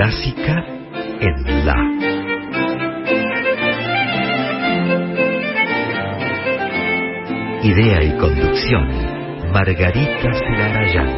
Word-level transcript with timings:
Clásica 0.00 0.64
en 1.20 1.66
La. 1.66 1.76
Idea 7.62 8.02
y 8.04 8.16
conducción, 8.16 8.88
Margarita 9.52 10.32
Celarayán. 10.32 11.08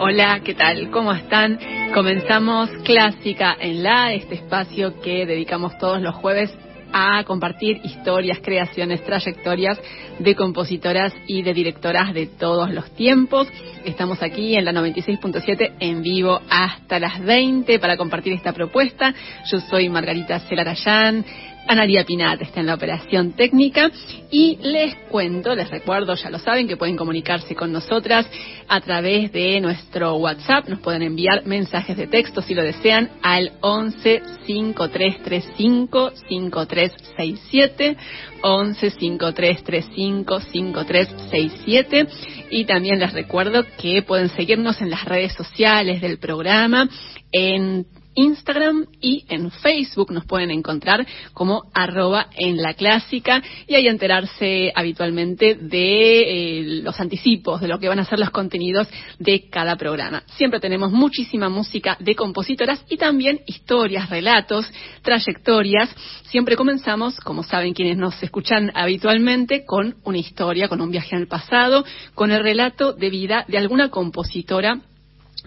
Hola, 0.00 0.40
¿qué 0.42 0.54
tal? 0.54 0.90
¿Cómo 0.90 1.12
están? 1.12 1.60
Comenzamos 1.94 2.70
Clásica 2.84 3.56
en 3.60 3.84
la, 3.84 4.12
este 4.14 4.34
espacio 4.34 5.00
que 5.00 5.26
dedicamos 5.26 5.78
todos 5.78 6.02
los 6.02 6.16
jueves 6.16 6.52
a 6.92 7.22
compartir 7.24 7.80
historias, 7.84 8.38
creaciones, 8.42 9.02
trayectorias 9.04 9.78
de 10.18 10.34
compositoras 10.34 11.12
y 11.26 11.42
de 11.42 11.54
directoras 11.54 12.12
de 12.14 12.26
todos 12.26 12.70
los 12.72 12.90
tiempos. 12.92 13.48
Estamos 13.84 14.22
aquí 14.22 14.56
en 14.56 14.64
la 14.64 14.72
96.7 14.72 15.72
en 15.80 16.02
vivo 16.02 16.40
hasta 16.48 16.98
las 16.98 17.22
20 17.22 17.78
para 17.78 17.96
compartir 17.96 18.32
esta 18.32 18.52
propuesta. 18.52 19.14
Yo 19.50 19.60
soy 19.60 19.88
Margarita 19.88 20.40
Celarayán. 20.40 21.24
Analia 21.68 22.02
Pinat 22.04 22.40
está 22.40 22.60
en 22.60 22.66
la 22.66 22.74
operación 22.74 23.32
técnica 23.32 23.90
y 24.30 24.56
les 24.62 24.94
cuento, 25.10 25.54
les 25.54 25.68
recuerdo, 25.68 26.14
ya 26.14 26.30
lo 26.30 26.38
saben, 26.38 26.66
que 26.66 26.78
pueden 26.78 26.96
comunicarse 26.96 27.54
con 27.54 27.70
nosotras 27.72 28.26
a 28.68 28.80
través 28.80 29.30
de 29.32 29.60
nuestro 29.60 30.14
WhatsApp. 30.14 30.66
Nos 30.66 30.80
pueden 30.80 31.02
enviar 31.02 31.44
mensajes 31.44 31.94
de 31.98 32.06
texto 32.06 32.40
si 32.40 32.54
lo 32.54 32.62
desean 32.62 33.10
al 33.22 33.52
11 33.60 34.22
5335 34.46 36.12
5367 36.26 37.96
11 38.40 38.90
5335 38.90 40.40
5367 40.40 42.08
y 42.50 42.64
también 42.64 42.98
les 42.98 43.12
recuerdo 43.12 43.64
que 43.76 44.00
pueden 44.00 44.30
seguirnos 44.30 44.80
en 44.80 44.88
las 44.88 45.04
redes 45.04 45.34
sociales 45.34 46.00
del 46.00 46.18
programa 46.18 46.88
en 47.30 47.84
Instagram 48.18 48.86
y 49.00 49.24
en 49.28 49.50
Facebook 49.50 50.10
nos 50.10 50.24
pueden 50.24 50.50
encontrar 50.50 51.06
como 51.32 51.64
arroba 51.72 52.28
en 52.36 52.56
la 52.56 52.74
clásica 52.74 53.42
y 53.66 53.76
ahí 53.76 53.86
enterarse 53.86 54.72
habitualmente 54.74 55.54
de 55.54 56.20
eh, 56.20 56.62
los 56.82 56.98
anticipos 56.98 57.60
de 57.60 57.68
lo 57.68 57.78
que 57.78 57.88
van 57.88 58.00
a 58.00 58.04
ser 58.04 58.18
los 58.18 58.30
contenidos 58.30 58.88
de 59.20 59.48
cada 59.48 59.76
programa. 59.76 60.24
Siempre 60.36 60.58
tenemos 60.58 60.90
muchísima 60.90 61.48
música 61.48 61.96
de 62.00 62.16
compositoras 62.16 62.84
y 62.88 62.96
también 62.96 63.40
historias, 63.46 64.10
relatos, 64.10 64.68
trayectorias. 65.02 65.88
Siempre 66.24 66.56
comenzamos, 66.56 67.20
como 67.20 67.44
saben 67.44 67.72
quienes 67.72 67.96
nos 67.96 68.20
escuchan 68.20 68.72
habitualmente, 68.74 69.64
con 69.64 69.96
una 70.04 70.18
historia, 70.18 70.68
con 70.68 70.80
un 70.80 70.90
viaje 70.90 71.14
al 71.14 71.28
pasado, 71.28 71.84
con 72.14 72.32
el 72.32 72.42
relato 72.42 72.92
de 72.94 73.10
vida 73.10 73.44
de 73.46 73.58
alguna 73.58 73.90
compositora 73.90 74.80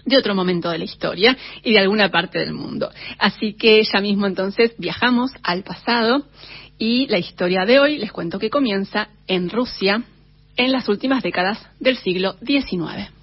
de 0.04 0.16
otro 0.16 0.34
momento 0.34 0.70
de 0.70 0.78
la 0.78 0.84
historia 0.84 1.36
y 1.62 1.72
de 1.72 1.78
alguna 1.78 2.10
parte 2.10 2.38
del 2.38 2.52
mundo. 2.52 2.90
Así 3.18 3.54
que 3.54 3.82
ya 3.82 4.00
mismo 4.00 4.26
entonces 4.26 4.74
viajamos 4.78 5.30
al 5.42 5.62
pasado 5.62 6.24
y 6.78 7.06
la 7.06 7.18
historia 7.18 7.64
de 7.64 7.78
hoy 7.78 7.98
les 7.98 8.12
cuento 8.12 8.38
que 8.38 8.50
comienza 8.50 9.08
en 9.26 9.50
Rusia 9.50 10.02
en 10.56 10.72
las 10.72 10.88
últimas 10.88 11.22
décadas 11.22 11.58
del 11.78 11.96
siglo 11.96 12.36
XIX. 12.44 13.21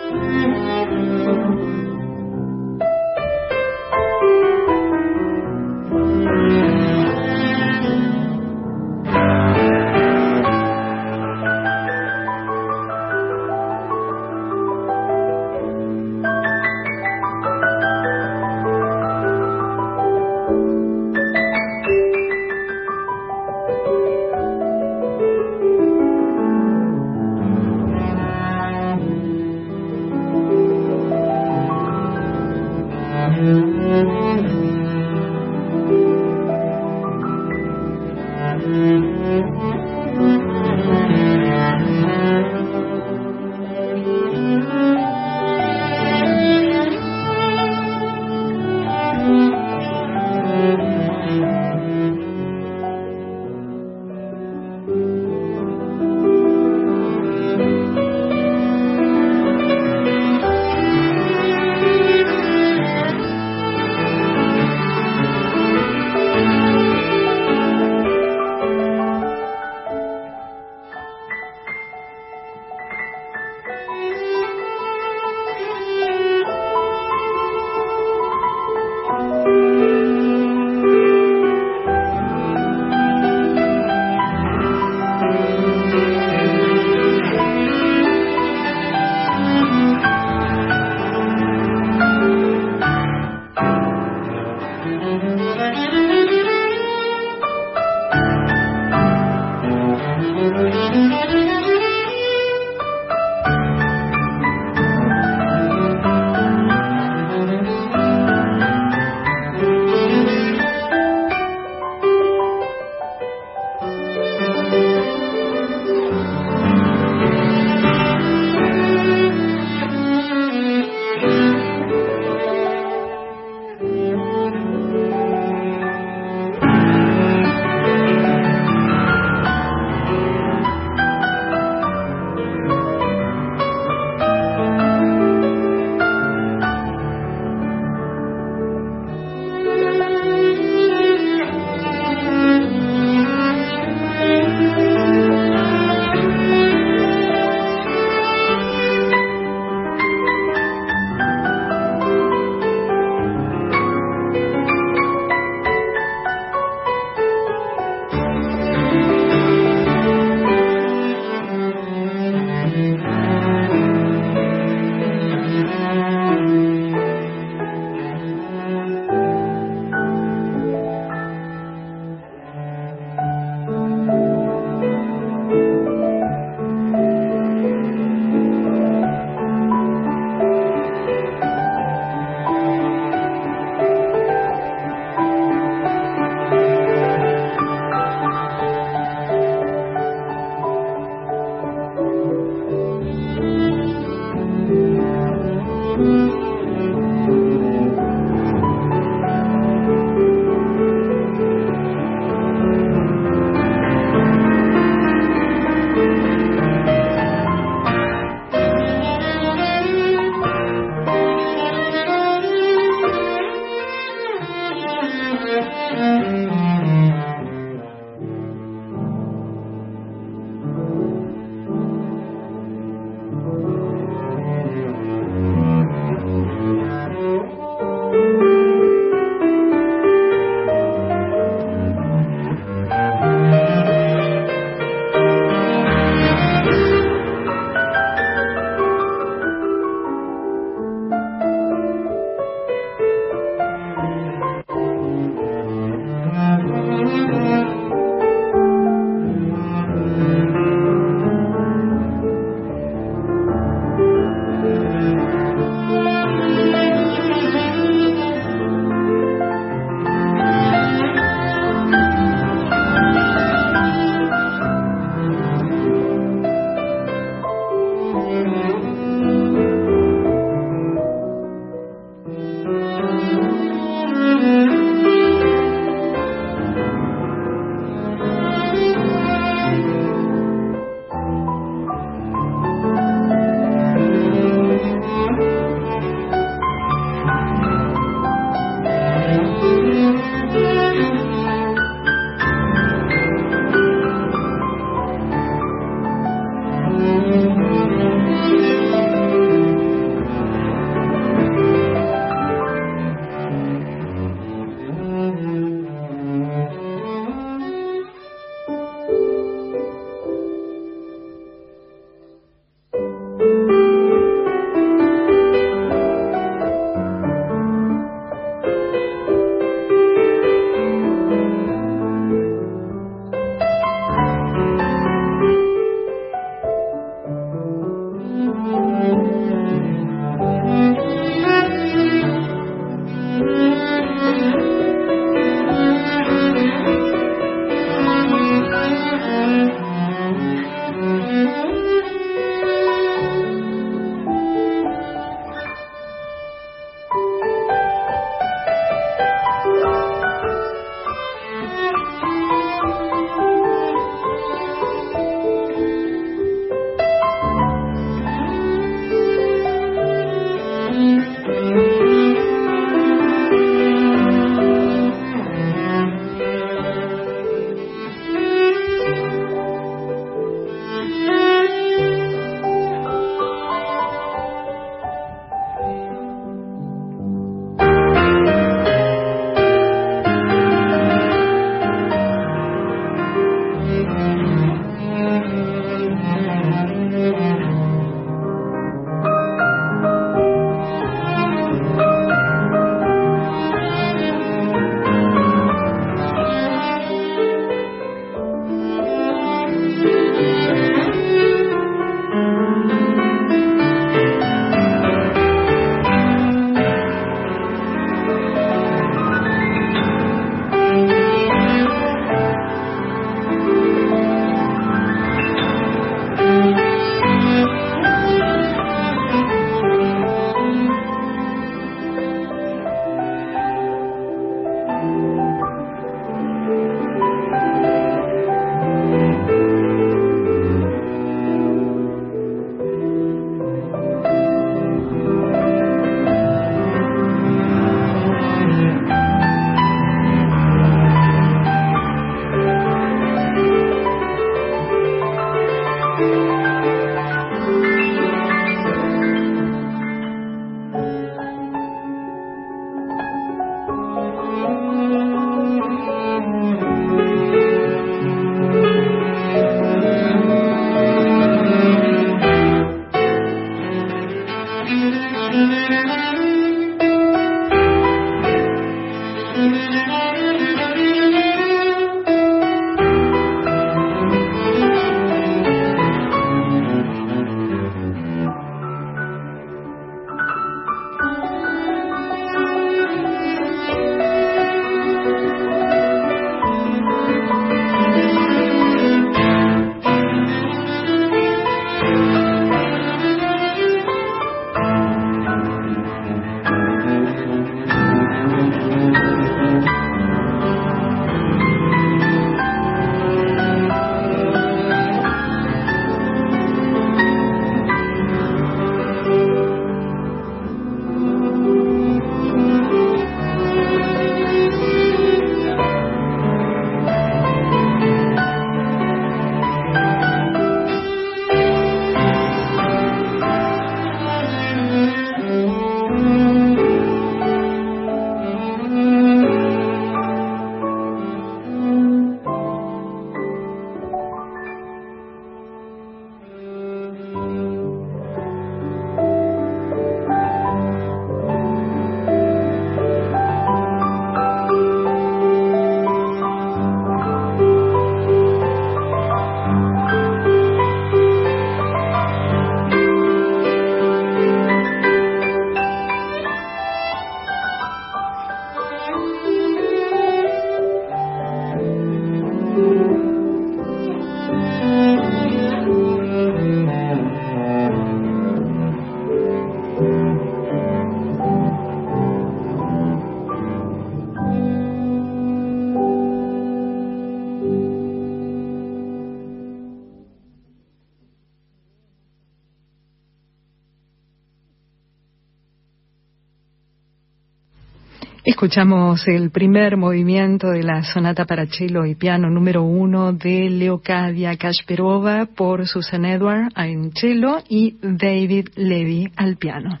Escuchamos 588.58 589.28
el 589.28 589.52
primer 589.52 589.96
movimiento 589.96 590.70
de 590.70 590.82
la 590.82 591.04
sonata 591.04 591.44
para 591.44 591.66
cello 591.66 592.04
y 592.04 592.16
piano 592.16 592.50
número 592.50 592.82
uno 592.82 593.32
de 593.32 593.70
Leocadia 593.70 594.56
Kashperova 594.56 595.46
por 595.46 595.86
Susan 595.86 596.24
Edward 596.24 596.72
en 596.74 597.12
cello 597.12 597.58
y 597.68 597.98
David 598.02 598.70
Levy 598.74 599.30
al 599.36 599.58
piano. 599.58 600.00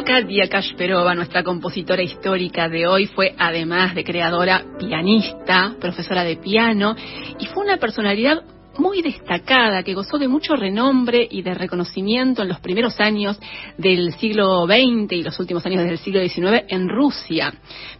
Leocadia 0.00 0.48
Kashperova, 0.48 1.14
nuestra 1.14 1.42
compositora 1.42 2.02
histórica 2.02 2.70
de 2.70 2.86
hoy, 2.86 3.04
fue 3.04 3.34
además 3.36 3.94
de 3.94 4.02
creadora 4.02 4.64
pianista, 4.78 5.74
profesora 5.78 6.24
de 6.24 6.36
piano 6.36 6.96
y 7.38 7.44
fue 7.44 7.64
una 7.64 7.76
personalidad 7.76 8.42
muy 8.78 9.02
destacada, 9.02 9.82
que 9.82 9.92
gozó 9.92 10.16
de 10.16 10.26
mucho 10.26 10.56
renombre 10.56 11.28
y 11.30 11.42
de 11.42 11.52
reconocimiento 11.52 12.40
en 12.40 12.48
los 12.48 12.60
primeros 12.60 12.98
años 12.98 13.38
del 13.76 14.14
siglo 14.14 14.64
XX 14.64 15.12
y 15.12 15.22
los 15.22 15.38
últimos 15.38 15.66
años 15.66 15.84
del 15.84 15.98
siglo 15.98 16.26
XIX 16.26 16.64
en 16.68 16.88
Rusia. 16.88 17.52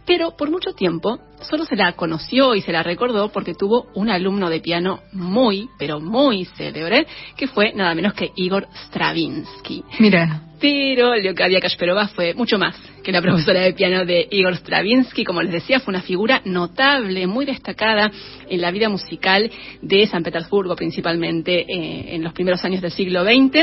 Pero 0.03 0.35
por 0.35 0.49
mucho 0.49 0.73
tiempo 0.73 1.19
solo 1.41 1.65
se 1.65 1.75
la 1.75 1.91
conoció 1.91 2.55
y 2.55 2.61
se 2.61 2.71
la 2.71 2.81
recordó 2.81 3.29
porque 3.29 3.53
tuvo 3.53 3.89
un 3.93 4.09
alumno 4.09 4.49
de 4.49 4.59
piano 4.59 5.01
muy, 5.13 5.69
pero 5.77 5.99
muy 5.99 6.45
célebre, 6.45 7.05
que 7.37 7.47
fue 7.47 7.73
nada 7.73 7.93
menos 7.93 8.15
que 8.15 8.31
Igor 8.35 8.67
Stravinsky. 8.87 9.83
Mira. 9.99 10.50
Pero 10.61 11.15
Leocadia 11.15 11.59
Kashperova 11.59 12.07
fue 12.09 12.35
mucho 12.35 12.59
más 12.59 12.75
que 13.03 13.11
la 13.11 13.19
profesora 13.19 13.61
de 13.61 13.73
piano 13.73 14.05
de 14.05 14.27
Igor 14.29 14.55
Stravinsky. 14.55 15.23
Como 15.23 15.41
les 15.41 15.51
decía, 15.51 15.79
fue 15.79 15.91
una 15.91 16.03
figura 16.03 16.43
notable, 16.45 17.25
muy 17.25 17.45
destacada 17.45 18.11
en 18.47 18.61
la 18.61 18.69
vida 18.69 18.87
musical 18.87 19.49
de 19.81 20.05
San 20.05 20.21
Petersburgo, 20.21 20.75
principalmente 20.75 21.61
eh, 21.61 22.15
en 22.15 22.23
los 22.23 22.33
primeros 22.33 22.63
años 22.63 22.79
del 22.79 22.91
siglo 22.91 23.23
XX. 23.23 23.55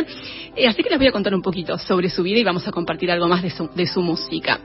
Eh, 0.56 0.66
así 0.66 0.82
que 0.82 0.90
les 0.90 0.98
voy 0.98 1.06
a 1.06 1.12
contar 1.12 1.32
un 1.34 1.42
poquito 1.42 1.78
sobre 1.78 2.10
su 2.10 2.24
vida 2.24 2.40
y 2.40 2.44
vamos 2.44 2.66
a 2.66 2.72
compartir 2.72 3.12
algo 3.12 3.28
más 3.28 3.44
de 3.44 3.50
su, 3.50 3.70
de 3.72 3.86
su 3.86 4.02
música. 4.02 4.58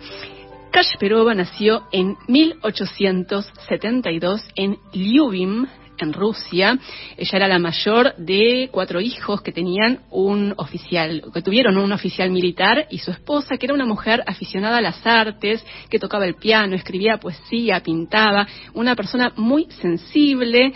Kashperova 0.71 1.35
nació 1.35 1.83
en 1.91 2.17
1872 2.27 4.41
en 4.55 4.79
Lyubim, 4.91 5.67
en 5.99 6.13
Rusia. 6.13 6.77
Ella 7.17 7.37
era 7.37 7.47
la 7.47 7.59
mayor 7.59 8.15
de 8.17 8.69
cuatro 8.71 9.01
hijos 9.01 9.41
que 9.41 9.51
tenían 9.51 9.99
un 10.09 10.53
oficial, 10.57 11.23
que 11.33 11.41
tuvieron 11.41 11.77
un 11.77 11.91
oficial 11.91 12.29
militar 12.31 12.87
y 12.89 12.99
su 12.99 13.11
esposa, 13.11 13.57
que 13.57 13.65
era 13.65 13.73
una 13.73 13.85
mujer 13.85 14.23
aficionada 14.25 14.77
a 14.77 14.81
las 14.81 15.05
artes, 15.05 15.65
que 15.89 15.99
tocaba 15.99 16.25
el 16.25 16.35
piano, 16.35 16.75
escribía 16.75 17.17
poesía, 17.17 17.81
pintaba, 17.81 18.47
una 18.73 18.95
persona 18.95 19.33
muy 19.35 19.67
sensible 19.81 20.73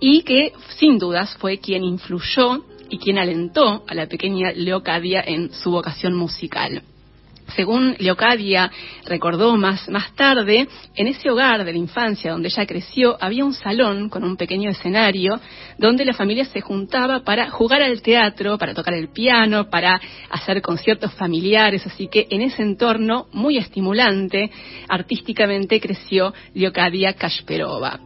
y 0.00 0.22
que 0.22 0.52
sin 0.78 0.98
dudas 0.98 1.36
fue 1.38 1.58
quien 1.58 1.84
influyó 1.84 2.64
y 2.88 2.98
quien 2.98 3.18
alentó 3.18 3.84
a 3.86 3.94
la 3.94 4.06
pequeña 4.06 4.52
Leocadia 4.52 5.22
en 5.26 5.52
su 5.52 5.70
vocación 5.70 6.14
musical. 6.14 6.82
Según 7.54 7.94
Leocadia 7.98 8.70
recordó 9.06 9.56
más, 9.56 9.88
más 9.88 10.14
tarde, 10.14 10.68
en 10.94 11.06
ese 11.06 11.30
hogar 11.30 11.64
de 11.64 11.72
la 11.72 11.78
infancia 11.78 12.32
donde 12.32 12.48
ella 12.48 12.66
creció 12.66 13.16
había 13.20 13.44
un 13.44 13.54
salón 13.54 14.08
con 14.08 14.24
un 14.24 14.36
pequeño 14.36 14.70
escenario 14.70 15.38
donde 15.78 16.04
la 16.04 16.12
familia 16.12 16.44
se 16.46 16.60
juntaba 16.60 17.20
para 17.20 17.50
jugar 17.50 17.82
al 17.82 18.02
teatro, 18.02 18.58
para 18.58 18.74
tocar 18.74 18.94
el 18.94 19.08
piano, 19.08 19.70
para 19.70 20.00
hacer 20.30 20.60
conciertos 20.60 21.12
familiares, 21.14 21.86
así 21.86 22.08
que 22.08 22.26
en 22.30 22.42
ese 22.42 22.62
entorno 22.62 23.26
muy 23.32 23.58
estimulante, 23.58 24.50
artísticamente 24.88 25.80
creció 25.80 26.34
Leocadia 26.54 27.12
Kashperova. 27.14 28.00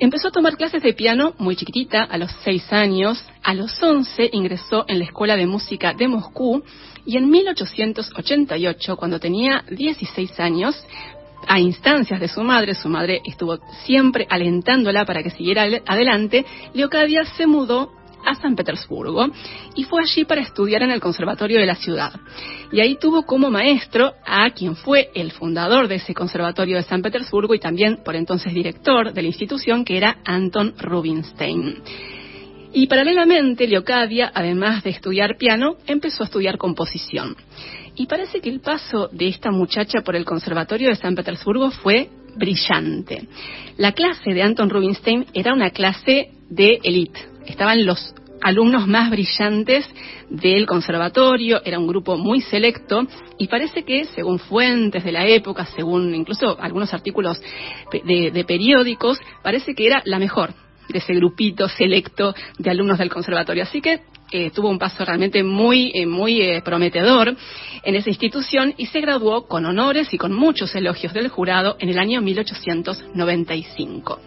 Empezó 0.00 0.28
a 0.28 0.30
tomar 0.30 0.56
clases 0.56 0.80
de 0.82 0.92
piano 0.92 1.34
muy 1.38 1.56
chiquitita, 1.56 2.04
a 2.04 2.18
los 2.18 2.30
seis 2.44 2.72
años. 2.72 3.20
A 3.42 3.52
los 3.52 3.82
once 3.82 4.30
ingresó 4.32 4.84
en 4.86 5.00
la 5.00 5.04
Escuela 5.04 5.36
de 5.36 5.46
Música 5.46 5.92
de 5.92 6.06
Moscú 6.06 6.62
y 7.08 7.16
en 7.16 7.30
1888, 7.30 8.96
cuando 8.98 9.18
tenía 9.18 9.64
16 9.70 10.38
años, 10.40 10.76
a 11.46 11.58
instancias 11.58 12.20
de 12.20 12.28
su 12.28 12.42
madre, 12.42 12.74
su 12.74 12.90
madre 12.90 13.22
estuvo 13.24 13.58
siempre 13.86 14.26
alentándola 14.28 15.06
para 15.06 15.22
que 15.22 15.30
siguiera 15.30 15.66
adelante, 15.86 16.44
Leocadia 16.74 17.24
se 17.24 17.46
mudó 17.46 17.92
a 18.26 18.34
San 18.34 18.54
Petersburgo 18.54 19.26
y 19.74 19.84
fue 19.84 20.02
allí 20.02 20.26
para 20.26 20.42
estudiar 20.42 20.82
en 20.82 20.90
el 20.90 21.00
conservatorio 21.00 21.58
de 21.58 21.64
la 21.64 21.76
ciudad. 21.76 22.12
Y 22.72 22.80
ahí 22.80 22.98
tuvo 23.00 23.22
como 23.22 23.50
maestro 23.50 24.12
a 24.26 24.50
quien 24.50 24.76
fue 24.76 25.10
el 25.14 25.32
fundador 25.32 25.88
de 25.88 25.94
ese 25.94 26.12
conservatorio 26.12 26.76
de 26.76 26.82
San 26.82 27.00
Petersburgo 27.00 27.54
y 27.54 27.58
también 27.58 28.02
por 28.04 28.16
entonces 28.16 28.52
director 28.52 29.14
de 29.14 29.22
la 29.22 29.28
institución, 29.28 29.82
que 29.82 29.96
era 29.96 30.18
Anton 30.26 30.74
Rubinstein. 30.76 31.82
Y 32.72 32.86
paralelamente, 32.86 33.66
Leocadia, 33.66 34.30
además 34.34 34.84
de 34.84 34.90
estudiar 34.90 35.36
piano, 35.38 35.76
empezó 35.86 36.22
a 36.22 36.26
estudiar 36.26 36.58
composición. 36.58 37.36
Y 37.94 38.06
parece 38.06 38.40
que 38.40 38.50
el 38.50 38.60
paso 38.60 39.08
de 39.10 39.28
esta 39.28 39.50
muchacha 39.50 40.02
por 40.04 40.14
el 40.14 40.24
Conservatorio 40.24 40.88
de 40.88 40.96
San 40.96 41.14
Petersburgo 41.14 41.70
fue 41.70 42.08
brillante. 42.36 43.26
La 43.76 43.92
clase 43.92 44.32
de 44.32 44.42
Anton 44.42 44.70
Rubinstein 44.70 45.26
era 45.32 45.52
una 45.52 45.70
clase 45.70 46.30
de 46.48 46.78
élite. 46.82 47.20
Estaban 47.46 47.84
los 47.84 48.14
alumnos 48.40 48.86
más 48.86 49.10
brillantes 49.10 49.88
del 50.28 50.66
conservatorio, 50.66 51.60
era 51.64 51.78
un 51.78 51.88
grupo 51.88 52.16
muy 52.16 52.40
selecto 52.40 53.06
y 53.36 53.48
parece 53.48 53.82
que, 53.82 54.04
según 54.04 54.38
fuentes 54.38 55.02
de 55.02 55.10
la 55.10 55.26
época, 55.26 55.66
según 55.74 56.14
incluso 56.14 56.56
algunos 56.60 56.94
artículos 56.94 57.42
de, 57.90 58.30
de 58.30 58.44
periódicos, 58.44 59.18
parece 59.42 59.74
que 59.74 59.86
era 59.86 60.02
la 60.04 60.20
mejor 60.20 60.54
de 60.88 60.98
ese 60.98 61.14
grupito 61.14 61.68
selecto 61.68 62.34
de 62.58 62.70
alumnos 62.70 62.98
del 62.98 63.10
conservatorio. 63.10 63.62
Así 63.62 63.80
que 63.80 64.00
eh, 64.30 64.50
tuvo 64.50 64.68
un 64.68 64.78
paso 64.78 65.04
realmente 65.04 65.42
muy, 65.42 65.90
eh, 65.94 66.06
muy 66.06 66.42
eh, 66.42 66.60
prometedor 66.62 67.34
en 67.82 67.94
esa 67.94 68.10
institución 68.10 68.74
y 68.76 68.86
se 68.86 69.00
graduó 69.00 69.46
con 69.46 69.64
honores 69.64 70.12
y 70.12 70.18
con 70.18 70.34
muchos 70.34 70.74
elogios 70.74 71.14
del 71.14 71.28
jurado 71.28 71.76
en 71.78 71.88
el 71.88 71.98
año 71.98 72.20
1895. 72.20 74.20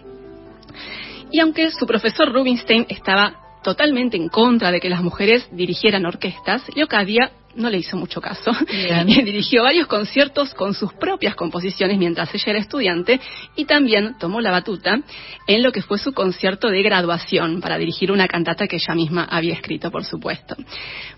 Y 1.30 1.40
aunque 1.40 1.70
su 1.70 1.86
profesor 1.86 2.32
Rubinstein 2.32 2.86
estaba 2.88 3.36
totalmente 3.62 4.16
en 4.16 4.28
contra 4.28 4.72
de 4.72 4.80
que 4.80 4.90
las 4.90 5.02
mujeres 5.02 5.48
dirigieran 5.52 6.04
orquestas, 6.04 6.64
Leocadia 6.74 7.30
no 7.56 7.70
le 7.70 7.78
hizo 7.78 7.96
mucho 7.96 8.20
caso. 8.20 8.50
Y 9.06 9.22
dirigió 9.22 9.62
varios 9.62 9.86
conciertos 9.86 10.54
con 10.54 10.74
sus 10.74 10.92
propias 10.94 11.34
composiciones 11.34 11.98
mientras 11.98 12.34
ella 12.34 12.44
era 12.46 12.58
estudiante 12.58 13.20
y 13.56 13.64
también 13.64 14.16
tomó 14.18 14.40
la 14.40 14.50
batuta 14.50 15.00
en 15.46 15.62
lo 15.62 15.72
que 15.72 15.82
fue 15.82 15.98
su 15.98 16.12
concierto 16.12 16.68
de 16.68 16.82
graduación 16.82 17.60
para 17.60 17.78
dirigir 17.78 18.10
una 18.10 18.28
cantata 18.28 18.66
que 18.66 18.76
ella 18.76 18.94
misma 18.94 19.24
había 19.24 19.54
escrito, 19.54 19.90
por 19.90 20.04
supuesto. 20.04 20.56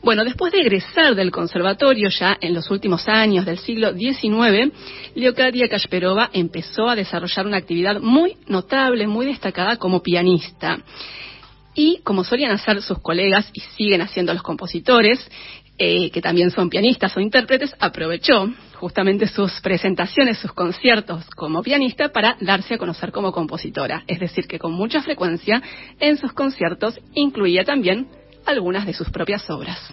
Bueno, 0.02 0.24
después 0.24 0.52
de 0.52 0.60
egresar 0.60 1.14
del 1.14 1.30
conservatorio 1.30 2.08
ya 2.08 2.36
en 2.40 2.54
los 2.54 2.70
últimos 2.70 3.06
años 3.08 3.44
del 3.44 3.58
siglo 3.58 3.92
XIX, 3.92 4.72
Leocadia 5.14 5.68
Kashperova 5.68 6.30
empezó 6.32 6.88
a 6.88 6.96
desarrollar 6.96 7.46
una 7.46 7.58
actividad 7.58 8.00
muy 8.00 8.36
notable, 8.46 9.06
muy 9.06 9.26
destacada 9.26 9.76
como 9.76 10.02
pianista. 10.02 10.78
Y 11.74 12.00
como 12.04 12.22
solían 12.22 12.52
hacer 12.52 12.80
sus 12.82 13.00
colegas 13.00 13.50
y 13.52 13.60
siguen 13.60 14.00
haciendo 14.00 14.32
los 14.32 14.42
compositores, 14.42 15.18
eh, 15.78 16.10
que 16.10 16.20
también 16.20 16.50
son 16.50 16.70
pianistas 16.70 17.16
o 17.16 17.20
intérpretes, 17.20 17.74
aprovechó 17.78 18.48
justamente 18.74 19.26
sus 19.26 19.60
presentaciones, 19.60 20.38
sus 20.38 20.52
conciertos 20.52 21.24
como 21.36 21.62
pianista 21.62 22.10
para 22.10 22.36
darse 22.40 22.74
a 22.74 22.78
conocer 22.78 23.10
como 23.12 23.32
compositora. 23.32 24.04
Es 24.06 24.20
decir, 24.20 24.46
que 24.46 24.58
con 24.58 24.72
mucha 24.72 25.02
frecuencia 25.02 25.62
en 25.98 26.16
sus 26.16 26.32
conciertos 26.32 27.00
incluía 27.14 27.64
también 27.64 28.08
algunas 28.46 28.86
de 28.86 28.92
sus 28.92 29.10
propias 29.10 29.48
obras. 29.50 29.92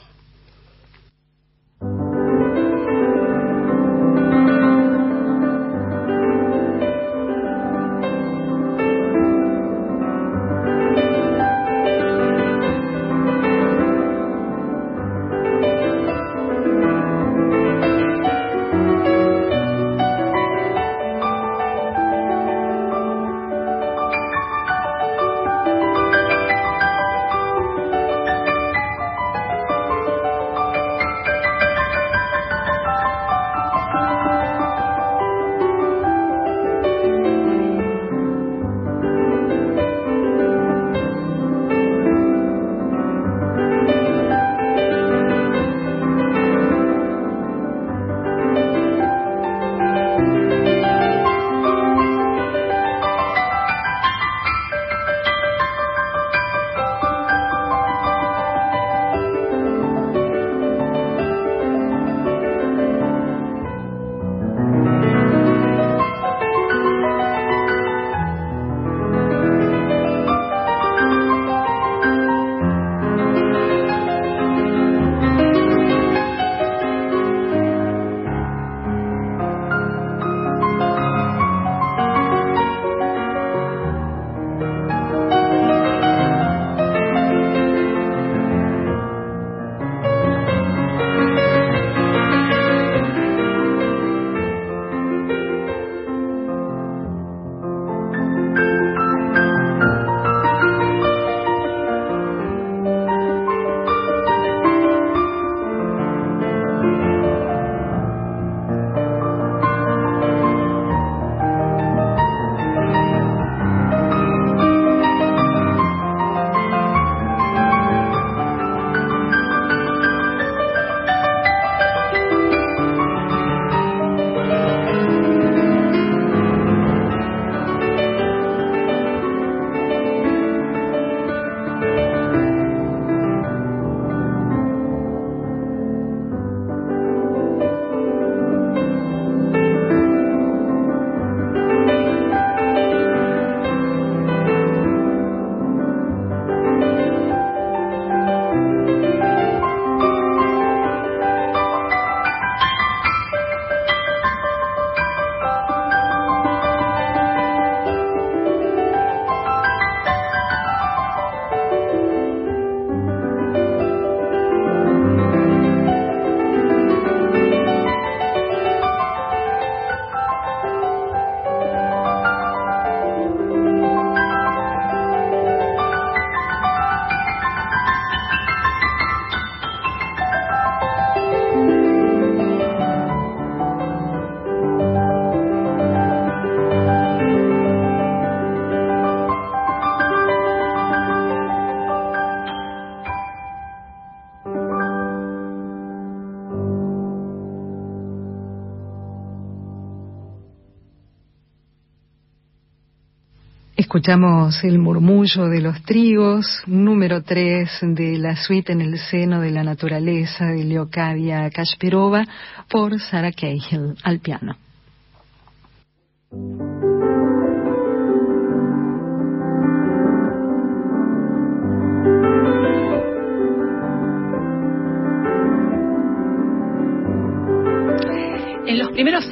Escuchamos 204.01 204.63
el 204.63 204.79
murmullo 204.79 205.47
de 205.47 205.61
los 205.61 205.83
trigos, 205.83 206.63
número 206.65 207.21
3 207.21 207.69
de 207.81 208.17
la 208.17 208.35
suite 208.35 208.73
en 208.73 208.81
el 208.81 208.97
seno 208.97 209.39
de 209.41 209.51
la 209.51 209.63
naturaleza 209.63 210.45
de 210.47 210.63
Leocadia 210.63 211.47
Kasperova 211.51 212.25
por 212.67 212.99
Sarah 212.99 213.31
Cahill 213.31 213.93
al 214.01 214.19
piano. 214.19 214.57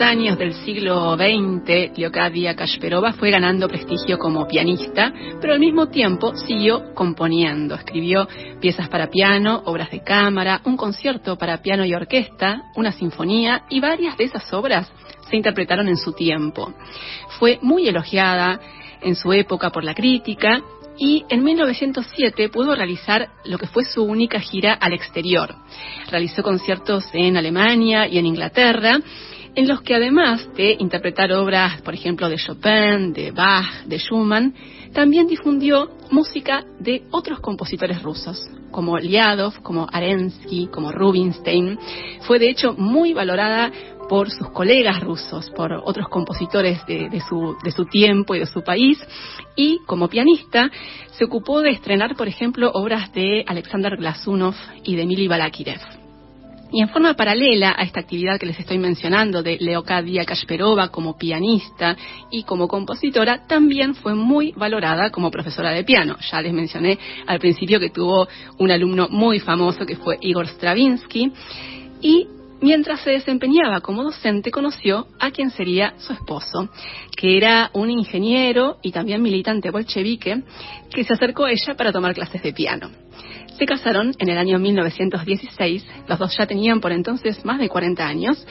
Años 0.09 0.39
del 0.39 0.55
siglo 0.65 1.15
XX, 1.15 1.95
Leocadia 1.95 2.55
Kasperova 2.55 3.13
fue 3.13 3.29
ganando 3.29 3.67
prestigio 3.67 4.17
como 4.17 4.47
pianista, 4.47 5.13
pero 5.39 5.53
al 5.53 5.59
mismo 5.59 5.89
tiempo 5.89 6.35
siguió 6.35 6.95
componiendo. 6.95 7.75
Escribió 7.75 8.27
piezas 8.59 8.89
para 8.89 9.11
piano, 9.11 9.61
obras 9.65 9.91
de 9.91 10.01
cámara, 10.01 10.61
un 10.65 10.77
concierto 10.77 11.37
para 11.37 11.61
piano 11.61 11.85
y 11.85 11.93
orquesta, 11.93 12.63
una 12.75 12.91
sinfonía 12.91 13.65
y 13.69 13.79
varias 13.79 14.17
de 14.17 14.23
esas 14.23 14.51
obras 14.51 14.91
se 15.29 15.35
interpretaron 15.35 15.87
en 15.87 15.97
su 15.97 16.13
tiempo. 16.13 16.73
Fue 17.37 17.59
muy 17.61 17.87
elogiada 17.87 18.59
en 19.01 19.15
su 19.15 19.31
época 19.31 19.69
por 19.69 19.83
la 19.83 19.93
crítica 19.93 20.59
y 20.97 21.23
en 21.29 21.43
1907 21.43 22.49
pudo 22.49 22.73
realizar 22.73 23.29
lo 23.45 23.59
que 23.59 23.67
fue 23.67 23.83
su 23.83 24.03
única 24.03 24.39
gira 24.39 24.73
al 24.73 24.93
exterior. 24.93 25.53
Realizó 26.09 26.41
conciertos 26.41 27.05
en 27.13 27.37
Alemania 27.37 28.07
y 28.07 28.17
en 28.17 28.25
Inglaterra, 28.25 28.99
en 29.59 29.67
los 29.67 29.81
que 29.81 29.93
además 29.93 30.47
de 30.55 30.77
interpretar 30.79 31.33
obras, 31.33 31.81
por 31.81 31.93
ejemplo, 31.93 32.29
de 32.29 32.37
Chopin, 32.37 33.11
de 33.11 33.31
Bach, 33.31 33.83
de 33.83 33.97
Schumann, 33.97 34.53
también 34.93 35.27
difundió 35.27 35.89
música 36.11 36.63
de 36.79 37.03
otros 37.11 37.41
compositores 37.41 38.01
rusos, 38.01 38.41
como 38.71 38.97
Liadov, 38.97 39.61
como 39.61 39.85
Arensky, 39.91 40.67
como 40.67 40.93
Rubinstein. 40.93 41.77
Fue 42.21 42.39
de 42.39 42.49
hecho 42.49 42.73
muy 42.77 43.11
valorada 43.11 43.69
por 44.07 44.31
sus 44.31 44.49
colegas 44.51 45.01
rusos, 45.01 45.49
por 45.49 45.73
otros 45.73 46.07
compositores 46.07 46.79
de, 46.85 47.21
su, 47.27 47.85
tiempo 47.91 48.35
y 48.35 48.39
de 48.39 48.45
su 48.45 48.63
país, 48.63 48.97
y 49.57 49.79
como 49.85 50.07
pianista 50.07 50.71
se 51.11 51.25
ocupó 51.25 51.59
de 51.59 51.71
estrenar, 51.71 52.15
por 52.15 52.29
ejemplo, 52.29 52.71
obras 52.73 53.11
de 53.11 53.43
Alexander 53.45 53.97
Glasunov 53.97 54.55
y 54.85 54.95
de 54.95 55.05
Mili 55.05 55.27
Balakirev. 55.27 55.98
Y 56.71 56.81
en 56.81 56.89
forma 56.89 57.15
paralela 57.15 57.73
a 57.75 57.83
esta 57.83 57.99
actividad 57.99 58.39
que 58.39 58.45
les 58.45 58.59
estoy 58.59 58.77
mencionando 58.77 59.41
de 59.41 59.57
Leocadia 59.59 60.23
Kasperova 60.23 60.89
como 60.89 61.17
pianista 61.17 61.97
y 62.29 62.43
como 62.43 62.67
compositora, 62.67 63.47
también 63.47 63.95
fue 63.95 64.13
muy 64.13 64.51
valorada 64.51 65.09
como 65.09 65.31
profesora 65.31 65.71
de 65.71 65.83
piano. 65.83 66.17
Ya 66.31 66.41
les 66.41 66.53
mencioné 66.53 66.99
al 67.25 67.39
principio 67.39 67.79
que 67.79 67.89
tuvo 67.89 68.27
un 68.59 68.69
alumno 68.69 69.07
muy 69.09 69.39
famoso 69.39 69.85
que 69.85 69.95
fue 69.95 70.17
Igor 70.21 70.47
Stravinsky 70.47 71.31
y 72.01 72.27
Mientras 72.61 72.99
se 72.99 73.11
desempeñaba 73.11 73.79
como 73.79 74.03
docente, 74.03 74.51
conoció 74.51 75.07
a 75.17 75.31
quien 75.31 75.49
sería 75.49 75.93
su 75.97 76.11
esposo, 76.11 76.67
que 77.15 77.37
era 77.37 77.71
un 77.73 77.89
ingeniero 77.89 78.79
y 78.81 78.91
también 78.91 79.21
militante 79.21 79.71
bolchevique, 79.71 80.43
que 80.93 81.05
se 81.05 81.13
acercó 81.13 81.45
a 81.45 81.51
ella 81.51 81.75
para 81.77 81.93
tomar 81.93 82.13
clases 82.13 82.43
de 82.43 82.51
piano. 82.51 82.89
Se 83.57 83.65
casaron 83.65 84.13
en 84.19 84.29
el 84.29 84.37
año 84.37 84.59
1916, 84.59 85.85
los 86.07 86.19
dos 86.19 86.35
ya 86.37 86.45
tenían 86.45 86.79
por 86.79 86.91
entonces 86.91 87.43
más 87.43 87.59
de 87.59 87.69
40 87.69 88.07
años, 88.07 88.45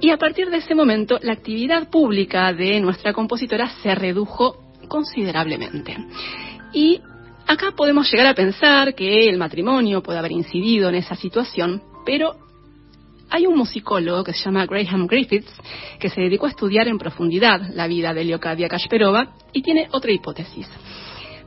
y 0.00 0.10
a 0.10 0.18
partir 0.18 0.50
de 0.50 0.58
ese 0.58 0.74
momento 0.74 1.18
la 1.22 1.32
actividad 1.32 1.88
pública 1.88 2.52
de 2.52 2.80
nuestra 2.80 3.12
compositora 3.12 3.68
se 3.82 3.94
redujo 3.94 4.58
considerablemente. 4.88 5.96
Y 6.72 7.00
acá 7.46 7.72
podemos 7.76 8.10
llegar 8.10 8.26
a 8.26 8.34
pensar 8.34 8.94
que 8.94 9.28
el 9.28 9.38
matrimonio 9.38 10.02
puede 10.02 10.18
haber 10.18 10.32
incidido 10.32 10.88
en 10.88 10.96
esa 10.96 11.14
situación, 11.14 11.82
pero 12.04 12.36
hay 13.30 13.46
un 13.46 13.56
musicólogo 13.56 14.24
que 14.24 14.32
se 14.32 14.44
llama 14.44 14.66
Graham 14.66 15.06
Griffiths 15.06 15.52
que 15.98 16.10
se 16.10 16.20
dedicó 16.20 16.46
a 16.46 16.50
estudiar 16.50 16.86
en 16.88 16.98
profundidad 16.98 17.62
la 17.72 17.86
vida 17.86 18.12
de 18.12 18.24
Leocadia 18.24 18.68
Kasperova 18.68 19.34
y 19.52 19.62
tiene 19.62 19.88
otra 19.90 20.12
hipótesis. 20.12 20.68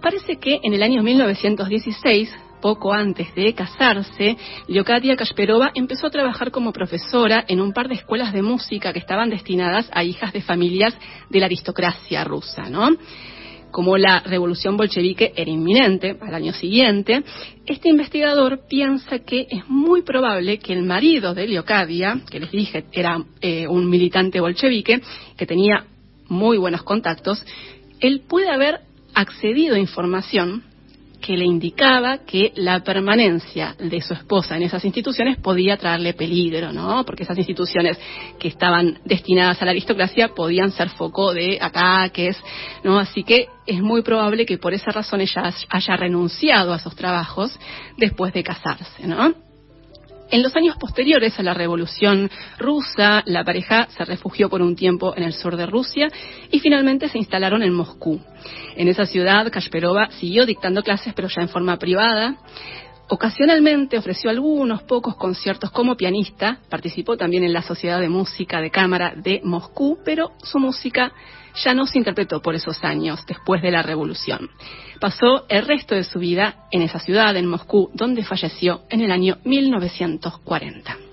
Parece 0.01 0.37
que 0.37 0.59
en 0.63 0.73
el 0.73 0.83
año 0.83 1.03
1916 1.03 2.33
poco 2.67 2.91
antes 2.91 3.33
de 3.33 3.53
casarse, 3.53 4.35
Leocadia 4.67 5.15
Kasperova 5.15 5.71
empezó 5.73 6.07
a 6.07 6.09
trabajar 6.09 6.51
como 6.51 6.73
profesora 6.73 7.45
en 7.47 7.61
un 7.61 7.71
par 7.71 7.87
de 7.87 7.95
escuelas 7.95 8.33
de 8.33 8.41
música 8.41 8.91
que 8.91 8.99
estaban 8.99 9.29
destinadas 9.29 9.89
a 9.93 10.03
hijas 10.03 10.33
de 10.33 10.41
familias 10.41 10.93
de 11.29 11.39
la 11.39 11.45
aristocracia 11.45 12.25
rusa, 12.25 12.69
¿no? 12.69 12.89
como 13.71 13.97
la 13.97 14.19
revolución 14.19 14.75
bolchevique 14.75 15.31
era 15.37 15.49
inminente 15.49 16.17
al 16.19 16.35
año 16.35 16.51
siguiente, 16.51 17.23
este 17.65 17.87
investigador 17.87 18.67
piensa 18.67 19.19
que 19.19 19.47
es 19.49 19.65
muy 19.69 20.01
probable 20.01 20.59
que 20.59 20.73
el 20.73 20.83
marido 20.83 21.33
de 21.33 21.47
Leocadia, 21.47 22.19
que 22.29 22.41
les 22.41 22.51
dije 22.51 22.83
era 22.91 23.23
eh, 23.39 23.65
un 23.65 23.89
militante 23.89 24.41
bolchevique, 24.41 25.01
que 25.37 25.45
tenía 25.45 25.85
muy 26.27 26.57
buenos 26.57 26.83
contactos, 26.83 27.45
él 28.01 28.23
puede 28.27 28.49
haber 28.49 28.81
accedido 29.13 29.75
a 29.75 29.79
información 29.79 30.63
que 31.27 31.35
le 31.35 31.43
indicaba 31.43 32.19
que 32.19 32.53
la 32.55 32.79
permanencia 32.79 33.75
de 33.77 33.99
su 33.99 34.13
esposa 34.13 34.55
en 34.55 34.63
esas 34.63 34.85
instituciones 34.85 35.35
podía 35.37 35.75
traerle 35.75 36.13
peligro, 36.13 36.71
¿no? 36.71 37.03
Porque 37.03 37.23
esas 37.23 37.37
instituciones 37.37 37.99
que 38.39 38.47
estaban 38.47 38.99
destinadas 39.03 39.61
a 39.61 39.65
la 39.65 39.71
aristocracia 39.71 40.29
podían 40.29 40.71
ser 40.71 40.87
foco 40.87 41.33
de 41.33 41.57
ataques, 41.59 42.41
¿no? 42.85 42.97
Así 42.97 43.23
que 43.23 43.49
es 43.65 43.81
muy 43.81 44.03
probable 44.03 44.45
que 44.45 44.57
por 44.57 44.73
esa 44.73 44.91
razón 44.91 45.19
ella 45.19 45.53
haya 45.67 45.97
renunciado 45.97 46.71
a 46.71 46.77
esos 46.77 46.95
trabajos 46.95 47.59
después 47.97 48.31
de 48.31 48.43
casarse, 48.45 49.05
¿no? 49.05 49.46
En 50.29 50.43
los 50.43 50.55
años 50.57 50.75
posteriores 50.77 51.39
a 51.39 51.43
la 51.43 51.53
Revolución 51.53 52.29
Rusa, 52.59 53.23
la 53.25 53.45
pareja 53.45 53.87
se 53.97 54.03
refugió 54.03 54.49
por 54.49 54.61
un 54.61 54.75
tiempo 54.75 55.13
en 55.15 55.23
el 55.23 55.31
sur 55.31 55.55
de 55.55 55.65
Rusia 55.65 56.09
y 56.51 56.59
finalmente 56.59 57.07
se 57.07 57.17
instalaron 57.17 57.63
en 57.63 57.73
Moscú. 57.73 58.19
En 58.75 58.89
esa 58.89 59.05
ciudad, 59.05 59.49
Kasperova 59.49 60.09
siguió 60.19 60.45
dictando 60.45 60.83
clases, 60.83 61.13
pero 61.13 61.29
ya 61.29 61.41
en 61.41 61.49
forma 61.49 61.77
privada. 61.77 62.35
Ocasionalmente 63.07 63.97
ofreció 63.97 64.29
algunos 64.29 64.83
pocos 64.83 65.15
conciertos 65.15 65.71
como 65.71 65.95
pianista, 65.95 66.59
participó 66.69 67.15
también 67.15 67.45
en 67.45 67.53
la 67.53 67.61
Sociedad 67.61 68.01
de 68.01 68.09
Música 68.09 68.59
de 68.59 68.69
Cámara 68.69 69.13
de 69.15 69.39
Moscú, 69.45 69.99
pero 70.03 70.33
su 70.43 70.59
música 70.59 71.13
ya 71.63 71.73
no 71.73 71.85
se 71.87 71.99
interpretó 71.99 72.41
por 72.41 72.53
esos 72.53 72.83
años 72.83 73.25
después 73.25 73.61
de 73.61 73.71
la 73.71 73.81
revolución. 73.81 74.49
Pasó 74.99 75.45
el 75.49 75.65
resto 75.65 75.95
de 75.95 76.03
su 76.03 76.19
vida 76.19 76.67
en 76.71 76.81
esa 76.81 76.99
ciudad, 76.99 77.35
en 77.35 77.47
Moscú, 77.47 77.89
donde 77.93 78.23
falleció 78.23 78.81
en 78.89 79.01
el 79.01 79.11
año 79.11 79.37
1940. 79.43 81.06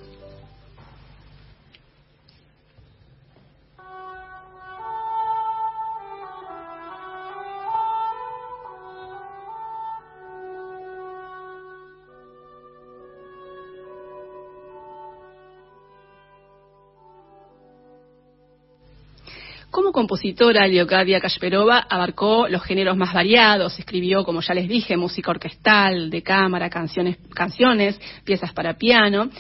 Como 19.75 19.91
compositora, 19.91 20.69
Leocadia 20.69 21.21
Kasperova 21.21 21.81
abarcó 21.91 22.47
los 22.47 22.63
géneros 22.63 22.97
más 22.97 23.13
variados, 23.13 23.77
escribió, 23.77 24.25
como 24.25 24.41
ya 24.41 24.55
les 24.55 24.69
dije, 24.69 24.97
música 24.97 25.33
orquestal, 25.33 26.11
de 26.11 26.23
cámara, 26.23 26.71
canciones, 26.71 27.17
canciones, 27.35 28.01
piezas 28.23 28.53
para 28.53 28.79
piano, 28.79 29.31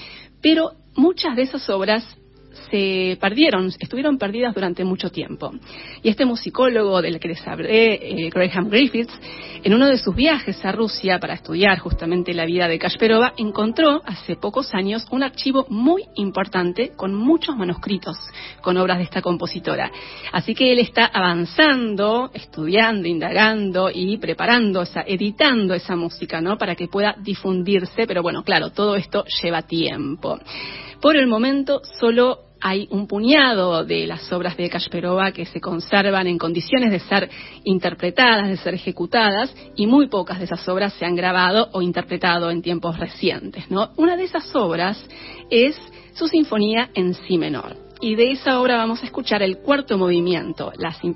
pero 0.42 0.73
muchas 0.97 1.37
de 1.37 1.42
esas 1.42 1.70
obras 1.70 2.05
se 2.71 3.17
perdieron, 3.21 3.71
estuvieron 3.79 4.19
perdidas 4.19 4.55
durante 4.55 4.85
mucho 4.85 5.11
tiempo. 5.11 5.53
Y 6.03 6.09
este 6.09 6.25
musicólogo 6.25 7.03
del 7.03 7.19
que 7.21 7.29
les 7.29 7.47
hablé, 7.47 7.95
eh, 7.95 8.31
Graham 8.31 8.69
Griffiths, 8.69 9.12
en 9.62 9.75
uno 9.75 9.87
de 9.87 9.99
sus 9.99 10.14
viajes 10.14 10.62
a 10.64 10.73
Rusia 10.73 11.19
para 11.19 11.35
estudiar 11.35 11.79
justamente 11.79 12.35
la 12.35 12.45
vida 12.45 12.69
de 12.69 12.79
Kasperova, 12.79 13.33
encontró 13.37 14.03
hace 14.05 14.37
pocos 14.37 14.75
años 14.75 15.07
un 15.11 15.23
archivo 15.23 15.67
muy 15.69 16.05
importante 16.17 16.93
con 16.97 17.14
muchos 17.14 17.57
manuscritos 17.57 18.17
con 18.61 18.77
obras 18.77 18.99
de 18.99 19.05
esta 19.05 19.23
compositora. 19.23 19.90
Así 20.33 20.55
que 20.55 20.73
él 20.73 20.79
está 20.79 21.07
avanzando, 21.07 22.31
estudiando, 22.35 23.09
indagando 23.09 23.90
y 23.93 24.17
preparando, 24.19 24.83
esa, 24.83 25.03
editando 25.07 25.75
esa 25.75 25.97
música, 25.97 26.40
¿no? 26.40 26.59
Para 26.59 26.75
que 26.75 26.88
pueda 26.88 27.14
difundirse, 27.19 28.07
pero 28.07 28.23
bueno, 28.23 28.43
claro, 28.43 28.71
todo 28.71 28.97
esto 28.97 29.25
lleva 29.43 29.62
tiempo. 29.62 30.38
Por 31.05 31.19
el 31.19 31.27
momento 31.27 31.83
solo 32.01 32.38
hay 32.62 32.88
un 32.90 33.07
puñado 33.07 33.85
de 33.85 34.07
las 34.07 34.33
obras 34.33 34.57
de 34.57 34.71
Kasperova 34.71 35.33
que 35.33 35.45
se 35.45 35.61
conservan 35.61 36.27
en 36.29 36.38
condiciones 36.38 36.90
de 36.90 36.99
ser 36.99 37.29
interpretadas, 37.64 38.49
de 38.49 38.57
ser 38.57 38.73
ejecutadas, 38.73 39.55
y 39.77 39.87
muy 39.87 40.09
pocas 40.09 40.38
de 40.38 40.47
esas 40.47 40.67
obras 40.67 40.95
se 40.95 41.05
han 41.05 41.14
grabado 41.14 41.69
o 41.73 41.83
interpretado 41.83 42.51
en 42.51 42.62
tiempos 42.62 42.99
recientes. 42.99 43.71
¿no? 43.71 43.90
Una 43.99 44.17
de 44.17 44.25
esas 44.25 44.57
obras 44.57 44.99
es 45.51 45.77
su 46.14 46.27
sinfonía 46.27 46.88
en 46.95 47.12
si 47.12 47.37
menor. 47.37 47.84
Y 48.05 48.17
de 48.17 48.33
esa 48.33 48.61
obra 48.61 48.77
vamos 48.77 49.03
a 49.03 49.07
escuchar 49.07 49.43
el 49.43 49.57
cuarto 49.61 49.97
movimiento 49.97 50.71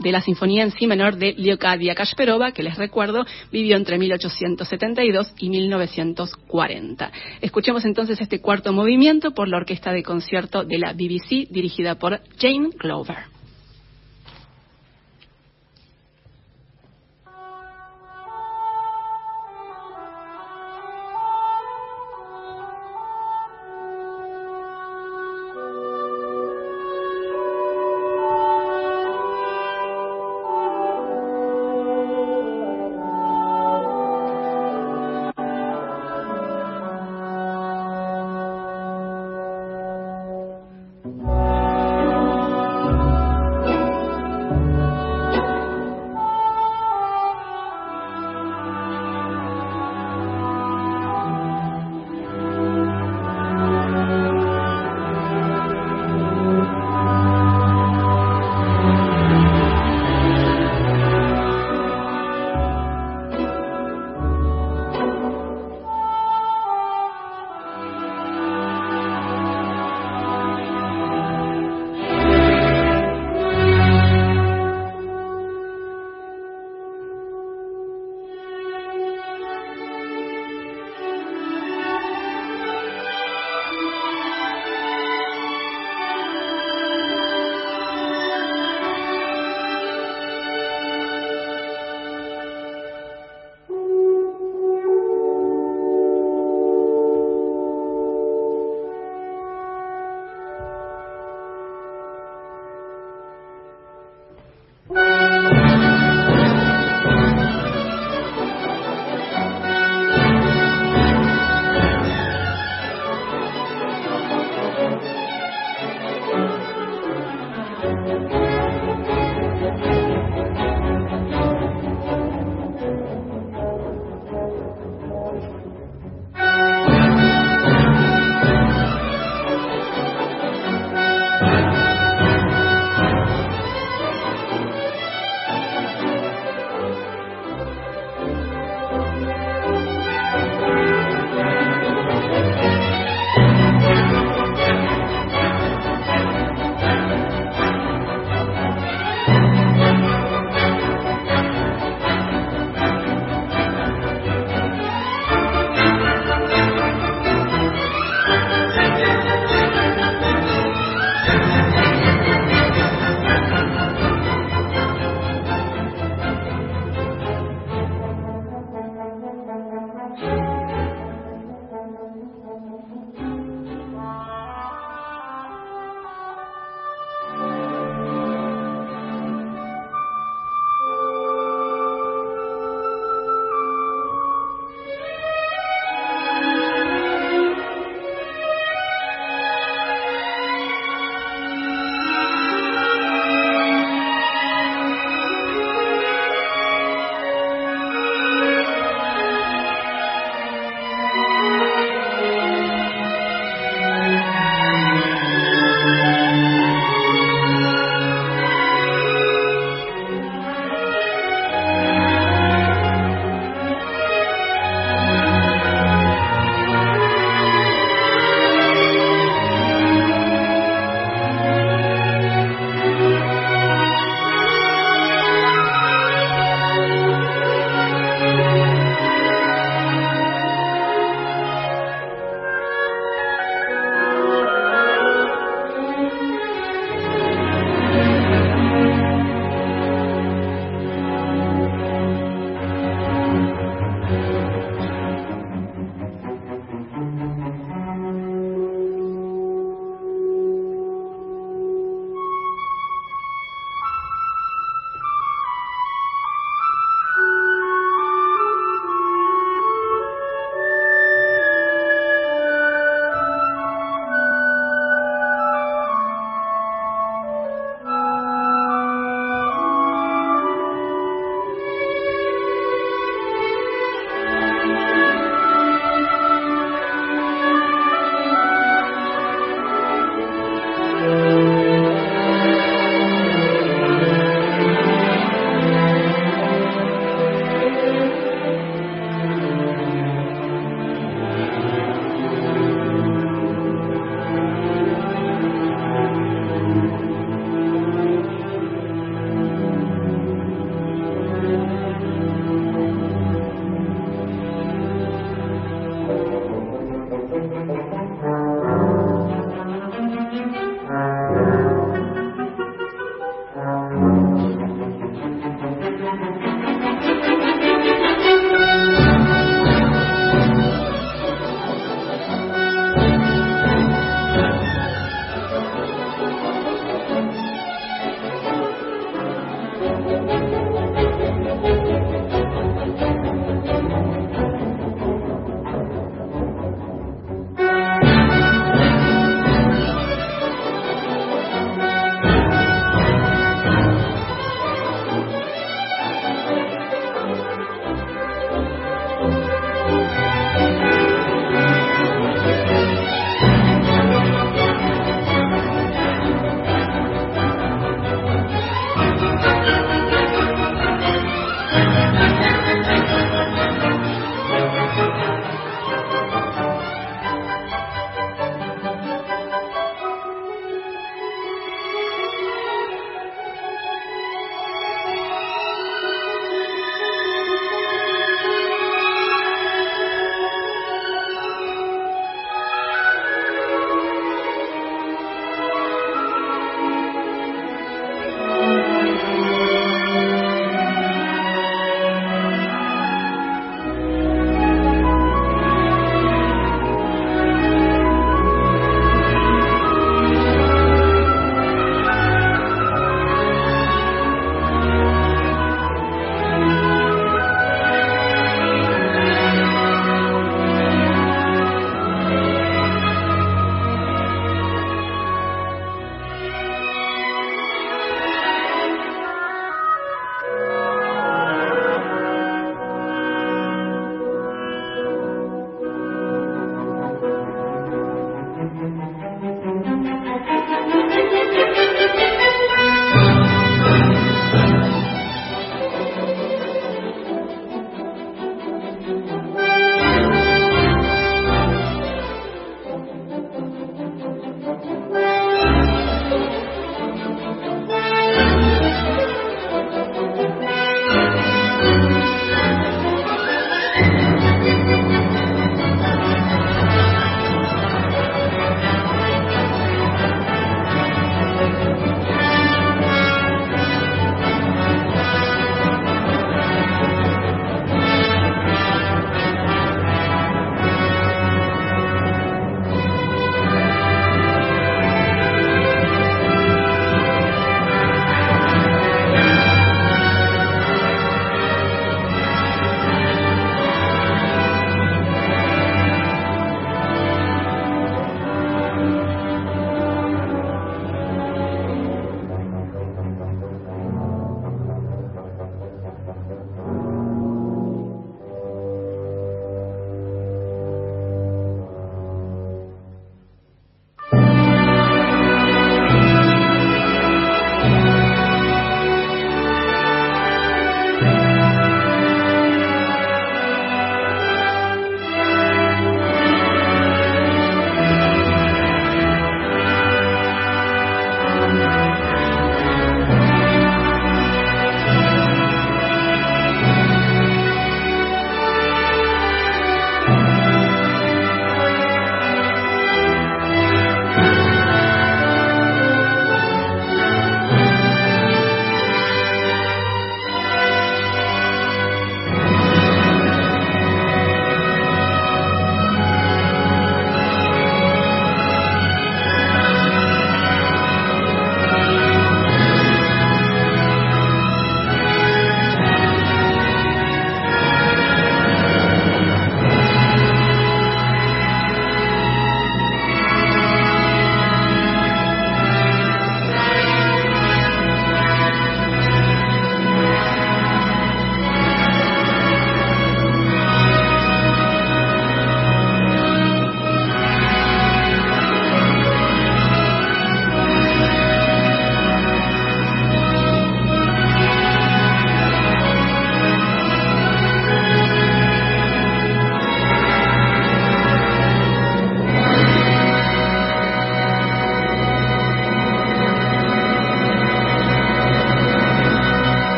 de 0.00 0.12
la 0.12 0.20
Sinfonía 0.20 0.64
en 0.64 0.70
Si 0.70 0.86
menor 0.86 1.16
de 1.16 1.32
Leocadia 1.32 1.94
Kashperova, 1.94 2.52
que 2.52 2.62
les 2.62 2.76
recuerdo 2.76 3.24
vivió 3.50 3.76
entre 3.76 3.98
1872 3.98 5.32
y 5.38 5.48
1940. 5.48 7.10
Escuchemos 7.40 7.86
entonces 7.86 8.20
este 8.20 8.42
cuarto 8.42 8.74
movimiento 8.74 9.30
por 9.30 9.48
la 9.48 9.56
Orquesta 9.56 9.92
de 9.92 10.02
Concierto 10.02 10.62
de 10.62 10.76
la 10.76 10.92
BBC 10.92 11.48
dirigida 11.48 11.94
por 11.94 12.20
Jane 12.38 12.68
Glover. 12.78 13.33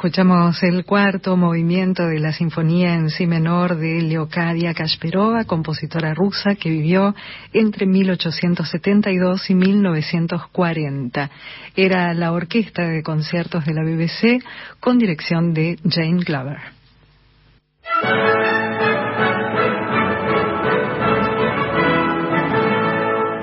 Escuchamos 0.00 0.62
el 0.62 0.86
cuarto 0.86 1.36
movimiento 1.36 2.06
de 2.06 2.20
la 2.20 2.32
Sinfonía 2.32 2.94
en 2.94 3.10
Si 3.10 3.26
menor 3.26 3.76
de 3.76 4.00
Leocadia 4.00 4.72
Kashperova, 4.72 5.44
compositora 5.44 6.14
rusa 6.14 6.54
que 6.54 6.70
vivió 6.70 7.14
entre 7.52 7.84
1872 7.84 9.50
y 9.50 9.54
1940. 9.54 11.30
Era 11.76 12.14
la 12.14 12.32
orquesta 12.32 12.84
de 12.84 13.02
conciertos 13.02 13.66
de 13.66 13.74
la 13.74 13.82
BBC 13.82 14.42
con 14.80 14.98
dirección 14.98 15.52
de 15.52 15.78
Jane 15.86 16.24
Glover. 16.24 16.60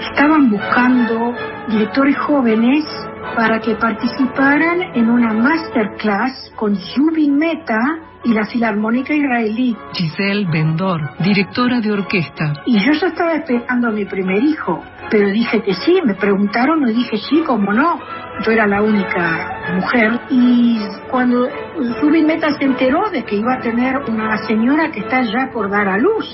Estaban 0.09 0.49
buscando 0.49 1.35
directores 1.69 2.17
jóvenes 2.17 2.83
para 3.37 3.59
que 3.59 3.75
participaran 3.75 4.81
en 4.95 5.11
una 5.11 5.31
masterclass 5.31 6.51
con 6.55 6.75
Zubin 6.75 7.37
Meta 7.37 7.77
y 8.23 8.33
la 8.33 8.47
Filarmónica 8.47 9.13
Israelí. 9.13 9.77
Giselle 9.93 10.47
Bendor, 10.51 10.99
directora 11.19 11.79
de 11.79 11.91
orquesta. 11.91 12.63
Y 12.65 12.79
yo 12.79 12.93
ya 12.93 13.07
estaba 13.07 13.33
esperando 13.33 13.89
a 13.89 13.91
mi 13.91 14.05
primer 14.05 14.43
hijo, 14.43 14.83
pero 15.11 15.29
dije 15.29 15.61
que 15.61 15.75
sí, 15.75 16.01
me 16.03 16.15
preguntaron 16.15 16.89
y 16.89 16.93
dije 16.93 17.17
sí, 17.29 17.43
cómo 17.45 17.71
no. 17.71 17.99
Yo 18.43 18.51
era 18.51 18.65
la 18.65 18.81
única 18.81 19.75
mujer 19.75 20.19
y 20.31 20.79
cuando 21.11 21.47
Zubin 21.99 22.25
Meta 22.25 22.51
se 22.57 22.65
enteró 22.65 23.07
de 23.11 23.23
que 23.23 23.35
iba 23.35 23.53
a 23.53 23.59
tener 23.59 23.97
una 24.09 24.35
señora 24.47 24.89
que 24.89 25.01
está 25.01 25.21
ya 25.21 25.51
por 25.53 25.69
dar 25.69 25.87
a 25.87 25.97
luz, 25.99 26.25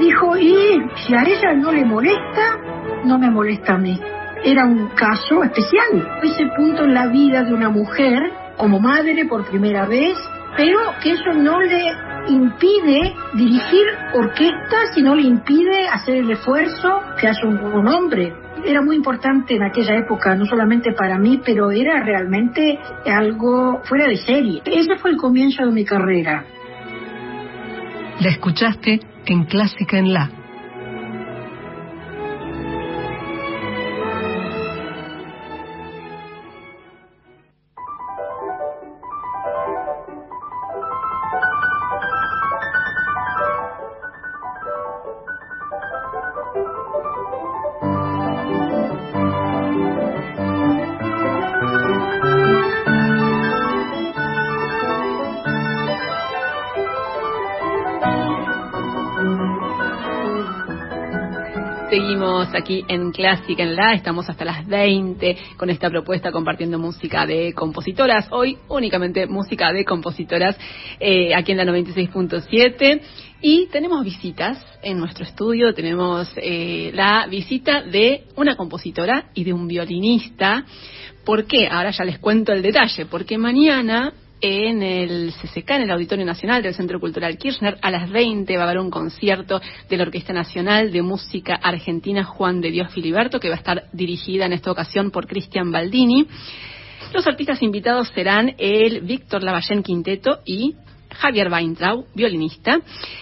dijo, 0.00 0.36
y 0.36 0.82
si 1.06 1.14
a 1.14 1.22
ella 1.22 1.54
no 1.54 1.70
le 1.70 1.84
molesta, 1.84 2.58
no 3.04 3.16
me 3.16 3.30
molesta 3.30 3.74
a 3.74 3.78
mí 3.78 3.96
era 4.44 4.64
un 4.64 4.88
caso 4.88 5.42
especial. 5.42 6.18
Ese 6.22 6.46
punto 6.56 6.84
en 6.84 6.94
la 6.94 7.06
vida 7.06 7.42
de 7.44 7.54
una 7.54 7.70
mujer, 7.70 8.32
como 8.56 8.80
madre 8.80 9.24
por 9.26 9.46
primera 9.46 9.86
vez, 9.86 10.16
pero 10.56 10.78
que 11.02 11.12
eso 11.12 11.32
no 11.34 11.60
le 11.60 11.92
impide 12.28 13.14
dirigir 13.34 13.86
orquestas 14.14 14.96
y 14.96 15.02
no 15.02 15.14
le 15.14 15.22
impide 15.22 15.88
hacer 15.88 16.16
el 16.16 16.30
esfuerzo 16.30 17.00
que 17.20 17.28
hace 17.28 17.46
un, 17.46 17.86
hombre. 17.86 18.32
Era 18.64 18.82
muy 18.82 18.96
importante 18.96 19.54
en 19.54 19.62
aquella 19.62 19.96
época, 19.96 20.34
no 20.34 20.44
solamente 20.44 20.92
para 20.92 21.18
mí, 21.18 21.40
pero 21.44 21.70
era 21.70 22.02
realmente 22.02 22.78
algo 23.06 23.80
fuera 23.84 24.06
de 24.08 24.16
serie. 24.16 24.62
Ese 24.64 24.96
fue 24.96 25.10
el 25.10 25.16
comienzo 25.16 25.64
de 25.64 25.72
mi 25.72 25.84
carrera. 25.84 26.44
La 28.20 28.30
escuchaste 28.30 29.00
en 29.26 29.44
Clásica 29.44 29.96
en 29.96 30.12
La. 30.12 30.28
Aquí 62.54 62.84
en 62.88 63.12
Clásica 63.12 63.62
en 63.62 63.76
La, 63.76 63.92
estamos 63.92 64.28
hasta 64.28 64.44
las 64.44 64.66
20 64.66 65.36
con 65.56 65.70
esta 65.70 65.90
propuesta 65.90 66.32
compartiendo 66.32 66.78
música 66.78 67.26
de 67.26 67.52
compositoras. 67.52 68.28
Hoy 68.30 68.58
únicamente 68.68 69.26
música 69.26 69.72
de 69.72 69.84
compositoras 69.84 70.56
eh, 70.98 71.34
aquí 71.34 71.52
en 71.52 71.58
la 71.58 71.64
96.7. 71.64 73.00
Y 73.42 73.66
tenemos 73.66 74.02
visitas 74.02 74.64
en 74.82 74.98
nuestro 74.98 75.24
estudio, 75.24 75.74
tenemos 75.74 76.30
eh, 76.36 76.90
la 76.94 77.26
visita 77.28 77.82
de 77.82 78.24
una 78.36 78.56
compositora 78.56 79.26
y 79.34 79.44
de 79.44 79.52
un 79.52 79.68
violinista. 79.68 80.64
¿Por 81.24 81.46
qué? 81.46 81.68
Ahora 81.68 81.90
ya 81.90 82.04
les 82.04 82.18
cuento 82.18 82.52
el 82.52 82.62
detalle, 82.62 83.06
porque 83.06 83.36
mañana 83.36 84.12
en 84.40 84.82
el 84.82 85.32
CCK, 85.32 85.70
en 85.70 85.82
el 85.82 85.90
Auditorio 85.90 86.24
Nacional 86.24 86.62
del 86.62 86.74
Centro 86.74 87.00
Cultural 87.00 87.36
Kirchner. 87.38 87.78
A 87.82 87.90
las 87.90 88.10
20 88.10 88.56
va 88.56 88.62
a 88.62 88.64
haber 88.66 88.78
un 88.78 88.90
concierto 88.90 89.60
de 89.88 89.96
la 89.96 90.04
Orquesta 90.04 90.32
Nacional 90.32 90.92
de 90.92 91.02
Música 91.02 91.54
Argentina 91.54 92.24
Juan 92.24 92.60
de 92.60 92.70
Dios 92.70 92.92
Filiberto, 92.92 93.40
que 93.40 93.48
va 93.48 93.54
a 93.54 93.58
estar 93.58 93.84
dirigida 93.92 94.46
en 94.46 94.52
esta 94.52 94.70
ocasión 94.70 95.10
por 95.10 95.26
Cristian 95.26 95.70
Baldini. 95.72 96.26
Los 97.12 97.26
artistas 97.26 97.62
invitados 97.62 98.08
serán 98.14 98.54
el 98.58 99.00
Víctor 99.00 99.42
Lavallén 99.42 99.82
Quinteto 99.82 100.40
y 100.44 100.74
Javier 101.10 101.50
Weintraub, 101.50 102.06
violinista. 102.14 102.80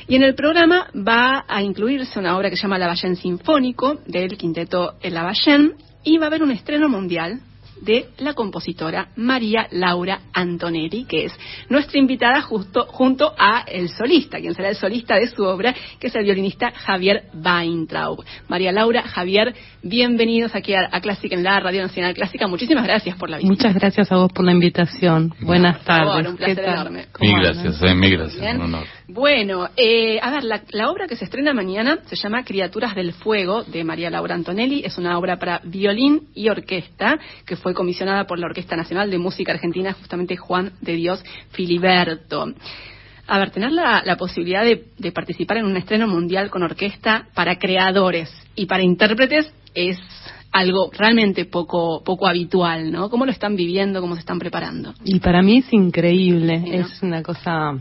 Y 0.09 0.17
en 0.17 0.23
el 0.23 0.35
programa 0.35 0.89
va 0.97 1.45
a 1.49 1.63
incluirse 1.63 2.19
una 2.19 2.37
obra 2.37 2.51
que 2.51 2.57
se 2.57 2.63
llama 2.63 2.79
Lavallén 2.79 3.17
Sinfónico 3.17 4.01
del 4.07 4.37
Quinteto 4.37 4.95
Lavallén 5.03 5.75
y 6.03 6.19
va 6.19 6.25
a 6.25 6.29
haber 6.29 6.43
un 6.43 6.51
estreno 6.51 6.89
mundial 6.89 7.41
de 7.81 8.07
la 8.19 8.35
compositora 8.35 9.09
María 9.17 9.69
Laura 9.71 10.21
Antonelli, 10.33 11.05
que 11.05 11.27
es 11.27 11.33
nuestra 11.69 11.99
invitada 11.99 12.43
justo 12.43 12.87
junto 12.87 13.33
a 13.39 13.65
el 13.67 13.89
solista, 13.89 14.39
quien 14.39 14.55
será 14.55 14.71
el 14.71 14.77
solista 14.77 15.17
de 15.17 15.29
su 15.29 15.43
obra, 15.45 15.75
que 15.99 16.09
es 16.09 16.15
el 16.15 16.25
violinista 16.25 16.73
Javier 16.73 17.25
Weintraub. 17.35 18.25
María 18.49 18.73
Laura, 18.73 19.03
Javier, 19.03 19.55
bienvenidos 19.83 20.55
aquí 20.55 20.75
a, 20.75 20.89
Clásica 21.01 21.37
en 21.37 21.45
la 21.45 21.61
Radio 21.61 21.83
Nacional 21.83 22.15
Clásica. 22.15 22.47
Muchísimas 22.47 22.85
gracias 22.85 23.17
por 23.17 23.31
la 23.31 23.37
visita. 23.37 23.53
Muchas 23.53 23.75
gracias 23.75 24.11
a 24.11 24.17
vos 24.17 24.33
por 24.33 24.45
la 24.45 24.53
invitación. 24.53 25.35
Buenas 25.41 25.85
tardes. 25.85 26.29
un 26.29 26.37
placer 26.37 26.65
enorme. 26.65 27.07
Mil 27.21 27.41
gracias, 27.41 27.83
eh, 27.83 27.95
mil 27.95 28.17
gracias. 28.17 28.55
Un 28.55 28.63
honor. 28.63 28.96
Bueno, 29.09 29.69
eh, 29.77 30.19
a 30.21 30.33
ver, 30.33 30.43
la, 30.43 30.63
la, 30.71 30.91
obra 30.91 31.07
que 31.07 31.15
se 31.15 31.25
estrena 31.25 31.55
mañana 31.55 32.01
se 32.07 32.17
llama 32.17 32.45
Criaturas 32.45 32.97
del 32.97 33.13
Fuego 33.13 33.63
de 33.63 33.85
María 33.85 34.11
Laura 34.11 34.35
Antonelli. 34.35 34.83
Es 34.85 34.99
una 34.99 35.17
obra 35.17 35.39
para 35.39 35.61
violín 35.63 36.29
y 36.35 36.49
orquesta 36.49 37.17
que 37.45 37.55
fue 37.55 37.73
comisionada 37.73 38.27
por 38.27 38.41
la 38.41 38.47
Orquesta 38.47 38.75
Nacional 38.75 39.09
de 39.09 39.19
Música 39.19 39.53
Argentina, 39.53 39.93
justamente 39.93 40.37
Juan 40.37 40.73
de 40.81 40.95
Dios 40.95 41.25
Filiberto. 41.51 42.53
A 43.29 43.39
ver, 43.39 43.51
tener 43.51 43.71
la, 43.71 44.03
la 44.05 44.17
posibilidad 44.17 44.65
de, 44.65 44.87
de 44.99 45.13
participar 45.13 45.59
en 45.59 45.67
un 45.67 45.77
estreno 45.77 46.09
mundial 46.09 46.51
con 46.51 46.65
orquesta 46.65 47.29
para 47.33 47.59
creadores 47.61 48.33
y 48.57 48.67
para 48.67 48.83
intérpretes 48.83 49.53
es 49.75 49.99
algo 50.51 50.91
realmente 50.93 51.45
poco 51.45 52.03
poco 52.03 52.27
habitual, 52.27 52.91
¿no? 52.91 53.11
¿Cómo 53.11 53.27
lo 53.27 53.33
están 53.33 53.57
viviendo? 53.57 54.01
¿Cómo 54.01 54.15
se 54.15 54.21
están 54.21 54.39
preparando? 54.39 54.95
Y 55.05 55.21
para 55.21 55.43
mí 55.43 55.59
es 55.59 55.73
increíble, 55.73 56.59
¿no? 56.59 56.73
es 56.73 57.03
una 57.03 57.23
cosa 57.23 57.73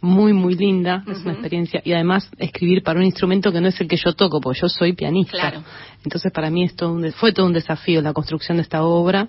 muy, 0.00 0.32
muy 0.32 0.54
linda, 0.54 1.02
uh 1.06 1.10
-huh. 1.10 1.12
es 1.12 1.22
una 1.22 1.32
experiencia. 1.32 1.82
Y 1.84 1.92
además 1.92 2.30
escribir 2.38 2.82
para 2.82 2.98
un 2.98 3.06
instrumento 3.06 3.52
que 3.52 3.60
no 3.60 3.68
es 3.68 3.80
el 3.80 3.88
que 3.88 3.96
yo 3.96 4.12
toco, 4.14 4.40
porque 4.40 4.60
yo 4.60 4.68
soy 4.68 4.94
pianista. 4.94 5.38
Claro. 5.38 5.62
Entonces 6.04 6.32
para 6.32 6.50
mí 6.50 6.64
esto 6.64 6.98
fue 7.16 7.32
todo 7.32 7.46
un 7.46 7.52
desafío 7.52 8.00
la 8.00 8.12
construcción 8.12 8.56
de 8.56 8.62
esta 8.62 8.82
obra 8.82 9.28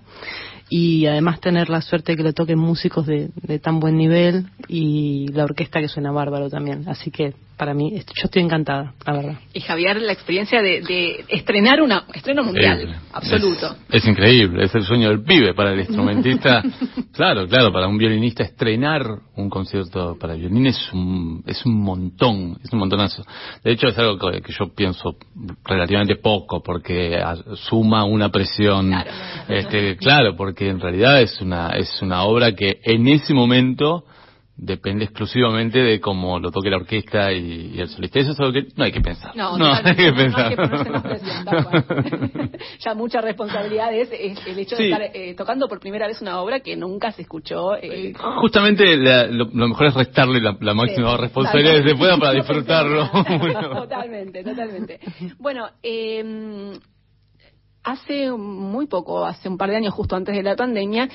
y 0.69 1.05
además 1.05 1.41
tener 1.41 1.69
la 1.69 1.81
suerte 1.81 2.13
de 2.13 2.17
que 2.17 2.23
le 2.23 2.33
toquen 2.33 2.57
músicos 2.57 3.05
de, 3.05 3.29
de 3.35 3.59
tan 3.59 3.79
buen 3.81 3.97
nivel 3.97 4.45
y 4.69 5.27
la 5.33 5.43
orquesta 5.43 5.81
que 5.81 5.89
suena 5.89 6.11
bárbaro 6.11 6.49
también. 6.49 6.87
Así 6.87 7.11
que 7.11 7.33
para 7.61 7.75
mí, 7.75 7.91
yo 7.93 8.23
estoy 8.23 8.41
encantada, 8.41 8.95
la 9.05 9.13
verdad. 9.13 9.35
Y 9.53 9.59
Javier, 9.59 10.01
la 10.01 10.13
experiencia 10.13 10.63
de, 10.63 10.81
de 10.81 11.25
estrenar 11.27 11.79
una 11.79 12.05
estreno 12.11 12.41
mundial, 12.43 12.99
absoluto. 13.13 13.75
Es, 13.87 14.01
es, 14.03 14.07
increíble, 14.09 14.63
es 14.63 14.73
el 14.73 14.83
sueño 14.83 15.09
del 15.09 15.21
pibe 15.21 15.53
para 15.53 15.71
el 15.71 15.81
instrumentista. 15.81 16.63
claro, 17.13 17.47
claro, 17.47 17.71
para 17.71 17.87
un 17.87 17.99
violinista 17.99 18.41
estrenar 18.41 19.05
un 19.35 19.47
concierto 19.51 20.17
para 20.19 20.33
violín 20.33 20.65
es 20.65 20.91
un, 20.91 21.43
es 21.45 21.63
un 21.63 21.79
montón, 21.83 22.57
es 22.63 22.73
un 22.73 22.79
montonazo. 22.79 23.23
De 23.63 23.73
hecho, 23.73 23.89
es 23.89 23.97
algo 23.99 24.17
que, 24.17 24.41
que 24.41 24.53
yo 24.53 24.73
pienso 24.73 25.17
relativamente 25.63 26.15
poco, 26.15 26.63
porque 26.63 27.23
suma 27.69 28.05
una 28.05 28.29
presión. 28.29 28.89
Claro, 28.89 29.11
este, 29.49 29.97
claro, 29.97 30.35
porque 30.35 30.67
en 30.67 30.79
realidad 30.79 31.21
es 31.21 31.39
una, 31.39 31.69
es 31.77 32.01
una 32.01 32.23
obra 32.23 32.53
que 32.55 32.79
en 32.83 33.07
ese 33.07 33.35
momento 33.35 34.05
depende 34.61 35.05
exclusivamente 35.05 35.79
de 35.79 35.99
cómo 35.99 36.39
lo 36.39 36.51
toque 36.51 36.69
la 36.69 36.77
orquesta 36.77 37.33
y, 37.33 37.71
y, 37.73 37.79
el 37.79 37.89
solista. 37.89 38.19
Eso 38.19 38.31
es 38.31 38.39
algo 38.39 38.53
que 38.53 38.67
no 38.75 38.83
hay 38.83 38.91
que 38.91 39.01
pensar. 39.01 39.35
No, 39.35 39.57
no, 39.57 39.73
hay 39.73 39.95
que 39.95 40.13
pensar. 40.13 40.55
No 40.55 41.01
hay 41.03 41.81
que 41.81 42.59
ya 42.79 42.93
mucha 42.93 43.21
responsabilidad 43.21 43.91
es, 43.93 44.09
es 44.11 44.37
el 44.45 44.59
hecho 44.59 44.75
sí. 44.75 44.83
de 44.83 44.89
estar 44.89 45.01
eh, 45.13 45.33
tocando 45.35 45.67
por 45.67 45.79
primera 45.79 46.05
vez 46.05 46.21
una 46.21 46.39
obra 46.39 46.59
que 46.59 46.75
nunca 46.75 47.11
se 47.11 47.23
escuchó. 47.23 47.75
Eh. 47.75 48.13
Justamente 48.39 48.95
la, 48.97 49.25
lo, 49.25 49.45
lo, 49.45 49.67
mejor 49.67 49.87
es 49.87 49.95
restarle 49.95 50.39
la, 50.39 50.55
la 50.61 50.73
máxima 50.75 51.15
sí, 51.15 51.21
responsabilidad 51.21 51.81
que 51.81 51.89
se 51.89 51.95
pueda 51.95 52.17
para 52.17 52.33
disfrutarlo. 52.33 53.09
bueno. 53.39 53.69
Totalmente, 53.81 54.43
totalmente. 54.43 54.99
Bueno, 55.39 55.69
eh, 55.81 56.73
hace 57.83 58.31
muy 58.31 58.85
poco, 58.85 59.25
hace 59.25 59.49
un 59.49 59.57
par 59.57 59.71
de 59.71 59.77
años, 59.77 59.93
justo 59.93 60.15
antes 60.15 60.35
de 60.35 60.43
la 60.43 60.55
pandemia, 60.55 61.09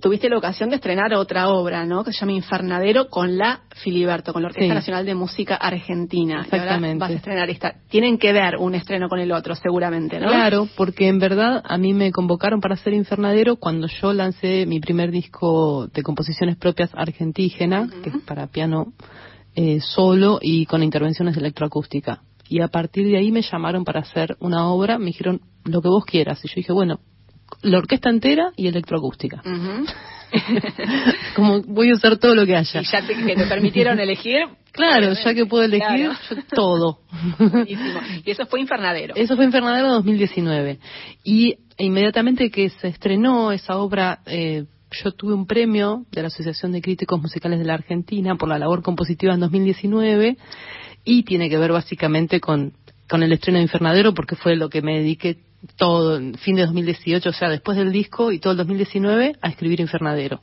tuviste 0.00 0.28
la 0.28 0.38
ocasión 0.38 0.70
de 0.70 0.76
estrenar 0.76 1.12
otra 1.14 1.48
obra, 1.48 1.84
¿no? 1.84 2.04
Que 2.04 2.12
se 2.12 2.20
llama 2.20 2.32
Infernadero 2.32 3.08
con 3.08 3.36
la 3.36 3.62
Filiberto, 3.82 4.32
con 4.32 4.42
la 4.42 4.48
Orquesta 4.48 4.68
Sí. 4.72 4.74
Nacional 4.74 5.04
de 5.06 5.14
Música 5.14 5.56
Argentina. 5.56 6.34
Y 6.34 6.54
ahora 6.54 6.56
Exactamente. 6.56 6.98
vas 7.00 7.10
a 7.10 7.14
estrenar 7.14 7.50
esta. 7.50 7.74
Tienen 7.88 8.18
que 8.18 8.32
ver 8.32 8.56
un 8.58 8.74
estreno 8.74 9.08
con 9.08 9.18
el 9.18 9.32
otro, 9.32 9.54
seguramente, 9.56 10.20
¿no? 10.20 10.28
Claro, 10.28 10.68
porque 10.76 11.08
en 11.08 11.18
verdad 11.18 11.62
a 11.64 11.78
mí 11.78 11.94
me 11.94 12.12
convocaron 12.12 12.60
para 12.60 12.74
hacer 12.74 12.92
Infernadero 12.92 13.56
cuando 13.56 13.86
yo 13.88 14.12
lancé 14.12 14.66
mi 14.66 14.78
primer 14.80 15.10
disco 15.10 15.88
de 15.88 16.02
composiciones 16.02 16.56
propias 16.56 16.90
argentígena, 16.94 17.88
que 18.02 18.10
es 18.10 18.16
para 18.26 18.46
piano 18.46 18.92
eh, 19.56 19.80
solo 19.80 20.38
y 20.40 20.66
con 20.66 20.82
intervenciones 20.82 21.34
de 21.34 21.40
electroacústica. 21.40 22.22
Y 22.48 22.60
a 22.62 22.68
partir 22.68 23.06
de 23.06 23.18
ahí 23.18 23.30
me 23.32 23.42
llamaron 23.42 23.84
para 23.84 24.00
hacer 24.00 24.36
una 24.40 24.68
obra, 24.70 24.98
me 24.98 25.06
dijeron 25.06 25.40
lo 25.64 25.82
que 25.82 25.88
vos 25.88 26.04
quieras. 26.04 26.42
Y 26.44 26.48
yo 26.48 26.54
dije, 26.56 26.72
bueno, 26.72 27.00
la 27.62 27.78
orquesta 27.78 28.10
entera 28.10 28.52
y 28.56 28.66
electroacústica. 28.68 29.42
Como 31.34 31.62
voy 31.62 31.90
a 31.90 31.94
usar 31.94 32.18
todo 32.18 32.34
lo 32.34 32.44
que 32.46 32.56
haya. 32.56 32.80
Y 32.80 32.84
ya 32.84 33.02
te, 33.06 33.14
que 33.14 33.34
te 33.34 33.46
permitieron 33.46 33.98
elegir. 34.00 34.40
Claro, 34.72 35.12
ya 35.12 35.34
que 35.34 35.46
puedo 35.46 35.64
elegir 35.64 36.10
Claro. 36.10 36.42
todo. 36.54 36.98
Buenísimo. 37.38 38.00
Y 38.24 38.30
eso 38.30 38.46
fue 38.46 38.60
Infernadero. 38.60 39.14
Eso 39.16 39.34
fue 39.36 39.44
Infernadero 39.44 39.88
2019. 39.94 40.78
Y 41.24 41.56
inmediatamente 41.78 42.50
que 42.50 42.68
se 42.70 42.88
estrenó 42.88 43.50
esa 43.52 43.78
obra, 43.78 44.20
eh, 44.26 44.66
yo 45.02 45.12
tuve 45.12 45.34
un 45.34 45.46
premio 45.46 46.04
de 46.12 46.22
la 46.22 46.28
Asociación 46.28 46.72
de 46.72 46.82
Críticos 46.82 47.20
Musicales 47.20 47.58
de 47.58 47.64
la 47.64 47.74
Argentina 47.74 48.36
por 48.36 48.48
la 48.48 48.58
labor 48.58 48.82
compositiva 48.82 49.34
en 49.34 49.40
2019 49.40 50.36
y 51.04 51.22
tiene 51.24 51.48
que 51.50 51.58
ver 51.58 51.72
básicamente 51.72 52.40
con, 52.40 52.72
con 53.08 53.22
el 53.22 53.32
estreno 53.32 53.58
de 53.58 53.64
Infernadero 53.64 54.14
porque 54.14 54.36
fue 54.36 54.56
lo 54.56 54.68
que 54.68 54.82
me 54.82 54.98
dediqué 54.98 55.38
todo, 55.76 56.20
fin 56.38 56.56
de 56.56 56.62
2018, 56.62 57.28
o 57.28 57.32
sea, 57.32 57.48
después 57.48 57.76
del 57.76 57.92
disco 57.92 58.32
y 58.32 58.38
todo 58.38 58.52
el 58.52 58.58
2019 58.58 59.36
a 59.40 59.48
escribir 59.48 59.80
Infernadero. 59.80 60.40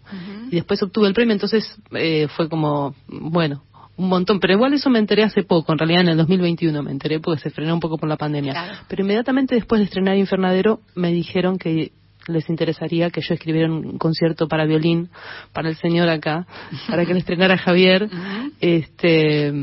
Y 0.52 0.56
después 0.56 0.82
obtuve 0.84 1.08
el 1.08 1.14
premio, 1.14 1.34
entonces 1.34 1.76
eh, 1.92 2.28
fue 2.36 2.50
como, 2.50 2.96
bueno, 3.08 3.64
un 3.98 4.10
montón, 4.10 4.40
pero 4.40 4.54
igual 4.54 4.74
eso 4.74 4.90
me 4.90 5.00
enteré 5.00 5.24
hace 5.24 5.44
poco, 5.44 5.72
en 5.72 5.80
realidad 5.80 6.02
en 6.02 6.10
el 6.10 6.18
2021 6.18 6.84
me 6.84 6.92
enteré 6.92 7.20
porque 7.20 7.42
se 7.42 7.50
frenó 7.50 7.74
un 7.74 7.80
poco 7.80 7.98
por 7.98 8.10
la 8.10 8.18
pandemia. 8.18 8.52
Claro. 8.52 8.80
Pero 8.90 9.04
inmediatamente 9.04 9.56
después 9.56 9.80
de 9.80 9.86
estrenar 9.86 10.18
Infernadero 10.18 10.82
me 10.96 11.12
dijeron 11.12 11.58
que 11.58 11.94
les 12.28 12.50
interesaría 12.50 13.10
que 13.10 13.22
yo 13.22 13.34
escribiera 13.36 13.72
un 13.72 13.98
concierto 13.98 14.48
para 14.48 14.66
violín 14.66 15.10
para 15.54 15.70
el 15.70 15.76
señor 15.78 16.10
acá, 16.10 16.46
para 16.88 17.06
que 17.06 17.14
le 17.14 17.20
estrenara 17.20 17.58
Javier, 17.58 18.10
este, 18.60 19.54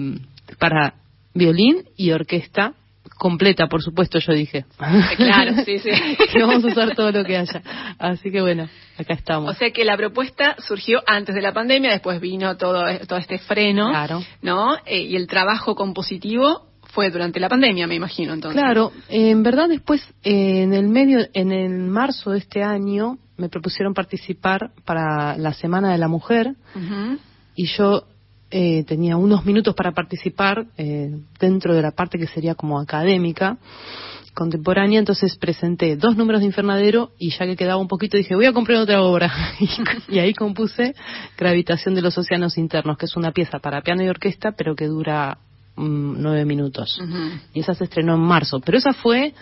para 0.59 0.95
violín 1.35 1.85
y 1.97 2.13
orquesta 2.13 2.75
completa, 3.23 3.69
por 3.69 3.81
supuesto, 3.83 4.19
yo 4.19 4.33
dije. 4.33 4.65
Claro, 5.17 5.53
sí, 5.65 5.79
sí. 5.79 5.91
que 6.33 6.43
vamos 6.43 6.65
a 6.65 6.67
usar 6.67 6.97
todo 6.97 7.13
lo 7.13 7.25
que 7.25 7.37
haya. 7.37 7.63
Así 7.97 8.33
que 8.33 8.41
bueno, 8.41 8.69
acá 8.99 9.15
estamos. 9.15 9.55
O 9.55 9.55
sea 9.57 9.71
que 9.71 9.85
la 9.85 9.97
propuesta 9.97 10.57
surgió 10.59 11.01
antes 11.07 11.33
de 11.33 11.41
la 11.41 11.53
pandemia, 11.53 11.93
después 11.93 12.21
vino 12.21 12.57
todo, 12.57 12.83
todo 13.07 13.21
este 13.21 13.39
freno, 13.39 13.91
Claro. 13.91 14.25
¿no? 14.43 14.75
Eh, 14.87 15.03
y 15.03 15.15
el 15.15 15.29
trabajo 15.29 15.77
compositivo 15.77 16.67
fue 16.93 17.11
durante 17.11 17.39
la 17.39 17.49
pandemia, 17.49 17.87
me 17.87 17.95
imagino, 17.95 18.33
entonces. 18.35 18.61
Claro, 18.61 18.91
eh, 19.09 19.31
en 19.31 19.45
verdad 19.45 19.69
después, 19.69 20.03
eh, 20.25 20.63
en 20.65 20.73
el 20.73 20.89
medio, 20.89 21.21
en 21.33 21.53
el 21.53 21.79
marzo 21.79 22.33
de 22.33 22.39
este 22.39 22.65
año, 22.65 23.19
me 23.37 23.49
propusieron 23.49 23.95
participar 23.95 24.73
para 24.85 25.39
la 25.39 25.53
Semana 25.55 25.93
de 25.93 25.99
la 25.99 26.09
Mujer 26.09 26.55
Ujú. 26.75 27.19
y 27.55 27.67
yo 27.77 28.03
eh, 28.55 28.85
tenía 28.85 29.17
unos 29.17 29.47
minutos 29.47 29.75
para 29.75 29.93
participar 29.93 30.67
eh, 30.77 31.11
dentro 31.41 31.75
de 31.75 31.81
la 31.81 31.91
parte 31.91 32.19
que 32.19 32.27
sería 32.27 32.55
como 32.55 32.79
académica 32.79 33.57
contemporánea, 34.35 34.99
entonces 34.99 35.37
presenté 35.37 35.97
dos 35.97 36.17
números 36.19 36.43
de 36.43 36.47
Infernadero 36.49 37.13
y 37.19 37.31
ya 37.31 37.47
que 37.47 37.57
quedaba 37.57 37.81
un 37.81 37.89
poquito 37.89 38.19
dije 38.19 38.35
voy 38.35 38.45
a 38.45 38.53
comprar 38.53 38.79
otra 38.79 39.03
obra 39.03 39.33
y, 39.61 39.69
y 40.15 40.19
ahí 40.19 40.35
compuse 40.35 40.95
Gravitación 41.39 41.95
de 41.95 42.03
los 42.03 42.17
Océanos 42.19 42.59
Internos, 42.59 42.99
que 42.99 43.07
es 43.07 43.17
una 43.17 43.33
pieza 43.33 43.59
para 43.59 43.81
piano 43.81 44.03
y 44.03 44.09
orquesta 44.09 44.53
pero 44.53 44.77
que 44.77 44.87
dura 44.87 45.39
mm, 45.77 46.15
nueve 46.19 46.45
minutos. 46.45 47.01
Y 47.55 47.61
esa 47.61 47.75
se 47.75 47.85
estrenó 47.85 48.15
en 48.15 48.21
marzo, 48.21 48.61
pero 48.61 48.77
esa 48.77 48.93
fue 48.93 49.33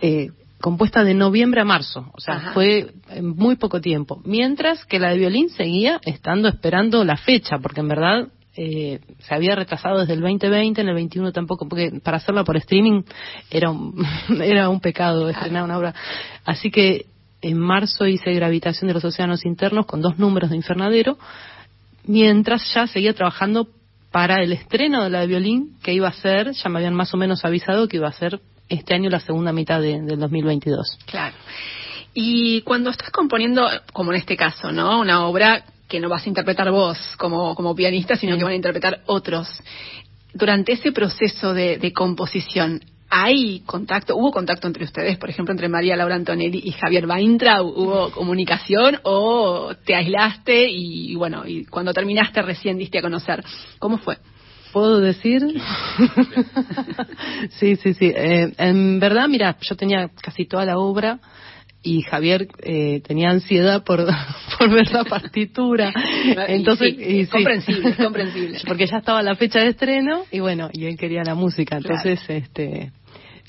eh, 0.00 0.30
compuesta 0.64 1.04
de 1.04 1.12
noviembre 1.12 1.60
a 1.60 1.64
marzo, 1.66 2.10
o 2.14 2.20
sea, 2.20 2.36
Ajá. 2.36 2.52
fue 2.54 2.94
en 3.10 3.36
muy 3.36 3.56
poco 3.56 3.82
tiempo, 3.82 4.22
mientras 4.24 4.86
que 4.86 4.98
la 4.98 5.10
de 5.10 5.18
violín 5.18 5.50
seguía 5.50 6.00
estando 6.06 6.48
esperando 6.48 7.04
la 7.04 7.18
fecha, 7.18 7.58
porque 7.58 7.80
en 7.80 7.88
verdad 7.88 8.28
eh, 8.56 9.00
se 9.18 9.34
había 9.34 9.56
retrasado 9.56 10.00
desde 10.00 10.14
el 10.14 10.22
2020, 10.22 10.80
en 10.80 10.88
el 10.88 10.94
21 10.94 11.32
tampoco, 11.32 11.68
porque 11.68 12.00
para 12.02 12.16
hacerla 12.16 12.44
por 12.44 12.56
streaming 12.56 13.02
era 13.50 13.68
un, 13.68 13.94
era 14.42 14.70
un 14.70 14.80
pecado 14.80 15.28
estrenar 15.28 15.64
una 15.64 15.76
obra. 15.76 15.94
Así 16.46 16.70
que 16.70 17.04
en 17.42 17.58
marzo 17.58 18.06
hice 18.06 18.32
Gravitación 18.32 18.88
de 18.88 18.94
los 18.94 19.04
Océanos 19.04 19.44
Internos 19.44 19.84
con 19.84 20.00
dos 20.00 20.18
números 20.18 20.48
de 20.48 20.56
Infernadero, 20.56 21.18
mientras 22.06 22.72
ya 22.72 22.86
seguía 22.86 23.12
trabajando 23.12 23.68
para 24.10 24.42
el 24.42 24.50
estreno 24.54 25.04
de 25.04 25.10
la 25.10 25.20
de 25.20 25.26
violín 25.26 25.76
que 25.82 25.92
iba 25.92 26.08
a 26.08 26.12
ser, 26.14 26.52
ya 26.52 26.70
me 26.70 26.78
habían 26.78 26.94
más 26.94 27.12
o 27.12 27.18
menos 27.18 27.44
avisado 27.44 27.86
que 27.86 27.98
iba 27.98 28.08
a 28.08 28.12
ser 28.12 28.40
este 28.68 28.94
año 28.94 29.10
la 29.10 29.20
segunda 29.20 29.52
mitad 29.52 29.80
de- 29.80 30.00
del 30.02 30.18
2022. 30.18 30.98
Claro. 31.06 31.34
Y 32.14 32.60
cuando 32.62 32.90
estás 32.90 33.10
componiendo, 33.10 33.68
como 33.92 34.12
en 34.12 34.18
este 34.18 34.36
caso, 34.36 34.70
¿no? 34.72 35.00
Una 35.00 35.26
obra 35.26 35.64
que 35.88 36.00
no 36.00 36.08
vas 36.08 36.24
a 36.24 36.28
interpretar 36.28 36.70
vos 36.70 36.98
como, 37.18 37.54
como 37.54 37.74
pianista, 37.74 38.16
sino 38.16 38.36
que 38.36 38.44
van 38.44 38.52
a 38.52 38.56
interpretar 38.56 39.00
otros. 39.06 39.48
Durante 40.32 40.72
ese 40.72 40.92
proceso 40.92 41.52
de, 41.54 41.78
de 41.78 41.92
composición, 41.92 42.80
¿hay 43.10 43.60
contacto? 43.60 44.16
¿Hubo 44.16 44.32
contacto 44.32 44.66
entre 44.66 44.84
ustedes? 44.84 45.18
Por 45.18 45.30
ejemplo, 45.30 45.52
entre 45.52 45.68
María 45.68 45.96
Laura 45.96 46.14
Antonelli 46.16 46.60
y 46.64 46.72
Javier 46.72 47.06
Weintraub. 47.06 47.66
¿Hubo 47.76 48.10
comunicación 48.10 48.98
o 49.04 49.72
te 49.84 49.94
aislaste 49.94 50.68
y, 50.68 51.14
bueno, 51.16 51.46
y 51.46 51.64
cuando 51.66 51.92
terminaste 51.92 52.42
recién 52.42 52.78
diste 52.78 52.98
a 52.98 53.02
conocer? 53.02 53.44
¿Cómo 53.78 53.98
fue? 53.98 54.16
¿Puedo 54.74 54.98
decir? 54.98 55.40
sí, 57.60 57.76
sí, 57.76 57.94
sí. 57.94 58.12
Eh, 58.12 58.52
en 58.58 58.98
verdad, 58.98 59.28
mira, 59.28 59.56
yo 59.60 59.76
tenía 59.76 60.10
casi 60.20 60.46
toda 60.46 60.64
la 60.64 60.78
obra 60.78 61.20
y 61.80 62.02
Javier 62.02 62.48
eh, 62.58 63.00
tenía 63.06 63.30
ansiedad 63.30 63.84
por, 63.84 64.04
por 64.58 64.70
ver 64.70 64.90
la 64.90 65.04
partitura. 65.04 65.94
Entonces, 66.48 66.96
Sí, 66.96 67.04
y 67.04 67.20
es 67.20 67.28
comprensible, 67.28 67.90
es 67.90 67.96
comprensible. 67.96 68.58
Porque 68.66 68.88
ya 68.88 68.96
estaba 68.96 69.22
la 69.22 69.36
fecha 69.36 69.60
de 69.60 69.68
estreno 69.68 70.24
y 70.32 70.40
bueno, 70.40 70.70
y 70.72 70.86
él 70.86 70.96
quería 70.96 71.22
la 71.22 71.36
música. 71.36 71.76
Entonces, 71.76 72.18
este, 72.26 72.90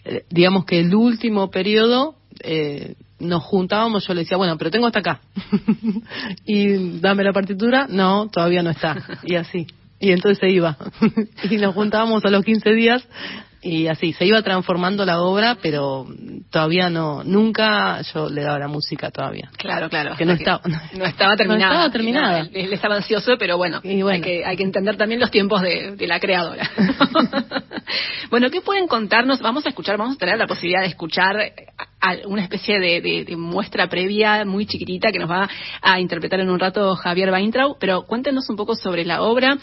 eh, 0.03 0.25
digamos 0.29 0.65
que 0.65 0.79
el 0.79 0.93
último 0.93 1.49
periodo 1.49 2.17
eh, 2.43 2.93
nos 3.17 3.41
juntábamos, 3.41 4.05
yo 4.05 4.13
le 4.13 4.21
decía, 4.21 4.37
bueno, 4.37 4.59
pero 4.59 4.69
tengo 4.69 4.85
hasta 4.85 4.99
acá. 4.99 5.21
y 6.45 6.99
dame 6.99 7.23
la 7.23 7.33
partitura, 7.33 7.87
no, 7.89 8.29
todavía 8.29 8.61
no 8.61 8.69
está. 8.69 8.95
Y 9.23 9.37
así. 9.37 9.65
Y 9.99 10.11
entonces 10.11 10.39
se 10.39 10.49
iba. 10.49 10.77
y 11.49 11.57
nos 11.57 11.73
juntábamos 11.73 12.23
a 12.25 12.29
los 12.29 12.43
15 12.43 12.73
días 12.73 13.07
y 13.61 13.87
así, 13.87 14.13
se 14.13 14.25
iba 14.27 14.43
transformando 14.43 15.05
la 15.05 15.21
obra, 15.21 15.57
pero 15.59 16.05
todavía 16.51 16.89
no, 16.91 17.23
nunca 17.23 17.99
yo 18.13 18.29
le 18.29 18.43
daba 18.43 18.59
la 18.59 18.67
música 18.67 19.09
todavía. 19.09 19.49
Claro, 19.57 19.89
claro. 19.89 20.15
Que 20.15 20.23
no 20.25 20.33
estaba- 20.33 20.61
no 20.93 21.05
estaba 21.05 21.35
terminada. 21.35 21.69
No 21.71 21.73
estaba 21.79 21.91
terminada. 21.91 22.39
Él, 22.41 22.51
él 22.53 22.73
estaba 22.73 22.95
ansioso, 22.97 23.37
pero 23.39 23.57
bueno, 23.57 23.79
Y 23.83 24.03
bueno. 24.03 24.17
Hay, 24.17 24.21
que, 24.21 24.45
hay 24.45 24.55
que 24.55 24.61
entender 24.63 24.97
también 24.97 25.19
los 25.19 25.31
tiempos 25.31 25.63
de, 25.63 25.95
de 25.95 26.07
la 26.07 26.19
creadora. 26.19 26.69
bueno, 28.29 28.49
¿qué 28.51 28.61
pueden 28.61 28.87
contarnos? 28.87 29.41
Vamos 29.41 29.65
a 29.65 29.69
escuchar, 29.69 29.97
vamos 29.97 30.15
a 30.15 30.19
tener 30.19 30.37
la 30.37 30.45
posibilidad 30.47 30.81
de 30.81 30.87
escuchar 30.89 31.35
una 32.27 32.43
especie 32.43 32.79
de, 32.79 33.01
de- 33.01 33.25
de 33.25 33.35
muestra 33.35 33.87
previa 33.89 34.45
muy 34.45 34.67
chiquitita 34.67 35.11
que 35.11 35.17
nos 35.17 35.29
va 35.29 35.49
a 35.81 35.99
interpretar 35.99 36.39
en 36.39 36.51
un 36.51 36.59
rato 36.59 36.95
Javier 36.95 37.31
Weintraub, 37.31 37.77
pero 37.79 38.05
cuéntenos 38.05 38.47
un 38.49 38.55
poco 38.57 38.75
sobre 38.75 39.05
la 39.05 39.23
obra, 39.23 39.57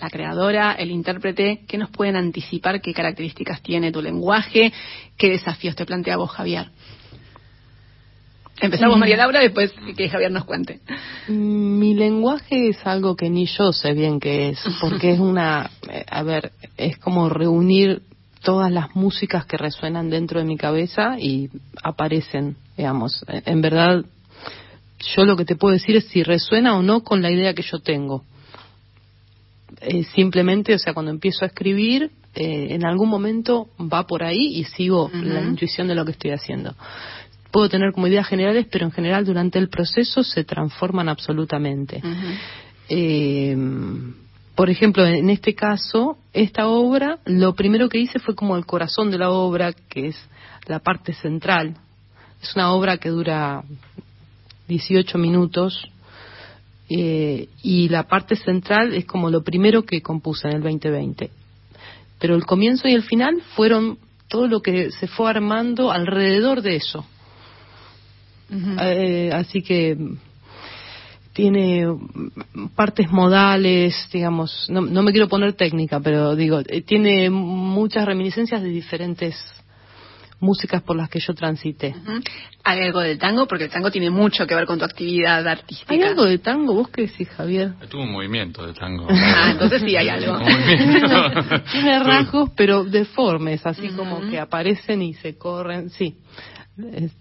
la 0.00 0.10
creadora, 0.10 0.72
el 0.72 0.90
intérprete, 0.90 1.64
¿qué 1.66 1.78
nos 1.78 1.90
pueden 1.90 2.16
anticipar? 2.16 2.80
¿Qué 2.80 2.92
características 2.92 3.62
tiene 3.62 3.92
tu 3.92 4.02
lenguaje? 4.02 4.72
¿Qué 5.16 5.30
desafíos 5.30 5.76
te 5.76 5.86
plantea 5.86 6.16
vos, 6.16 6.30
Javier? 6.30 6.70
Empezamos 8.60 8.96
Mm. 8.96 9.00
María 9.00 9.16
Laura, 9.16 9.40
después 9.40 9.72
que 9.96 10.08
Javier 10.08 10.32
nos 10.32 10.44
cuente. 10.44 10.80
Mi 11.28 11.94
lenguaje 11.94 12.68
es 12.70 12.86
algo 12.86 13.14
que 13.14 13.30
ni 13.30 13.46
yo 13.46 13.72
sé 13.72 13.92
bien 13.92 14.18
qué 14.18 14.50
es, 14.50 14.64
porque 14.80 15.12
es 15.12 15.20
una, 15.20 15.70
eh, 15.90 16.04
a 16.08 16.22
ver, 16.22 16.52
es 16.76 16.98
como 16.98 17.28
reunir 17.28 18.02
todas 18.42 18.70
las 18.70 18.94
músicas 18.96 19.46
que 19.46 19.56
resuenan 19.56 20.10
dentro 20.10 20.40
de 20.40 20.46
mi 20.46 20.56
cabeza 20.56 21.18
y 21.18 21.50
aparecen, 21.82 22.56
digamos. 22.76 23.24
En 23.28 23.60
verdad, 23.60 24.04
yo 25.14 25.24
lo 25.24 25.36
que 25.36 25.44
te 25.44 25.56
puedo 25.56 25.72
decir 25.72 25.96
es 25.96 26.06
si 26.06 26.22
resuena 26.22 26.76
o 26.76 26.82
no 26.82 27.02
con 27.02 27.22
la 27.22 27.30
idea 27.30 27.54
que 27.54 27.62
yo 27.62 27.78
tengo. 27.78 28.24
Eh, 29.80 30.04
simplemente, 30.14 30.74
o 30.74 30.78
sea, 30.78 30.94
cuando 30.94 31.10
empiezo 31.10 31.44
a 31.44 31.48
escribir, 31.48 32.10
eh, 32.34 32.68
en 32.70 32.84
algún 32.84 33.08
momento 33.08 33.68
va 33.80 34.06
por 34.06 34.22
ahí 34.22 34.58
y 34.58 34.64
sigo 34.64 35.10
la 35.12 35.40
intuición 35.42 35.88
de 35.88 35.94
lo 35.94 36.04
que 36.04 36.12
estoy 36.12 36.30
haciendo. 36.32 36.74
Puedo 37.50 37.68
tener 37.68 37.92
como 37.92 38.06
ideas 38.06 38.26
generales, 38.26 38.66
pero 38.70 38.84
en 38.84 38.92
general 38.92 39.24
durante 39.24 39.58
el 39.58 39.68
proceso 39.68 40.22
se 40.22 40.44
transforman 40.44 41.08
absolutamente. 41.08 42.02
Eh, 42.88 43.56
por 44.58 44.70
ejemplo, 44.70 45.06
en 45.06 45.30
este 45.30 45.54
caso, 45.54 46.18
esta 46.32 46.66
obra, 46.66 47.20
lo 47.24 47.54
primero 47.54 47.88
que 47.88 47.98
hice 47.98 48.18
fue 48.18 48.34
como 48.34 48.56
el 48.56 48.66
corazón 48.66 49.08
de 49.10 49.18
la 49.18 49.30
obra, 49.30 49.72
que 49.72 50.08
es 50.08 50.16
la 50.66 50.80
parte 50.80 51.14
central. 51.14 51.76
Es 52.42 52.56
una 52.56 52.72
obra 52.72 52.98
que 52.98 53.08
dura 53.08 53.62
18 54.66 55.16
minutos. 55.16 55.88
Eh, 56.90 57.48
y 57.62 57.88
la 57.88 58.08
parte 58.08 58.34
central 58.36 58.94
es 58.94 59.04
como 59.04 59.30
lo 59.30 59.42
primero 59.42 59.82
que 59.84 60.00
compuse 60.00 60.48
en 60.48 60.56
el 60.56 60.62
2020. 60.62 61.30
Pero 62.18 62.34
el 62.34 62.46
comienzo 62.46 62.88
y 62.88 62.94
el 62.94 63.02
final 63.02 63.42
fueron 63.54 63.98
todo 64.28 64.46
lo 64.48 64.60
que 64.60 64.90
se 64.90 65.06
fue 65.06 65.30
armando 65.30 65.90
alrededor 65.90 66.62
de 66.62 66.76
eso. 66.76 67.04
Eh, 68.50 69.30
así 69.32 69.60
que 69.60 69.96
tiene 71.34 71.84
partes 72.74 73.10
modales, 73.10 73.94
digamos, 74.12 74.66
no, 74.70 74.80
no, 74.80 75.02
me 75.02 75.12
quiero 75.12 75.28
poner 75.28 75.52
técnica, 75.52 76.00
pero 76.00 76.34
digo, 76.34 76.60
eh, 76.66 76.80
tiene 76.80 77.30
muchas 77.30 78.06
reminiscencias 78.06 78.62
de 78.62 78.70
diferentes 78.70 79.36
músicas 80.40 80.82
por 80.82 80.96
las 80.96 81.08
que 81.08 81.20
yo 81.20 81.34
transité. 81.34 81.94
¿Hay 82.64 82.80
algo 82.80 83.00
del 83.00 83.18
tango? 83.18 83.46
Porque 83.46 83.64
el 83.64 83.70
tango 83.70 83.90
tiene 83.90 84.10
mucho 84.10 84.46
que 84.46 84.54
ver 84.54 84.66
con 84.66 84.78
tu 84.78 84.84
actividad 84.84 85.46
artística. 85.46 85.92
¿Hay 85.92 86.02
algo 86.02 86.24
de 86.24 86.38
tango? 86.38 86.74
¿Vos 86.74 86.88
qué 86.88 87.02
decís, 87.02 87.28
Javier? 87.30 87.74
Tuvo 87.88 88.02
un 88.02 88.12
movimiento 88.12 88.66
de 88.66 88.72
tango. 88.72 89.06
ah, 89.10 89.50
entonces 89.52 89.82
sí 89.82 89.96
hay 89.96 90.08
algo. 90.08 90.38
tiene 91.72 91.98
rasgos, 92.00 92.50
pero 92.56 92.84
deformes, 92.84 93.64
así 93.66 93.88
como 93.88 94.20
que 94.28 94.38
aparecen 94.38 95.02
y 95.02 95.14
se 95.14 95.36
corren, 95.36 95.90
sí. 95.90 96.16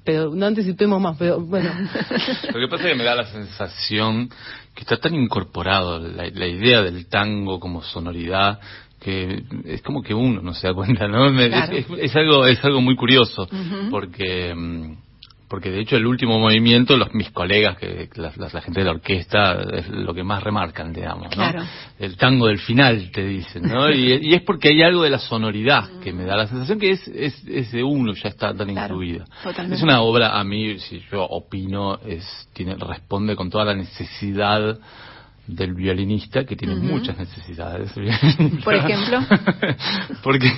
Pero 0.04 0.36
no 0.36 0.46
anticipemos 0.46 1.02
más, 1.02 1.18
pero 1.18 1.40
bueno. 1.40 1.72
Lo 2.54 2.60
que 2.60 2.68
pasa 2.70 2.84
es 2.84 2.92
que 2.92 2.96
me 2.96 3.04
da 3.04 3.16
la 3.16 3.26
sensación 3.26 4.30
que 4.76 4.82
está 4.82 4.98
tan 4.98 5.16
incorporado 5.16 5.98
la, 5.98 6.30
la 6.30 6.48
idea 6.48 6.84
del 6.84 7.08
tango 7.08 7.60
como 7.60 7.82
sonoridad 7.82 8.60
que 9.00 9.44
es 9.66 9.82
como 9.82 10.02
que 10.02 10.14
uno 10.14 10.42
no 10.42 10.54
se 10.54 10.68
da 10.68 10.74
cuenta, 10.74 11.08
¿no? 11.08 11.30
Es, 11.40 12.16
algo 12.16 12.46
es 12.46 12.64
algo 12.64 12.82
muy 12.82 12.96
curioso 12.96 13.48
porque 13.92 14.54
mm, 14.56 15.08
porque 15.48 15.72
de 15.72 15.82
hecho 15.82 15.96
el 15.96 16.06
último 16.06 16.40
movimiento 16.40 16.98
los 16.98 17.14
mis 17.14 17.32
colegas 17.32 17.78
que 17.78 18.10
la, 18.16 18.32
gente 18.32 18.82
de 18.82 18.86
la 18.86 18.92
orquesta 18.92 19.62
es 19.74 19.88
lo 19.88 20.14
que 20.14 20.24
más 20.24 20.44
remarcan 20.44 20.92
digamos 20.92 21.36
¿no? 21.38 21.66
el 22.00 22.18
tango 22.18 22.48
del 22.48 22.60
final 22.60 23.12
te 23.12 23.26
dicen 23.26 23.64
no 23.64 23.90
y, 23.90 24.12
es 24.34 24.42
porque 24.42 24.70
hay 24.70 24.82
algo 24.82 25.04
de 25.04 25.10
la 25.10 25.20
sonoridad 25.20 26.00
que 26.04 26.12
me 26.12 26.26
da 26.26 26.36
la 26.36 26.48
sensación 26.48 26.80
que 26.80 26.92
es 26.92 27.08
es, 27.08 27.72
de 27.72 27.84
uno 27.84 28.14
ya 28.14 28.30
está 28.30 28.54
tan 28.54 28.70
incluida. 28.70 29.26
es 29.72 29.82
una 29.82 30.02
obra 30.02 30.38
a 30.38 30.44
mí 30.44 30.80
si 30.80 31.02
yo 31.12 31.24
opino 31.24 32.00
es 32.06 32.26
tiene 32.54 32.76
responde 32.76 33.36
con 33.36 33.50
toda 33.50 33.66
la 33.66 33.76
necesidad 33.76 34.78
del 35.48 35.74
violinista 35.74 36.46
que 36.46 36.56
tiene 36.56 36.76
muchas 36.76 37.18
necesidades. 37.18 37.92
Por 38.64 38.76
ejemplo. 38.76 39.20
Porque 40.24 40.50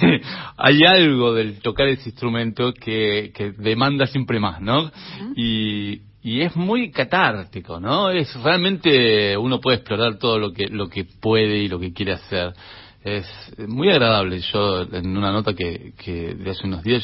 hay 0.58 0.84
algo 0.84 1.34
del 1.34 1.60
tocar 1.60 1.88
ese 1.88 2.10
instrumento 2.10 2.74
que, 2.74 3.32
que 3.34 3.52
demanda 3.52 4.08
siempre 4.08 4.40
más, 4.40 4.62
¿no? 4.62 4.92
y, 5.36 6.02
y 6.22 6.42
es 6.42 6.56
muy 6.56 6.92
catártico, 6.92 7.80
¿no? 7.80 8.10
Es 8.10 8.34
realmente 8.44 9.38
uno 9.38 9.62
puede 9.62 9.78
explorar 9.78 10.18
todo 10.18 10.38
lo 10.38 10.52
que 10.52 10.68
lo 10.68 10.90
que 10.90 11.06
puede 11.06 11.60
y 11.60 11.68
lo 11.68 11.80
que 11.80 11.94
quiere 11.94 12.14
hacer. 12.14 12.54
Es 13.04 13.26
muy 13.68 13.90
agradable. 13.90 14.42
Yo 14.52 14.82
en 14.82 15.16
una 15.16 15.32
nota 15.32 15.54
que, 15.54 15.94
que 15.98 16.36
de 16.36 16.50
hace 16.50 16.68
unos 16.68 16.84
días 16.84 17.04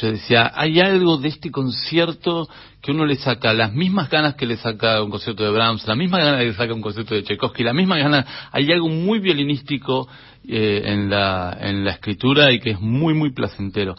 yo 0.00 0.12
decía, 0.12 0.52
hay 0.54 0.80
algo 0.80 1.16
de 1.16 1.28
este 1.28 1.50
concierto 1.50 2.48
que 2.80 2.92
uno 2.92 3.06
le 3.06 3.16
saca 3.16 3.52
las 3.52 3.72
mismas 3.72 4.08
ganas 4.10 4.34
que 4.34 4.46
le 4.46 4.56
saca 4.56 5.02
un 5.02 5.10
concierto 5.10 5.44
de 5.44 5.50
Brahms, 5.50 5.86
la 5.86 5.96
misma 5.96 6.18
ganas 6.18 6.40
que 6.40 6.46
le 6.46 6.54
saca 6.54 6.74
un 6.74 6.80
concierto 6.80 7.14
de 7.14 7.22
Tchaikovsky, 7.22 7.64
la 7.64 7.72
misma 7.72 7.98
ganas, 7.98 8.26
hay 8.52 8.70
algo 8.70 8.88
muy 8.88 9.18
violinístico 9.18 10.08
eh, 10.46 10.82
en, 10.84 11.10
la, 11.10 11.56
en 11.60 11.84
la 11.84 11.92
escritura 11.92 12.52
y 12.52 12.60
que 12.60 12.70
es 12.70 12.80
muy, 12.80 13.14
muy 13.14 13.32
placentero. 13.32 13.94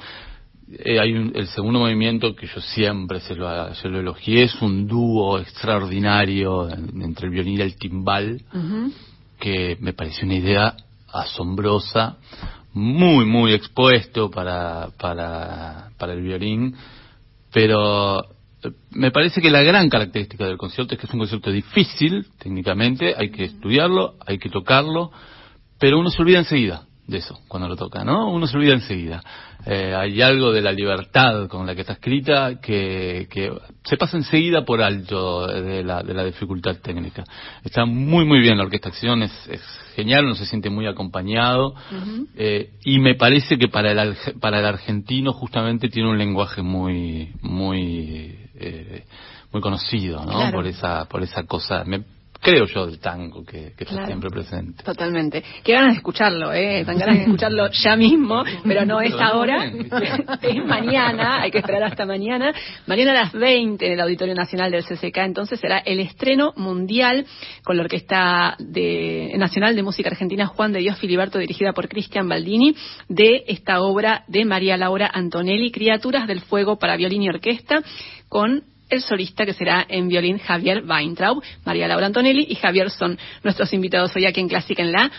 Eh, 0.72 1.00
hay 1.00 1.12
el 1.12 1.48
segundo 1.48 1.80
movimiento 1.80 2.36
que 2.36 2.46
yo 2.46 2.62
siempre 2.62 3.20
se 3.22 3.36
lo, 3.36 3.74
se 3.74 3.90
lo 3.90 4.00
elogié, 4.00 4.44
es 4.44 4.62
un 4.62 4.88
dúo 4.88 5.40
extraordinario 5.40 6.70
entre 6.70 7.28
el 7.28 7.34
violín 7.34 7.58
y 7.58 7.62
el 7.62 7.76
timbal, 7.76 8.42
que 9.40 9.78
me 9.80 9.94
pareció 9.94 10.26
una 10.26 10.36
idea 10.36 10.76
asombrosa 11.12 12.18
muy, 12.74 13.26
muy 13.26 13.54
expuesto 13.54 14.30
para, 14.30 14.90
para, 14.98 15.90
para 15.98 16.14
el 16.14 16.22
violín, 16.22 16.76
pero 17.52 18.22
eh, 18.64 18.72
me 18.92 19.12
parece 19.12 19.42
que 19.42 19.50
la 19.50 19.64
gran 19.64 19.90
característica 19.90 20.46
del 20.46 20.58
concierto 20.58 20.94
es 20.94 21.00
que 21.00 21.08
es 21.08 21.14
un 21.14 21.20
concierto 21.20 21.52
difícil 21.52 22.28
técnicamente, 22.38 23.16
hay 23.18 23.32
que 23.32 23.46
estudiarlo, 23.46 24.16
hay 24.26 24.38
que 24.38 24.50
tocarlo, 24.50 25.12
pero 25.80 26.00
uno 26.00 26.10
se 26.10 26.22
olvida 26.22 26.40
enseguida 26.40 26.84
de 27.08 27.18
eso 27.18 27.40
cuando 27.48 27.68
lo 27.68 27.76
toca, 27.76 28.04
¿no? 28.04 28.30
Uno 28.32 28.46
se 28.48 28.56
olvida 28.56 28.74
enseguida. 28.74 29.22
Eh, 29.66 29.94
hay 29.94 30.22
algo 30.22 30.54
de 30.54 30.62
la 30.62 30.72
libertad 30.72 31.48
con 31.50 31.68
la 31.68 31.76
que 31.76 31.82
está 31.82 31.94
escrita 31.94 32.60
que, 32.62 33.28
que 33.30 33.52
se 33.84 33.98
pasa 33.98 34.16
enseguida 34.16 34.64
por 34.64 34.82
alto 34.82 35.48
de 35.48 35.84
la, 35.84 36.02
de 36.02 36.14
la 36.14 36.24
dificultad 36.24 36.78
técnica. 36.78 37.26
Está 37.64 37.86
muy, 37.86 38.24
muy 38.24 38.40
bien 38.40 38.58
la 38.58 38.64
orquestación, 38.64 39.24
es, 39.24 39.32
es 39.50 39.62
genial, 39.96 40.26
uno 40.26 40.36
se 40.36 40.46
siente 40.46 40.70
muy 40.70 40.88
acompañado 40.88 41.74
eh, 42.36 42.72
y 42.86 43.00
me 43.00 43.16
parece 43.16 43.58
que 43.58 43.68
para 43.68 43.92
el, 43.92 44.16
para 44.40 44.60
el 44.60 44.66
argentino 44.66 45.34
justamente 45.34 45.90
tiene 45.90 46.10
un 46.10 46.18
lenguaje 46.18 46.62
muy, 46.62 47.34
muy, 47.42 48.38
eh, 48.56 49.04
muy 49.52 49.62
conocido, 49.62 50.26
¿no? 50.26 50.52
Por 50.52 50.68
esa, 50.68 51.06
por 51.06 51.22
esa 51.22 51.44
cosa. 51.44 51.84
Me, 51.84 52.04
creo 52.42 52.66
yo, 52.66 52.86
del 52.88 53.00
tango 53.00 53.44
que, 53.44 53.74
está 53.78 54.06
siempre 54.06 54.30
presente. 54.30 54.84
Totalmente. 54.84 55.44
Qué 55.64 55.74
ganas 55.74 55.92
de 55.92 55.98
escucharlo, 55.98 56.54
¿eh? 56.54 56.84
Tan 56.86 56.98
ganas 56.98 57.16
de 57.16 57.24
escucharlo 57.24 57.70
ya 57.72 57.96
mismo, 57.96 58.44
pero 58.64 58.86
no 58.86 59.02
es 59.02 59.14
ahora, 59.14 59.66
es 60.42 60.66
mañana, 60.66 61.42
hay 61.42 61.52
que 61.52 61.60
esperar 61.60 61.84
hasta 61.84 62.06
mañana. 62.06 62.54
Mañana 62.88 63.12
a 63.12 63.24
las 63.26 63.34
20 63.34 63.86
en 63.86 63.94
el 63.94 64.02
Auditorio 64.02 64.36
Nacional 64.36 64.72
del 64.72 64.86
CCK, 64.86 65.18
entonces 65.18 65.60
será 65.60 65.80
el 65.80 66.00
estreno 66.00 66.54
mundial 66.56 67.26
con 67.64 67.78
la 67.78 67.84
Orquesta 67.84 68.56
de, 68.60 69.34
Nacional 69.38 69.76
de 69.76 69.84
Música 69.84 70.10
Argentina 70.10 70.48
Juan 70.48 70.72
de 70.72 70.80
Dios 70.80 70.98
Filiberto, 70.98 71.40
dirigida 71.40 71.74
por 71.74 71.90
Cristian 71.90 72.28
Baldini, 72.28 72.76
de 73.08 73.44
esta 73.48 73.82
obra 73.82 74.24
de 74.28 74.46
María 74.46 74.78
Laura 74.78 75.10
Antonelli, 75.14 75.72
Criaturas 75.72 76.28
del 76.28 76.42
Fuego 76.42 76.78
para 76.78 76.96
violín 76.96 77.24
y 77.24 77.30
orquesta, 77.30 77.82
con 78.28 78.64
el 78.90 79.02
solista 79.02 79.46
que 79.46 79.54
será 79.54 79.86
en 79.88 80.08
violín 80.08 80.40
Javier 80.40 80.84
Weintraub, 80.86 81.44
María 81.66 81.88
Laura 81.88 82.08
Antonelli 82.08 82.48
y 82.50 82.56
Javier 82.56 82.90
son 82.90 83.18
nuestros 83.44 83.72
invitados 83.74 84.16
hoy 84.16 84.26
aquí 84.26 84.40
en 84.40 84.50
Clásica 84.50 84.82
en 84.82 84.92
la. 84.92 85.12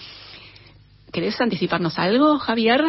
¿Querés 1.12 1.40
anticiparnos 1.40 1.98
algo, 1.98 2.38
Javier? 2.38 2.82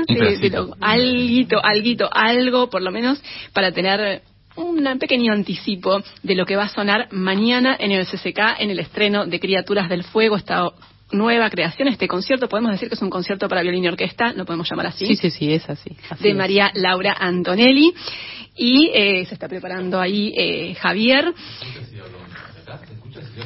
alguito, 0.80 1.64
alguito, 1.64 2.10
algo, 2.12 2.70
por 2.70 2.82
lo 2.82 2.92
menos, 2.92 3.22
para 3.54 3.72
tener 3.72 4.22
un 4.56 5.00
pequeño 5.00 5.34
anticipo 5.34 6.04
de 6.22 6.36
lo 6.36 6.46
que 6.46 6.56
va 6.56 6.64
a 6.64 6.70
sonar 6.70 7.08
mañana 7.12 7.76
en 7.80 7.92
el 7.92 8.06
CCK, 8.06 8.60
en 8.60 8.70
el 8.70 8.80
estreno 8.80 9.26
de 9.26 9.40
Criaturas 9.40 9.90
del 9.90 10.04
Fuego, 10.04 10.36
esta 10.36 10.70
nueva 11.12 11.50
creación, 11.50 11.88
este 11.88 12.08
concierto, 12.08 12.48
podemos 12.48 12.72
decir 12.72 12.90
que 12.90 12.96
es 12.96 13.02
un 13.02 13.10
concierto 13.10 13.48
para 13.48 13.62
violín 13.62 13.84
y 13.84 13.88
orquesta, 13.88 14.34
lo 14.34 14.46
podemos 14.46 14.70
llamar 14.70 14.88
así. 14.88 15.06
Sí, 15.06 15.16
sí, 15.16 15.32
sí, 15.32 15.54
es 15.54 15.70
así. 15.70 15.96
de 16.20 16.34
María 16.34 16.72
Laura 16.74 17.16
Antonelli. 17.20 17.94
Y 18.56 18.92
eh, 18.94 19.26
se 19.26 19.34
está 19.34 19.48
preparando 19.48 20.00
ahí 20.00 20.34
eh, 20.38 20.76
Javier. 20.76 21.34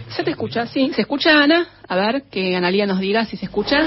¿Se 0.10 0.24
te 0.24 0.32
escucha? 0.32 0.66
Sí. 0.68 0.92
¿Se 0.96 1.02
escucha, 1.02 1.44
Ana? 1.44 1.68
A 1.88 1.96
ver, 1.96 2.24
que 2.32 2.56
Analía 2.56 2.86
nos 2.86 3.00
diga 3.00 3.26
si 3.26 3.38
se 3.38 3.46
escucha. 3.46 3.78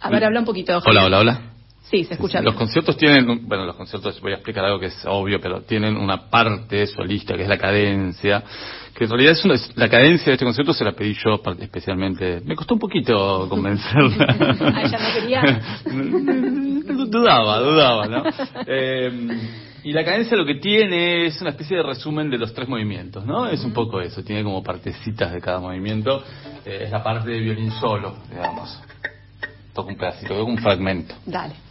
A 0.00 0.10
ver, 0.10 0.24
habla 0.24 0.40
un 0.40 0.46
poquito. 0.46 0.80
Hola, 0.84 1.04
hola, 1.04 1.18
hola. 1.18 1.55
Sí, 1.90 2.02
se 2.02 2.14
escucha. 2.14 2.42
Los 2.42 2.54
conciertos 2.54 2.96
tienen, 2.96 3.46
bueno, 3.46 3.64
los 3.64 3.76
conciertos, 3.76 4.20
voy 4.20 4.32
a 4.32 4.36
explicar 4.36 4.64
algo 4.64 4.80
que 4.80 4.86
es 4.86 5.04
obvio, 5.06 5.40
pero 5.40 5.60
tienen 5.60 5.96
una 5.96 6.28
parte 6.28 6.84
solista 6.86 7.36
que 7.36 7.42
es 7.42 7.48
la 7.48 7.58
cadencia, 7.58 8.42
que 8.92 9.04
en 9.04 9.10
realidad 9.10 9.32
es, 9.32 9.44
una, 9.44 9.54
la 9.76 9.88
cadencia 9.88 10.26
de 10.26 10.32
este 10.32 10.44
concierto 10.44 10.72
se 10.72 10.82
la 10.82 10.92
pedí 10.92 11.14
yo 11.14 11.40
especialmente. 11.60 12.40
Me 12.44 12.56
costó 12.56 12.74
un 12.74 12.80
poquito 12.80 13.46
convencerla. 13.48 14.26
ah, 14.28 14.82
ella 14.82 14.98
no 14.98 15.20
quería. 15.20 15.60
dudaba, 17.06 17.60
dudaba, 17.60 18.06
¿no? 18.06 18.24
Eh, 18.66 19.12
y 19.84 19.92
la 19.92 20.04
cadencia 20.04 20.36
lo 20.36 20.44
que 20.44 20.56
tiene 20.56 21.26
es 21.26 21.40
una 21.40 21.50
especie 21.50 21.76
de 21.76 21.84
resumen 21.84 22.28
de 22.28 22.38
los 22.38 22.52
tres 22.52 22.68
movimientos, 22.68 23.24
¿no? 23.24 23.46
Es 23.46 23.62
un 23.62 23.72
poco 23.72 24.00
eso, 24.00 24.24
tiene 24.24 24.42
como 24.42 24.60
partecitas 24.60 25.32
de 25.32 25.40
cada 25.40 25.60
movimiento. 25.60 26.24
Eh, 26.64 26.80
es 26.82 26.90
la 26.90 27.04
parte 27.04 27.30
de 27.30 27.38
violín 27.38 27.70
solo, 27.70 28.16
digamos. 28.28 28.82
Toco 29.72 29.90
un 29.90 29.96
pedacito, 29.96 30.44
un 30.44 30.58
fragmento. 30.58 31.14
Dale. 31.24 31.65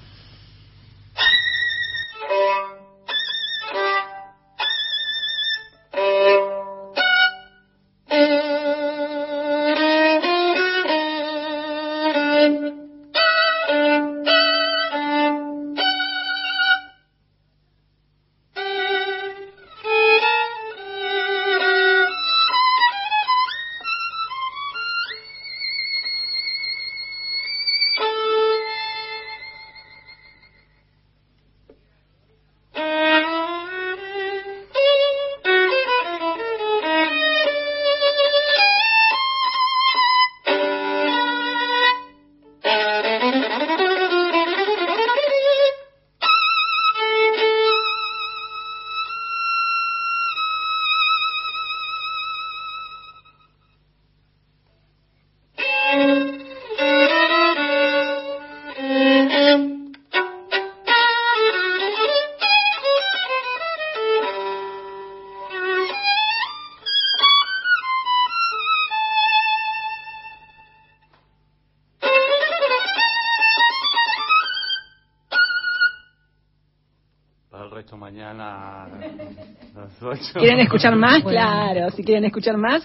¿Quieren 80.33 80.59
escuchar 80.59 80.95
más? 80.95 81.23
Claro, 81.23 81.89
si 81.91 82.03
quieren 82.03 82.25
escuchar 82.25 82.57
más, 82.57 82.83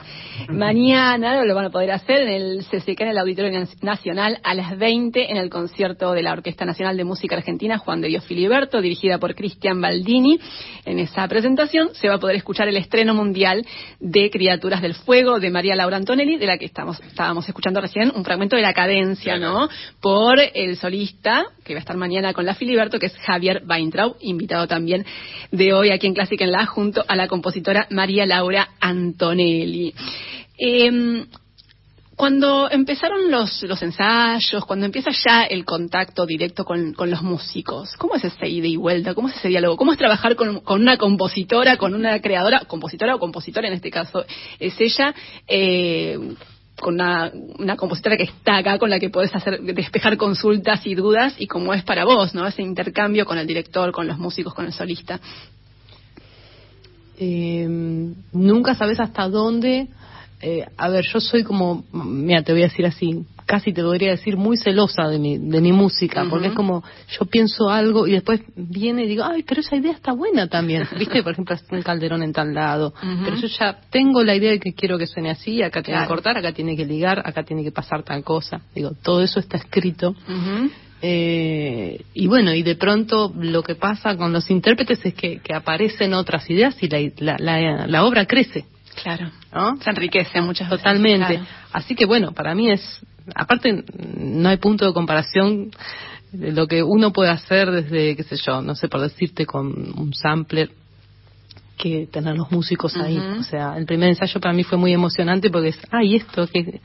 mañana 0.52 1.44
lo 1.44 1.54
van 1.54 1.66
a 1.66 1.70
poder 1.70 1.90
hacer 1.92 2.22
en 2.22 2.28
el 2.28 2.64
CCK, 2.64 3.00
en 3.00 3.08
el 3.08 3.18
Auditorio 3.18 3.66
Nacional, 3.82 4.38
a 4.42 4.54
las 4.54 4.78
20, 4.78 5.30
en 5.30 5.36
el 5.36 5.50
concierto 5.50 6.12
de 6.12 6.22
la 6.22 6.32
Orquesta 6.32 6.64
Nacional 6.64 6.96
de 6.96 7.04
Música 7.04 7.36
Argentina, 7.36 7.78
Juan 7.78 8.00
de 8.00 8.08
Dios 8.08 8.24
Filiberto, 8.24 8.80
dirigida 8.80 9.18
por 9.18 9.34
Cristian 9.34 9.80
Baldini. 9.80 10.38
En 10.84 10.98
esa 10.98 11.26
presentación 11.28 11.90
se 11.94 12.08
va 12.08 12.14
a 12.14 12.18
poder 12.18 12.36
escuchar 12.36 12.68
el 12.68 12.76
estreno 12.76 13.14
mundial 13.14 13.64
de 13.98 14.30
Criaturas 14.30 14.82
del 14.82 14.94
Fuego 14.94 15.40
de 15.40 15.50
María 15.50 15.76
Laura 15.76 15.96
Antonelli, 15.96 16.36
de 16.36 16.46
la 16.46 16.58
que 16.58 16.66
estamos, 16.66 17.00
estábamos 17.00 17.48
escuchando 17.48 17.80
recién 17.80 18.12
un 18.14 18.24
fragmento 18.24 18.56
de 18.56 18.62
la 18.62 18.74
cadencia, 18.74 19.38
¿no? 19.38 19.68
Por 20.00 20.38
el 20.40 20.76
solista, 20.76 21.44
que 21.64 21.74
va 21.74 21.78
a 21.78 21.80
estar 21.80 21.96
mañana 21.96 22.32
con 22.32 22.46
la 22.46 22.54
Filiberto, 22.54 22.98
que 22.98 23.06
es 23.06 23.16
Javier 23.18 23.62
Weintraub, 23.68 24.16
invitado 24.20 24.66
también 24.66 25.04
de 25.50 25.72
hoy 25.72 25.90
aquí 25.90 26.06
en 26.06 26.14
Clásica 26.14 26.44
en 26.44 26.52
la, 26.52 26.66
junto 26.66 27.04
a 27.06 27.16
la 27.16 27.28
compositora 27.28 27.86
María 27.90 28.26
Laura 28.26 28.70
Antonelli. 28.80 29.94
Em, 30.62 31.26
cuando 32.16 32.70
empezaron 32.70 33.30
los, 33.30 33.62
los 33.62 33.82
ensayos, 33.82 34.66
cuando 34.66 34.84
empieza 34.84 35.10
ya 35.10 35.44
el 35.44 35.64
contacto 35.64 36.26
directo 36.26 36.66
con, 36.66 36.94
los 36.94 37.22
músicos, 37.22 37.96
¿cómo 37.96 38.14
es 38.16 38.24
ese 38.24 38.46
ida 38.46 38.66
y 38.66 38.76
vuelta? 38.76 39.14
¿Cómo 39.14 39.30
es 39.30 39.36
ese 39.36 39.48
diálogo? 39.48 39.78
¿Cómo 39.78 39.92
es 39.92 39.98
trabajar 39.98 40.36
con, 40.36 40.60
una 40.68 40.98
compositora, 40.98 41.78
con 41.78 41.94
una 41.94 42.20
creadora, 42.20 42.66
compositora 42.66 43.14
o 43.14 43.18
compositora 43.18 43.68
en 43.68 43.72
este 43.72 43.90
caso 43.90 44.26
es 44.58 44.78
ella, 44.78 45.14
eh, 45.48 46.18
con 46.78 46.96
una, 46.96 47.32
compositora 47.78 48.18
que 48.18 48.24
está 48.24 48.58
acá, 48.58 48.78
con 48.78 48.90
la 48.90 49.00
que 49.00 49.08
puedes 49.08 49.34
hacer, 49.34 49.62
despejar 49.62 50.18
consultas 50.18 50.86
y 50.86 50.94
dudas, 50.94 51.36
y 51.38 51.46
cómo 51.46 51.72
es 51.72 51.84
para 51.84 52.04
vos, 52.04 52.34
¿no? 52.34 52.46
Ese 52.46 52.60
intercambio 52.60 53.24
con 53.24 53.38
el 53.38 53.46
director, 53.46 53.92
con 53.92 54.06
los 54.06 54.18
músicos, 54.18 54.52
con 54.52 54.66
el 54.66 54.74
solista. 54.74 55.18
Eh, 57.18 57.66
nunca 58.32 58.74
sabes 58.74 59.00
hasta 59.00 59.26
dónde 59.26 59.88
eh, 60.42 60.64
a 60.76 60.88
ver, 60.88 61.04
yo 61.12 61.20
soy 61.20 61.42
como, 61.44 61.84
mira, 61.92 62.42
te 62.42 62.52
voy 62.52 62.62
a 62.62 62.68
decir 62.68 62.86
así, 62.86 63.26
casi 63.44 63.74
te 63.74 63.82
podría 63.82 64.12
decir 64.12 64.38
muy 64.38 64.56
celosa 64.56 65.06
de 65.08 65.18
mi, 65.18 65.36
de 65.36 65.60
mi 65.60 65.70
música, 65.70 66.24
porque 66.30 66.48
es 66.48 66.54
como, 66.54 66.82
yo 67.10 67.26
pienso 67.26 67.68
algo 67.68 68.06
y 68.06 68.12
después 68.12 68.40
viene 68.56 69.04
y 69.04 69.08
digo, 69.08 69.24
ay, 69.24 69.42
pero 69.42 69.60
esa 69.60 69.76
idea 69.76 69.92
está 69.92 70.12
buena 70.12 70.46
también, 70.46 70.88
viste, 70.98 71.22
por 71.22 71.32
ejemplo, 71.32 71.56
un 71.70 71.82
calderón 71.82 72.22
en 72.22 72.32
tal 72.32 72.54
lado, 72.54 72.94
pero 73.24 73.36
yo 73.36 73.48
ya 73.48 73.80
tengo 73.90 74.22
la 74.22 74.34
idea 74.34 74.52
de 74.52 74.60
que 74.60 74.72
quiero 74.72 74.96
que 74.96 75.06
suene 75.06 75.30
así, 75.30 75.62
acá 75.62 75.82
tiene 75.82 76.00
que 76.00 76.06
cortar, 76.06 76.38
acá 76.38 76.52
tiene 76.52 76.74
que 76.74 76.86
ligar, 76.86 77.20
acá 77.24 77.42
tiene 77.42 77.62
que 77.62 77.72
pasar 77.72 78.02
tal 78.02 78.24
cosa, 78.24 78.62
digo, 78.74 78.92
todo 79.02 79.22
eso 79.22 79.40
está 79.40 79.58
escrito. 79.58 80.14
Eh, 81.02 82.04
y 82.12 82.26
bueno, 82.26 82.54
y 82.54 82.62
de 82.62 82.76
pronto 82.76 83.32
lo 83.34 83.62
que 83.62 83.74
pasa 83.74 84.16
con 84.16 84.32
los 84.32 84.50
intérpretes 84.50 85.04
es 85.04 85.14
que, 85.14 85.38
que 85.38 85.54
aparecen 85.54 86.12
otras 86.12 86.48
ideas 86.50 86.76
y 86.82 86.88
la, 87.22 87.36
la, 87.38 87.86
la 87.86 88.04
obra 88.04 88.26
crece. 88.26 88.66
Claro. 89.02 89.30
¿no? 89.52 89.76
Se 89.78 89.90
enriquece 89.90 90.40
muchas 90.40 90.68
veces. 90.68 90.82
Totalmente. 90.82 91.40
Así 91.72 91.94
que 91.94 92.06
bueno, 92.06 92.32
para 92.32 92.54
mí 92.54 92.70
es, 92.70 93.00
aparte 93.34 93.84
no 94.16 94.48
hay 94.48 94.56
punto 94.58 94.86
de 94.86 94.92
comparación 94.92 95.70
de 96.32 96.52
lo 96.52 96.66
que 96.66 96.82
uno 96.82 97.12
puede 97.12 97.30
hacer 97.30 97.70
desde, 97.70 98.16
qué 98.16 98.22
sé 98.22 98.36
yo, 98.36 98.62
no 98.62 98.74
sé, 98.74 98.88
por 98.88 99.00
decirte, 99.00 99.46
con 99.46 99.66
un 99.98 100.14
sampler 100.14 100.70
que 101.80 102.06
tener 102.06 102.36
los 102.36 102.50
músicos 102.50 102.96
ahí. 102.96 103.18
O 103.18 103.42
sea, 103.42 103.76
el 103.76 103.86
primer 103.86 104.10
ensayo 104.10 104.40
para 104.40 104.52
mí 104.52 104.64
fue 104.64 104.76
muy 104.76 104.92
emocionante 104.92 105.50
porque 105.50 105.68
es, 105.68 105.78
ay, 105.90 106.16
esto, 106.16 106.46
que, 106.46 106.80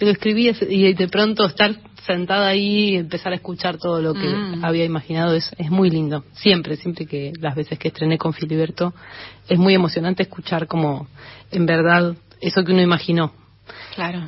lo 0.00 0.10
escribí 0.10 0.50
y 0.68 0.92
de 0.92 1.08
pronto 1.08 1.46
estar 1.46 1.74
sentada 2.06 2.48
ahí 2.48 2.90
y 2.90 2.96
empezar 2.96 3.32
a 3.32 3.36
escuchar 3.36 3.78
todo 3.78 4.00
lo 4.00 4.14
que 4.14 4.26
mm. 4.26 4.64
había 4.64 4.84
imaginado 4.84 5.34
es, 5.34 5.50
es 5.58 5.70
muy 5.70 5.90
lindo. 5.90 6.24
Siempre, 6.32 6.76
siempre 6.76 7.06
que 7.06 7.32
las 7.38 7.54
veces 7.54 7.78
que 7.78 7.88
estrené 7.88 8.18
con 8.18 8.32
Filiberto, 8.32 8.92
es 9.48 9.58
muy 9.58 9.74
emocionante 9.74 10.24
escuchar 10.24 10.66
como 10.66 11.06
en 11.52 11.66
verdad 11.66 12.16
eso 12.40 12.64
que 12.64 12.72
uno 12.72 12.82
imaginó. 12.82 13.32
Claro. 13.94 14.26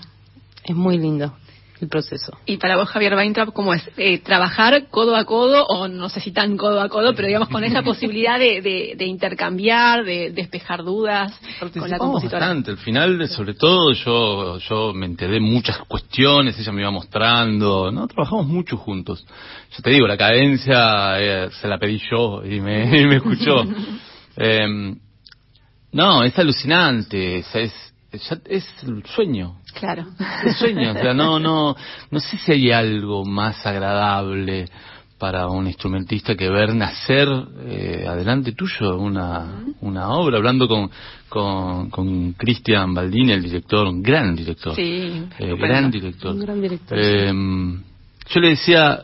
Es 0.65 0.77
muy 0.77 0.99
lindo 0.99 1.35
el 1.83 1.89
proceso. 1.89 2.33
Y 2.47 2.57
para 2.57 2.77
vos, 2.77 2.89
Javier 2.89 3.15
Weintraub, 3.15 3.53
¿cómo 3.53 3.75
es? 3.75 3.83
Eh, 3.97 4.19
¿Trabajar 4.19 4.87
codo 4.89 5.17
a 5.17 5.25
codo, 5.25 5.67
o 5.67 5.89
no 5.89 6.09
sé 6.09 6.21
si 6.21 6.31
tan 6.31 6.57
codo 6.57 6.81
a 6.81 6.89
codo, 6.89 7.15
pero 7.15 7.27
digamos 7.27 7.49
con 7.49 7.65
esa 7.65 7.83
posibilidad 7.85 8.39
de, 8.39 8.63
de, 8.97 9.05
intercambiar, 9.05 10.05
de 10.05 10.31
despejar 10.31 10.85
dudas 10.85 11.33
con 11.59 11.91
la 11.91 11.99
compositora? 11.99 12.47
bastante. 12.47 12.71
Al 12.71 12.79
final, 12.79 13.29
sobre 13.29 13.55
todo, 13.55 13.93
yo, 13.93 14.59
yo 14.59 14.95
me 14.95 15.07
enteré 15.07 15.41
muchas 15.41 15.79
cuestiones, 15.89 16.59
ella 16.59 16.73
me 16.73 16.83
iba 16.83 16.91
mostrando, 16.91 17.91
¿no? 17.91 18.07
Trabajamos 18.07 18.47
mucho 18.47 18.77
juntos. 18.77 19.27
Yo 19.77 19.83
te 19.83 19.91
digo, 19.91 20.07
la 20.07 20.17
cadencia 20.17 21.21
eh, 21.21 21.51
se 21.61 21.67
la 21.67 21.79
pedí 21.79 22.01
yo 22.11 22.45
y 22.45 22.61
me, 22.61 22.87
me 23.07 23.17
escuchó. 23.17 23.65
Em, 24.35 24.99
no, 25.93 26.25
es 26.25 26.39
alucinante, 26.39 27.41
es, 27.41 27.55
es, 27.55 27.92
es 28.13 28.67
el 28.83 29.05
sueño. 29.07 29.57
Claro. 29.79 30.07
El 30.45 30.55
sueño, 30.55 30.91
o 30.91 30.95
sea, 30.95 31.15
no, 31.15 31.39
no, 31.39 31.75
no 32.11 32.21
sé 32.21 32.37
si 32.39 32.53
hay 32.53 32.71
algo 32.71 33.25
más 33.25 33.65
agradable 33.67 34.67
para 35.19 35.47
un 35.47 35.69
instrumentista 35.69 36.35
que 36.35 36.51
ver 36.51 36.75
nacer 36.75 37.29
eh, 37.65 38.05
adelante 38.09 38.53
tuyo 38.53 38.99
una, 38.99 39.63
una 39.81 40.11
obra, 40.11 40.37
hablando 40.37 40.67
con, 40.67 40.91
con, 41.29 41.91
con 41.91 42.33
Cristian 42.33 42.93
Baldini, 42.93 43.31
el 43.31 43.43
director, 43.43 43.87
un 43.87 44.03
gran 44.03 44.35
director. 44.35 44.75
Sí, 44.75 45.25
eh, 45.39 45.55
gran 45.57 45.93
director. 45.93 46.35
Un 46.35 46.41
gran 46.41 46.61
director. 46.61 46.99
Em, 46.99 47.83
yo 48.29 48.41
le 48.41 48.49
decía, 48.49 49.01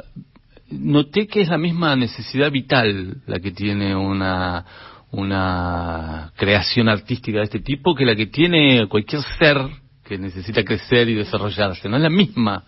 noté 0.71 1.29
que 1.29 1.43
es 1.43 1.49
la 1.49 1.59
misma 1.59 1.95
necesidad 1.95 2.51
vital 2.51 3.19
la 3.27 3.39
que 3.39 3.53
tiene 3.53 3.95
una 3.95 4.65
una 5.11 6.33
creación 6.37 6.89
artística 6.89 7.39
de 7.39 7.45
este 7.45 7.61
tipo 7.61 7.95
que 7.95 8.05
la 8.05 8.15
que 8.15 8.27
tiene 8.27 8.87
cualquier 8.89 9.23
ser 9.39 9.57
que 10.05 10.19
necesita 10.19 10.65
crecer 10.65 11.09
y 11.09 11.15
desarrollarse. 11.15 11.89
No 11.89 11.97
es 11.97 12.03
la 12.03 12.11
misma, 12.11 12.65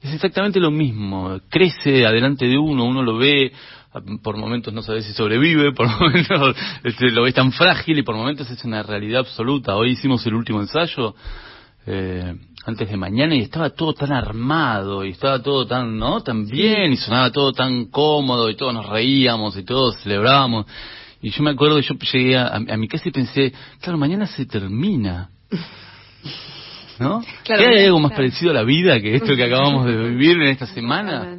es 0.00 0.12
exactamente 0.12 0.60
lo 0.60 0.70
mismo. 0.70 1.40
Crece 1.48 2.06
adelante 2.06 2.46
de 2.46 2.58
uno, 2.58 2.84
uno 2.84 3.02
lo 3.02 3.16
ve, 3.16 3.52
por 4.22 4.36
momentos 4.36 4.72
no 4.72 4.82
sabe 4.82 5.02
si 5.02 5.12
sobrevive, 5.12 5.72
por 5.72 5.88
momentos 6.00 6.56
este, 6.82 7.10
lo 7.10 7.22
ve 7.22 7.32
tan 7.32 7.52
frágil 7.52 7.98
y 7.98 8.02
por 8.02 8.16
momentos 8.16 8.50
es 8.50 8.64
una 8.64 8.82
realidad 8.82 9.20
absoluta. 9.20 9.76
Hoy 9.76 9.90
hicimos 9.90 10.24
el 10.26 10.34
último 10.34 10.60
ensayo. 10.60 11.14
Eh, 11.86 12.34
antes 12.66 12.88
de 12.88 12.96
mañana 12.96 13.34
y 13.34 13.40
estaba 13.40 13.68
todo 13.68 13.92
tan 13.92 14.10
armado 14.10 15.04
y 15.04 15.10
estaba 15.10 15.42
todo 15.42 15.66
tan 15.66 15.98
no 15.98 16.22
tan 16.22 16.46
bien 16.46 16.92
y 16.92 16.96
sonaba 16.96 17.30
todo 17.30 17.52
tan 17.52 17.90
cómodo 17.90 18.48
y 18.48 18.56
todos 18.56 18.72
nos 18.72 18.88
reíamos 18.88 19.54
y 19.58 19.64
todos 19.64 19.98
celebrábamos 19.98 20.64
y 21.24 21.30
yo 21.30 21.42
me 21.42 21.52
acuerdo, 21.52 21.80
yo 21.80 21.94
llegué 21.94 22.36
a, 22.36 22.76
mi 22.76 22.86
casa 22.86 23.08
y 23.08 23.10
pensé, 23.10 23.50
claro, 23.80 23.96
mañana 23.96 24.26
se 24.26 24.44
termina. 24.44 25.30
¿No? 26.98 27.24
¿Qué 27.44 27.54
hay 27.54 27.86
algo 27.86 27.98
más 27.98 28.12
parecido 28.12 28.50
a 28.50 28.54
la 28.54 28.62
vida 28.62 29.00
que 29.00 29.14
esto 29.14 29.34
que 29.34 29.44
acabamos 29.44 29.86
de 29.86 29.96
vivir 29.96 30.36
en 30.36 30.48
esta 30.48 30.66
semana? 30.66 31.38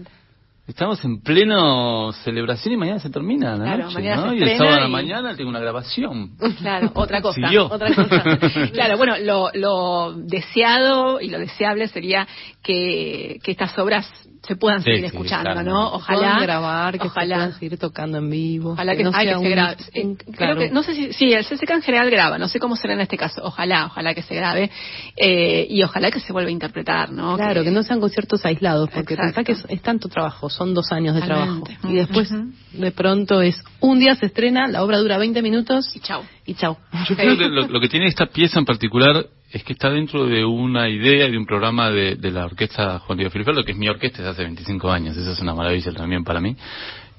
Estamos 0.66 1.06
en 1.06 1.22
pleno 1.22 2.12
celebración 2.24 2.74
y 2.74 2.78
mañana 2.78 3.00
se 3.00 3.12
termina 3.12 3.56
la 3.56 3.78
noche, 3.78 4.02
¿no? 4.16 4.34
y 4.34 4.42
el 4.42 4.58
sábado 4.58 4.78
a 4.78 4.82
la 4.82 4.88
mañana 4.88 5.36
tengo 5.36 5.52
una 5.52 5.60
grabación. 5.60 6.32
Claro, 6.58 6.90
otra 6.96 7.22
cosa. 7.22 7.42
Otra 7.70 7.94
cosa. 7.94 8.40
claro, 8.74 8.98
bueno, 8.98 9.20
lo, 9.20 9.52
lo 9.54 10.14
deseado 10.14 11.22
y 11.22 11.30
lo 11.30 11.38
deseable 11.38 11.88
sería 11.90 12.28
que, 12.64 13.38
que 13.44 13.52
estas 13.52 13.78
obras 13.78 14.12
se 14.48 14.56
puedan 14.56 14.82
seguir 14.82 15.06
escuchando, 15.06 15.64
¿no? 15.64 15.94
Ojalá 15.94 16.40
grabar, 16.40 17.00
que 17.00 17.08
ojalá, 17.08 17.36
se 17.36 17.36
puedan 17.36 17.60
seguir 17.60 17.78
tocando 17.78 18.18
en 18.18 18.30
vivo. 18.30 18.72
Ojalá 18.72 18.96
que, 18.96 19.04
no 19.04 19.12
se 19.12 19.50
grabe. 19.50 19.78
Eh, 19.94 20.16
creo 20.36 20.58
que, 20.58 20.70
no 20.70 20.84
sé 20.84 20.96
si, 20.96 21.14
sí, 21.14 21.34
el 21.34 21.46
CCK 21.46 21.70
en 21.72 21.82
general 21.82 22.10
graba, 22.10 22.38
no 22.38 22.48
sé 22.48 22.60
cómo 22.60 22.76
será 22.76 22.94
en 22.94 23.02
este 23.02 23.18
caso. 23.18 23.42
Ojalá, 23.44 23.88
ojalá 23.88 24.14
que 24.14 24.22
se 24.22 24.36
grabe 24.36 24.70
eh, 25.16 25.68
y 25.70 25.84
ojalá 25.84 26.12
que 26.12 26.20
se 26.20 26.32
vuelva 26.34 26.50
a 26.50 26.52
interpretar, 26.52 27.12
¿no? 27.12 27.36
Claro, 27.36 27.64
que, 27.64 27.72
no 27.72 27.84
sean 27.84 28.00
conciertos 28.00 28.46
aislados, 28.46 28.90
porque 28.90 29.16
pensá 29.16 29.44
que 29.44 29.54
es, 29.54 29.82
tanto 29.82 30.10
trabajo, 30.10 30.50
son 30.50 30.74
dos 30.74 30.92
años 30.92 31.16
de 31.16 31.22
trabajo. 31.22 31.64
Y 31.84 31.96
después, 31.96 32.30
de 32.74 32.92
pronto, 32.92 33.42
es 33.42 33.62
un 33.80 34.00
día 34.00 34.16
se 34.16 34.28
estrena, 34.28 34.68
la 34.68 34.84
obra 34.84 35.00
dura 35.00 35.18
20 35.18 35.42
minutos 35.42 35.96
y 35.96 36.00
chao. 36.00 36.24
Y 36.46 36.54
chao. 36.56 36.78
Yo 37.10 37.16
creo 37.16 37.38
que 37.38 37.50
lo, 37.50 37.68
lo 37.68 37.80
que 37.80 37.90
tiene 37.90 38.08
esta 38.08 38.28
pieza 38.28 38.60
en 38.60 38.66
particular 38.66 39.26
es 39.52 39.64
que 39.64 39.74
está 39.74 39.90
dentro 39.90 40.26
de 40.26 40.44
una 40.46 40.90
idea, 40.90 41.28
de 41.30 41.38
un 41.38 41.46
programa 41.46 41.90
de, 41.90 42.16
de 42.16 42.32
la 42.32 42.46
orquesta 42.46 43.00
Juan 43.00 43.18
Diego 43.18 43.32
Filiferto, 43.32 43.64
que 43.64 43.72
es 43.72 43.78
mi 43.78 43.88
orquesta 43.88 44.18
desde 44.20 44.32
hace 44.32 44.44
25 44.44 44.92
años, 44.92 45.16
eso 45.18 45.32
es 45.32 45.40
una 45.40 45.56
maravilla 45.56 45.92
también 45.94 46.24
para 46.24 46.42
mí, 46.42 46.56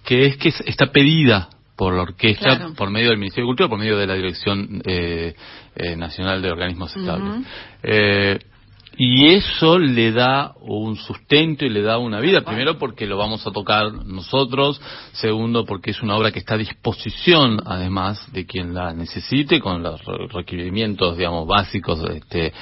que 0.04 0.26
es 0.26 0.36
que 0.36 0.50
está 0.66 0.86
pedida 0.92 1.48
por 1.76 1.94
la 1.94 2.02
orquesta, 2.02 2.70
por 2.76 2.90
medio 2.90 3.08
del 3.10 3.18
Ministerio 3.18 3.44
de 3.44 3.48
Cultura, 3.48 3.68
por 3.68 3.78
medio 3.78 3.98
de 3.98 4.06
la 4.06 4.14
Dirección 4.14 4.80
eh, 4.84 5.34
eh, 5.74 5.96
Nacional 5.96 6.40
de 6.40 6.50
Organismos 6.50 6.96
Estables. 6.96 7.46
eh, 7.82 8.38
y 8.96 9.26
eso 9.26 9.78
le 9.78 10.12
da 10.12 10.54
un 10.60 10.96
sustento 10.96 11.64
y 11.64 11.68
le 11.68 11.82
da 11.82 11.98
una 11.98 12.20
vida, 12.20 12.40
primero 12.42 12.78
porque 12.78 13.06
lo 13.06 13.16
vamos 13.16 13.46
a 13.46 13.50
tocar 13.50 13.92
nosotros, 13.92 14.80
segundo 15.12 15.64
porque 15.64 15.90
es 15.90 16.02
una 16.02 16.16
obra 16.16 16.32
que 16.32 16.38
está 16.38 16.54
a 16.54 16.58
disposición 16.58 17.60
además 17.64 18.32
de 18.32 18.46
quien 18.46 18.74
la 18.74 18.92
necesite 18.92 19.60
con 19.60 19.82
los 19.82 20.00
requerimientos 20.32 21.16
digamos 21.16 21.46
básicos 21.46 22.02
este 22.10 22.52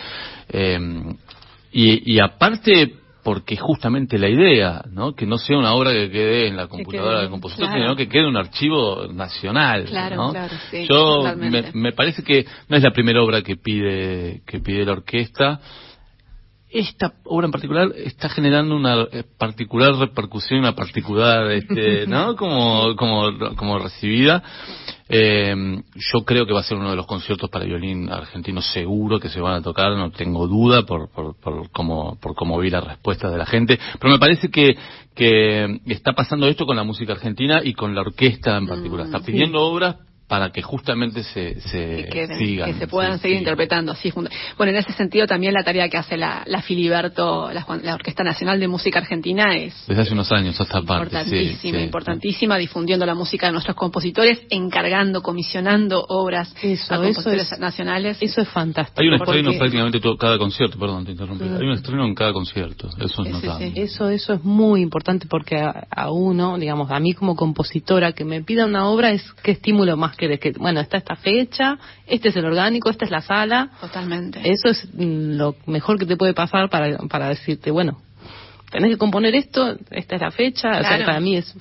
eh, 0.48 0.78
y, 1.72 2.14
y 2.14 2.20
aparte 2.20 3.04
porque 3.24 3.56
justamente 3.56 4.18
la 4.18 4.28
idea, 4.28 4.84
¿no? 4.90 5.14
Que 5.14 5.26
no 5.26 5.38
sea 5.38 5.56
una 5.56 5.72
obra 5.74 5.92
que 5.92 6.10
quede 6.10 6.46
en 6.46 6.56
la 6.56 6.68
computadora 6.68 7.20
del 7.20 7.30
compositor, 7.30 7.72
sino 7.72 7.96
que 7.96 8.06
quede 8.06 8.28
un 8.28 8.36
archivo 8.36 9.06
nacional, 9.10 9.86
claro, 9.86 10.30
Claro, 10.30 10.54
sí, 10.70 10.86
Yo 10.86 11.24
me, 11.72 11.92
parece 11.92 12.22
que 12.22 12.44
no 12.68 12.76
es 12.76 12.82
la 12.82 12.90
primera 12.90 13.22
obra 13.22 13.40
que 13.42 13.56
pide 13.56 14.42
que 14.46 14.60
pide 14.60 14.84
la 14.84 14.92
orquesta. 14.92 15.58
Esta 16.74 17.12
obra 17.26 17.46
en 17.46 17.52
particular 17.52 17.92
está 17.94 18.28
generando 18.28 18.74
una 18.74 19.02
eh, 19.12 19.22
particular 19.38 19.94
repercusión, 19.94 20.58
una 20.58 20.74
particular, 20.74 21.52
este, 21.52 22.04
¿no? 22.08 22.34
Como, 22.34 22.96
como, 22.96 23.54
como 23.54 23.78
recibida. 23.78 24.42
Eh, 25.08 25.54
yo 25.94 26.24
creo 26.24 26.44
que 26.44 26.52
va 26.52 26.60
a 26.60 26.64
ser 26.64 26.76
uno 26.76 26.90
de 26.90 26.96
los 26.96 27.06
conciertos 27.06 27.48
para 27.48 27.64
violín 27.64 28.10
argentino 28.10 28.60
seguro 28.60 29.20
que 29.20 29.28
se 29.28 29.38
van 29.38 29.54
a 29.54 29.62
tocar, 29.62 29.96
no 29.96 30.10
tengo 30.10 30.48
duda 30.48 30.82
por, 30.82 31.08
por, 31.12 31.36
por, 31.36 31.70
cómo, 31.70 32.18
por 32.20 32.34
cómo 32.34 32.58
vi 32.58 32.70
la 32.70 32.80
respuesta 32.80 33.30
de 33.30 33.38
la 33.38 33.46
gente. 33.46 33.78
Pero 34.00 34.12
me 34.12 34.18
parece 34.18 34.50
que, 34.50 34.76
que 35.14 35.78
está 35.86 36.12
pasando 36.12 36.48
esto 36.48 36.66
con 36.66 36.74
la 36.74 36.82
música 36.82 37.12
argentina 37.12 37.60
y 37.62 37.74
con 37.74 37.94
la 37.94 38.00
orquesta 38.00 38.56
en 38.56 38.66
particular. 38.66 39.06
Está 39.06 39.20
mm, 39.20 39.24
pidiendo 39.24 39.60
obras 39.60 39.94
para 40.28 40.50
que 40.50 40.62
justamente 40.62 41.22
se, 41.22 41.60
se 41.60 42.08
sigan, 42.38 42.72
que 42.72 42.78
se 42.78 42.86
puedan 42.86 43.18
seguir 43.18 43.38
interpretando 43.38 43.92
así 43.92 44.10
bueno 44.10 44.70
en 44.70 44.76
ese 44.76 44.92
sentido 44.92 45.26
también 45.26 45.52
la 45.52 45.62
tarea 45.62 45.88
que 45.90 45.98
hace 45.98 46.16
la, 46.16 46.42
la 46.46 46.62
Filiberto 46.62 47.50
la, 47.52 47.94
Orquesta 47.94 48.24
Nacional 48.24 48.58
de 48.58 48.66
Música 48.66 49.00
Argentina 49.00 49.54
es 49.54 49.84
desde 49.86 50.02
hace 50.02 50.12
unos 50.12 50.32
años 50.32 50.58
hasta 50.58 50.80
parte 50.80 51.16
importantísima 51.18 51.80
importantísima 51.80 52.56
difundiendo 52.56 53.04
la 53.04 53.14
música 53.14 53.46
de 53.46 53.52
nuestros 53.52 53.76
compositores 53.76 54.40
encargando 54.48 55.20
comisionando 55.20 56.04
obras 56.08 56.54
a 56.88 56.96
compositores 56.96 57.58
nacionales. 57.58 58.16
eso 58.20 58.40
es 58.40 58.48
fantástico 58.48 59.02
hay 59.02 59.08
un 59.08 59.14
estreno 59.14 59.52
prácticamente 59.58 60.00
todo, 60.00 60.16
cada 60.16 60.38
concierto 60.38 60.78
perdón 60.78 61.04
te 61.04 61.12
interrumpí. 61.12 61.44
Hay 61.44 61.66
un 61.66 61.72
estreno 61.72 62.06
en 62.06 62.14
cada 62.14 62.32
concierto 62.32 62.88
eso 62.98 63.22
es 63.24 63.30
notable. 63.30 63.72
eso 63.76 64.08
eso 64.08 64.32
es 64.32 64.42
muy 64.42 64.80
importante 64.80 65.26
porque 65.28 65.56
a, 65.58 65.86
a 65.90 66.10
uno 66.10 66.56
digamos 66.56 66.90
a 66.90 66.98
mí 66.98 67.12
como 67.12 67.36
compositora 67.36 68.12
que 68.12 68.24
me 68.24 68.42
pida 68.42 68.64
una 68.64 68.88
obra 68.88 69.10
es 69.10 69.22
qué 69.42 69.50
estímulo 69.52 69.98
más 69.98 70.13
que 70.14 70.28
de 70.28 70.38
que, 70.38 70.52
bueno, 70.52 70.80
está 70.80 70.96
esta 70.96 71.16
fecha, 71.16 71.78
este 72.06 72.28
es 72.28 72.36
el 72.36 72.44
orgánico, 72.44 72.90
esta 72.90 73.04
es 73.04 73.10
la 73.10 73.20
sala. 73.20 73.70
Totalmente. 73.80 74.40
Eso 74.44 74.68
es 74.68 74.86
mm, 74.92 75.36
lo 75.36 75.56
mejor 75.66 75.98
que 75.98 76.06
te 76.06 76.16
puede 76.16 76.34
pasar 76.34 76.68
para, 76.70 76.98
para 76.98 77.28
decirte, 77.28 77.70
bueno, 77.70 78.00
tenés 78.70 78.90
que 78.90 78.98
componer 78.98 79.34
esto, 79.34 79.76
esta 79.90 80.16
es 80.16 80.20
la 80.20 80.30
fecha, 80.30 80.70
para 80.80 81.20
mí 81.20 81.36
es 81.36 81.54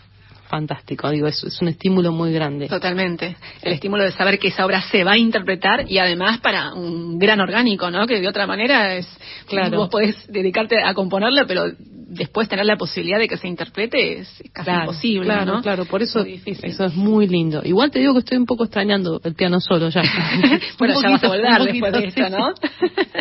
fantástico, 0.54 1.10
digo, 1.10 1.26
es, 1.26 1.44
es, 1.44 1.60
un 1.64 1.68
estímulo 1.70 2.12
muy 2.12 2.32
grande. 2.32 2.68
Totalmente. 2.68 3.36
El 3.64 3.74
estímulo 3.74 4.04
de 4.04 4.12
saber 4.12 4.38
que 4.38 4.50
esa 4.50 4.68
obra 4.68 4.84
se 4.84 5.04
va 5.04 5.14
a 5.14 5.18
interpretar 5.18 5.90
y 5.90 5.98
además 5.98 6.42
para 6.42 6.76
un 6.76 7.18
gran 7.18 7.40
orgánico, 7.40 7.90
¿no? 7.90 8.06
Que 8.06 8.22
de 8.22 8.28
otra 8.28 8.46
manera 8.46 8.96
es, 8.96 9.08
claro. 9.48 9.78
vos 9.78 9.90
podés 9.90 10.16
dedicarte 10.28 10.76
a 10.84 10.94
componerla, 10.94 11.46
pero 11.48 11.72
después 12.14 12.48
tener 12.48 12.68
la 12.68 12.78
posibilidad 12.78 13.18
de 13.18 13.28
que 13.28 13.38
se 13.38 13.48
interprete 13.48 14.20
es 14.20 14.44
casi 14.54 14.70
imposible, 14.70 15.26
claro, 15.26 15.54
¿no? 15.54 15.62
Claro, 15.64 15.86
por 15.86 16.04
eso 16.04 16.24
eso 16.24 16.86
es 16.86 16.96
muy 16.96 17.28
lindo. 17.28 17.62
Igual 17.64 17.90
te 17.90 17.98
digo 17.98 18.14
que 18.14 18.20
estoy 18.20 18.38
un 18.38 18.46
poco 18.46 18.66
extrañando 18.66 19.20
el 19.24 19.34
piano 19.34 19.60
solo 19.60 19.90
ya. 19.90 20.04
bueno, 20.78 21.02
ya 21.02 21.10
vas 21.10 21.24
a 21.24 21.28
volver 21.30 21.64
después 21.64 21.94
de 21.94 22.06
esto, 22.06 22.30
¿no? 22.30 22.54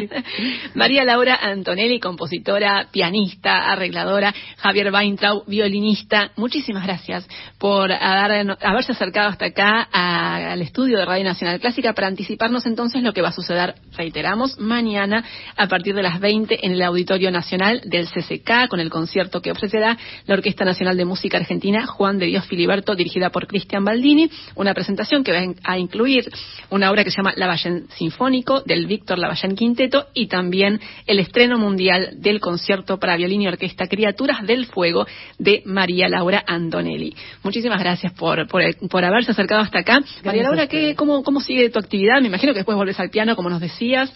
María 0.75 1.05
Laura 1.05 1.39
Antonelli, 1.41 1.99
compositora, 1.99 2.89
pianista, 2.91 3.73
arregladora, 3.73 4.35
Javier 4.59 4.93
Weintraub, 4.93 5.45
violinista. 5.47 6.31
Muchísimas 6.37 6.85
gracias 6.85 7.22
por 7.59 7.93
haberse 7.93 8.93
acercado 8.93 9.29
hasta 9.29 9.47
acá 9.47 9.89
al 9.93 10.61
estudio 10.63 10.99
de 10.99 11.05
Radio 11.05 11.25
Nacional 11.25 11.61
Clásica 11.61 11.93
para 11.93 12.09
anticiparnos 12.09 12.67
entonces 12.67 13.03
lo 13.03 13.13
que 13.13 13.23
va 13.23 13.29
a 13.29 13.33
suceder, 13.33 13.75
reiteramos, 13.97 14.59
mañana 14.59 15.25
a 15.57 15.67
partir 15.69 15.95
de 15.95 16.03
las 16.03 16.21
20 16.21 16.67
en 16.67 16.73
el 16.73 16.83
Auditorio 16.83 17.31
Nacional 17.31 17.83
del 17.85 18.09
CCK 18.09 18.69
con 18.69 18.81
el 18.81 18.91
concierto 18.91 19.41
que 19.41 19.51
ofrecerá 19.51 19.97
la 20.27 20.35
Orquesta 20.35 20.65
Nacional 20.65 20.97
de 20.97 21.05
Música 21.05 21.39
Argentina 21.39 21.87
Juan 21.87 22.19
de 22.19 22.27
Dios 22.27 22.47
Filiberto, 22.47 22.95
dirigida 22.95 23.31
por 23.31 23.47
Cristian 23.47 23.85
Baldini, 23.85 24.31
una 24.55 24.75
presentación 24.75 25.25
que 25.25 25.33
va 25.33 25.55
a 25.65 25.79
incluir 25.79 26.31
una 26.71 26.91
obra 26.91 27.05
que 27.05 27.11
se 27.11 27.19
llama 27.19 27.35
Lavallén 27.37 27.87
Sinfónico 27.97 28.61
del 28.63 28.87
Víctor 28.87 29.19
Lavallén 29.19 29.57
Quinteto 29.57 30.07
y 30.15 30.27
también 30.27 30.81
el 31.07 31.19
estreno 31.19 31.59
mundial 31.59 32.15
del 32.17 32.41
concierto 32.41 32.99
para 32.99 33.17
violín 33.17 33.43
y 33.43 33.49
orquesta 33.49 33.87
Criaturas 33.87 34.47
del 34.47 34.67
Fuego 34.67 35.07
de 35.39 35.63
María 35.65 36.09
Laura 36.09 36.43
Antonelli. 36.47 37.12
Muchísimas 37.43 37.81
gracias 37.81 38.13
por, 38.13 38.47
por, 38.49 39.05
haberse 39.05 39.33
acercado 39.33 39.61
hasta 39.61 39.81
acá. 39.81 40.01
María 40.25 40.45
Laura, 40.45 40.67
¿qué, 40.67 40.95
cómo, 40.95 41.23
¿cómo 41.23 41.41
sigue 41.41 41.71
tu 41.71 41.79
actividad? 41.79 42.21
Me 42.21 42.29
imagino 42.29 42.53
que 42.53 42.61
después 42.61 42.77
volvés 42.77 42.99
al 43.01 43.11
piano, 43.11 43.37
como 43.37 43.51
nos 43.51 43.61
decías. 43.61 44.13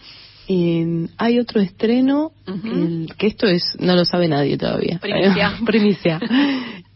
hay 0.49 1.39
otro 1.39 1.61
estreno, 1.61 2.33
que 3.19 3.27
esto 3.27 3.47
es 3.47 3.65
no 3.79 3.95
lo 3.95 4.05
sabe 4.05 4.29
nadie 4.29 4.57
todavía. 4.57 4.99
Primicia. 4.99 5.55
Primicia. 5.67 6.21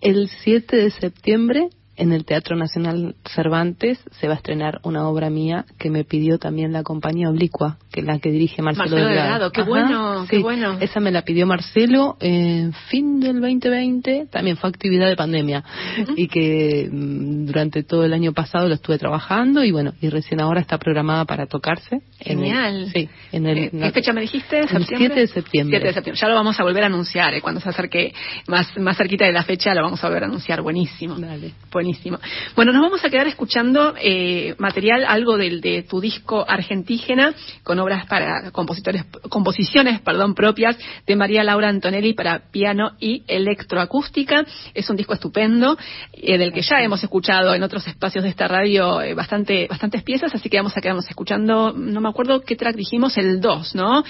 El 0.00 0.28
7 0.28 0.76
de 0.76 0.90
septiembre 0.90 1.68
en 2.00 2.12
el 2.12 2.24
Teatro 2.24 2.56
Nacional 2.56 3.14
Cervantes 3.26 3.98
se 4.18 4.26
va 4.26 4.32
a 4.32 4.36
estrenar 4.36 4.80
una 4.84 5.06
obra 5.06 5.28
mía 5.28 5.66
que 5.78 5.90
me 5.90 6.04
pidió 6.04 6.38
también 6.38 6.72
la 6.72 6.82
compañía 6.82 7.28
Oblicua, 7.28 7.76
que 7.92 8.00
es 8.00 8.06
la 8.06 8.18
que 8.18 8.30
dirige 8.30 8.62
Marcelo, 8.62 8.96
Marcelo 8.96 9.06
Delgado. 9.06 9.52
Qué 9.52 9.62
bueno, 9.62 10.26
qué 10.26 10.38
bueno. 10.38 10.78
Esa 10.80 10.98
me 11.00 11.10
la 11.10 11.22
pidió 11.22 11.46
Marcelo 11.46 12.16
en 12.20 12.72
fin 12.88 13.20
del 13.20 13.42
2020, 13.42 14.28
también 14.30 14.56
fue 14.56 14.70
actividad 14.70 15.08
de 15.08 15.16
pandemia 15.16 15.62
y 16.16 16.28
que 16.28 16.88
mm, 16.90 17.44
durante 17.44 17.82
todo 17.82 18.06
el 18.06 18.14
año 18.14 18.32
pasado 18.32 18.66
lo 18.66 18.74
estuve 18.74 18.96
trabajando 18.96 19.62
y 19.62 19.70
bueno, 19.70 19.92
y 20.00 20.08
recién 20.08 20.40
ahora 20.40 20.62
está 20.62 20.78
programada 20.78 21.26
para 21.26 21.46
tocarse. 21.46 22.00
Genial. 22.18 22.90
sí, 22.94 23.10
en 23.30 23.46
el, 23.46 23.58
eh, 23.58 23.70
¿Qué 23.72 23.90
fecha 23.92 24.14
me 24.14 24.22
dijiste? 24.22 24.60
El 24.60 24.86
7 24.86 25.14
de 25.14 25.26
septiembre. 25.26 25.78
7 25.78 25.86
de 25.86 25.92
septiembre. 25.92 26.18
Ya 26.18 26.28
lo 26.28 26.34
vamos 26.34 26.58
a 26.58 26.62
volver 26.62 26.82
a 26.82 26.86
anunciar, 26.86 27.34
eh, 27.34 27.42
cuando 27.42 27.60
se 27.60 27.68
acerque 27.68 28.14
más, 28.46 28.74
más 28.78 28.96
cerquita 28.96 29.26
de 29.26 29.32
la 29.32 29.42
fecha 29.42 29.74
lo 29.74 29.82
vamos 29.82 30.02
a 30.02 30.06
volver 30.06 30.22
a 30.22 30.26
anunciar. 30.26 30.62
Buenísimo. 30.62 31.16
Dale. 31.16 31.52
Buenísimo. 31.90 32.20
Bueno, 32.54 32.72
nos 32.72 32.82
vamos 32.82 33.04
a 33.04 33.10
quedar 33.10 33.26
escuchando 33.26 33.94
eh, 34.00 34.54
material, 34.58 35.04
algo 35.04 35.36
del, 35.36 35.60
de 35.60 35.82
tu 35.82 36.00
disco 36.00 36.44
Argentígena, 36.46 37.34
con 37.64 37.80
obras 37.80 38.06
para 38.06 38.52
compositores, 38.52 39.06
composiciones, 39.28 40.00
perdón, 40.00 40.36
propias 40.36 40.78
de 41.04 41.16
María 41.16 41.42
Laura 41.42 41.68
Antonelli 41.68 42.14
para 42.14 42.50
piano 42.52 42.92
y 43.00 43.24
electroacústica. 43.26 44.44
Es 44.72 44.88
un 44.88 44.94
disco 44.94 45.14
estupendo, 45.14 45.76
eh, 46.12 46.38
del 46.38 46.52
que 46.52 46.62
ya 46.62 46.80
hemos 46.80 47.02
escuchado 47.02 47.54
en 47.54 47.64
otros 47.64 47.84
espacios 47.88 48.22
de 48.22 48.30
esta 48.30 48.46
radio 48.46 49.02
eh, 49.02 49.14
bastante, 49.14 49.66
bastantes 49.66 50.04
piezas, 50.04 50.32
así 50.32 50.48
que 50.48 50.58
vamos 50.58 50.76
a 50.76 50.80
quedarnos 50.80 51.08
escuchando, 51.08 51.72
no 51.72 52.00
me 52.00 52.08
acuerdo 52.08 52.42
qué 52.42 52.54
track 52.54 52.76
dijimos, 52.76 53.18
el 53.18 53.40
2, 53.40 53.74
¿no? 53.74 54.04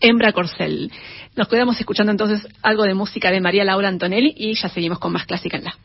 Hembra 0.00 0.32
Corcel. 0.32 0.90
Nos 1.36 1.46
quedamos 1.46 1.78
escuchando 1.78 2.10
entonces 2.10 2.48
algo 2.62 2.84
de 2.84 2.94
música 2.94 3.30
de 3.30 3.42
María 3.42 3.64
Laura 3.64 3.88
Antonelli 3.88 4.32
y 4.34 4.54
ya 4.54 4.70
seguimos 4.70 4.98
con 4.98 5.12
más 5.12 5.26
clásica 5.26 5.58
en 5.58 5.64
la. 5.64 5.76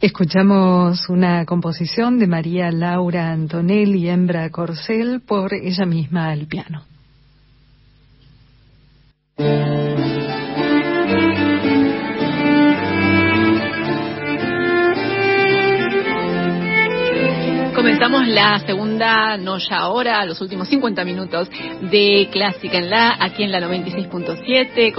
Escuchamos 0.00 1.08
una 1.08 1.44
composición 1.44 2.20
de 2.20 2.28
María 2.28 2.70
Laura 2.70 3.32
Antonelli, 3.32 4.08
hembra 4.08 4.48
Corcel, 4.50 5.20
por 5.26 5.52
ella 5.52 5.86
misma 5.86 6.30
al 6.30 6.46
piano. 6.46 6.87
La 18.28 18.58
segunda, 18.58 19.38
no 19.38 19.56
ya 19.56 19.78
ahora, 19.78 20.22
los 20.26 20.38
últimos 20.42 20.68
50 20.68 21.02
minutos 21.02 21.48
de 21.80 22.28
Clásica 22.30 22.76
en 22.76 22.90
la, 22.90 23.16
aquí 23.18 23.42
en 23.42 23.50
la 23.50 23.58
96.7, 23.60 24.92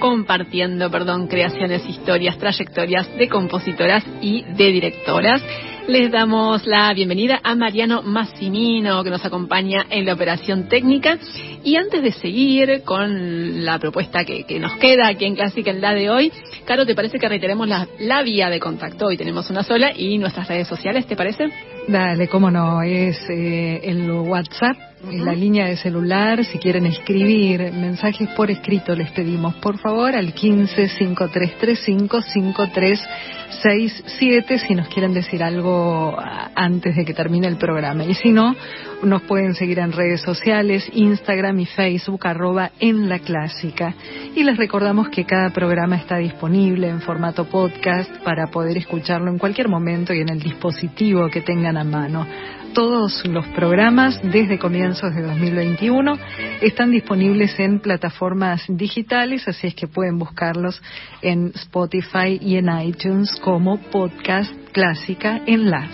compartiendo, 0.00 0.90
perdón, 0.90 1.26
creaciones, 1.26 1.86
historias, 1.86 2.38
trayectorias 2.38 3.06
de 3.18 3.28
compositoras 3.28 4.02
y 4.22 4.44
de 4.44 4.66
directoras. 4.72 5.42
Les 5.88 6.10
damos 6.10 6.66
la 6.66 6.94
bienvenida 6.94 7.38
a 7.42 7.54
Mariano 7.54 8.00
Massimino, 8.02 9.04
que 9.04 9.10
nos 9.10 9.24
acompaña 9.26 9.84
en 9.90 10.06
la 10.06 10.14
operación 10.14 10.68
técnica. 10.68 11.18
Y 11.64 11.76
antes 11.76 12.02
de 12.02 12.12
seguir 12.12 12.82
con 12.84 13.64
la 13.64 13.78
propuesta 13.78 14.24
que, 14.24 14.44
nos 14.58 14.72
queda 14.78 15.08
aquí 15.08 15.26
en 15.26 15.36
Clásica 15.36 15.70
en 15.70 15.80
la 15.80 15.94
de 15.94 16.10
hoy, 16.10 16.32
Caro, 16.64 16.86
¿te 16.86 16.94
parece 16.94 17.18
que 17.18 17.28
reiteremos 17.28 17.68
la, 17.68 17.86
la 18.00 18.22
vía 18.22 18.50
de 18.50 18.58
contacto? 18.58 19.06
Hoy 19.06 19.16
tenemos 19.16 19.48
una 19.50 19.62
sola 19.62 19.92
y 19.94 20.18
nuestras 20.18 20.48
redes 20.48 20.66
sociales, 20.66 21.06
¿te 21.06 21.16
parece? 21.16 21.44
Dale, 21.88 22.28
cómo 22.28 22.50
no, 22.50 22.82
es 22.82 23.18
eh, 23.28 23.80
el 23.84 24.10
WhatsApp, 24.10 24.76
la 25.10 25.32
línea 25.32 25.66
de 25.66 25.76
celular, 25.76 26.44
si 26.44 26.58
quieren 26.58 26.86
escribir 26.86 27.72
mensajes 27.72 28.28
por 28.36 28.52
escrito 28.52 28.94
les 28.94 29.10
pedimos 29.10 29.56
por 29.56 29.76
favor 29.78 30.14
al 30.14 30.32
15 30.32 30.88
5335 30.88 32.22
5367 32.22 34.58
si 34.60 34.76
nos 34.76 34.86
quieren 34.88 35.12
decir 35.12 35.42
algo 35.42 36.16
antes 36.54 36.94
de 36.94 37.04
que 37.04 37.14
termine 37.14 37.48
el 37.48 37.56
programa 37.56 38.04
y 38.04 38.14
si 38.14 38.30
no, 38.30 38.54
nos 39.02 39.22
pueden 39.22 39.56
seguir 39.56 39.80
en 39.80 39.90
redes 39.90 40.20
sociales, 40.20 40.88
Instagram 40.92 41.51
y 41.60 41.66
Facebook 41.66 42.26
arroba 42.26 42.72
en 42.80 43.08
la 43.08 43.18
clásica 43.18 43.94
y 44.34 44.42
les 44.44 44.56
recordamos 44.56 45.08
que 45.08 45.24
cada 45.24 45.50
programa 45.50 45.96
está 45.96 46.16
disponible 46.16 46.88
en 46.88 47.00
formato 47.00 47.44
podcast 47.46 48.10
para 48.18 48.46
poder 48.46 48.76
escucharlo 48.78 49.30
en 49.30 49.38
cualquier 49.38 49.68
momento 49.68 50.12
y 50.14 50.20
en 50.20 50.30
el 50.30 50.40
dispositivo 50.40 51.28
que 51.28 51.40
tengan 51.40 51.76
a 51.76 51.84
mano. 51.84 52.26
Todos 52.74 53.26
los 53.26 53.46
programas 53.48 54.18
desde 54.22 54.58
comienzos 54.58 55.14
de 55.14 55.22
2021 55.22 56.18
están 56.62 56.90
disponibles 56.90 57.58
en 57.60 57.80
plataformas 57.80 58.64
digitales, 58.68 59.46
así 59.46 59.66
es 59.66 59.74
que 59.74 59.88
pueden 59.88 60.18
buscarlos 60.18 60.80
en 61.20 61.52
Spotify 61.54 62.38
y 62.40 62.56
en 62.56 62.70
iTunes 62.80 63.38
como 63.42 63.78
podcast 63.78 64.54
clásica 64.72 65.42
en 65.46 65.70
la. 65.70 65.86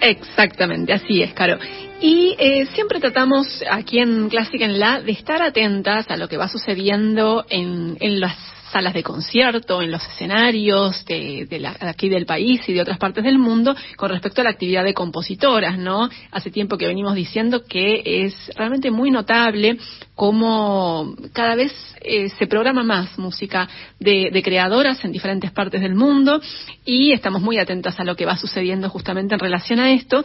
Exactamente, 0.00 0.92
así 0.92 1.22
es, 1.22 1.32
Caro. 1.34 1.58
Y 2.00 2.34
eh, 2.38 2.66
siempre 2.74 3.00
tratamos 3.00 3.62
aquí 3.70 3.98
en 3.98 4.28
Clásica 4.30 4.64
en 4.64 4.78
La 4.80 5.00
de 5.00 5.12
estar 5.12 5.42
atentas 5.42 6.10
a 6.10 6.16
lo 6.16 6.28
que 6.28 6.38
va 6.38 6.48
sucediendo 6.48 7.44
en, 7.50 7.96
en 8.00 8.20
las 8.20 8.36
salas 8.70 8.94
de 8.94 9.02
concierto, 9.02 9.82
en 9.82 9.90
los 9.90 10.06
escenarios 10.06 11.04
de, 11.04 11.46
de, 11.48 11.66
aquí 11.66 12.08
del 12.08 12.26
país 12.26 12.60
y 12.68 12.72
de 12.72 12.80
otras 12.80 12.98
partes 12.98 13.24
del 13.24 13.38
mundo 13.38 13.74
con 13.96 14.10
respecto 14.10 14.40
a 14.40 14.44
la 14.44 14.50
actividad 14.50 14.84
de 14.84 14.94
compositoras, 14.94 15.78
¿no? 15.78 16.08
Hace 16.30 16.50
tiempo 16.50 16.78
que 16.78 16.86
venimos 16.86 17.14
diciendo 17.14 17.64
que 17.68 18.02
es 18.04 18.34
realmente 18.56 18.90
muy 18.90 19.10
notable 19.10 19.78
cómo 20.14 21.14
cada 21.32 21.54
vez 21.54 21.72
eh, 22.02 22.28
se 22.38 22.46
programa 22.46 22.82
más 22.82 23.18
música 23.18 23.68
de, 23.98 24.30
de, 24.30 24.42
creadoras 24.42 25.02
en 25.04 25.12
diferentes 25.12 25.50
partes 25.50 25.80
del 25.80 25.94
mundo 25.94 26.40
y 26.84 27.12
estamos 27.12 27.40
muy 27.40 27.58
atentas 27.58 27.98
a 27.98 28.04
lo 28.04 28.16
que 28.16 28.26
va 28.26 28.36
sucediendo 28.36 28.90
justamente 28.90 29.34
en 29.34 29.40
relación 29.40 29.80
a 29.80 29.92
esto. 29.92 30.22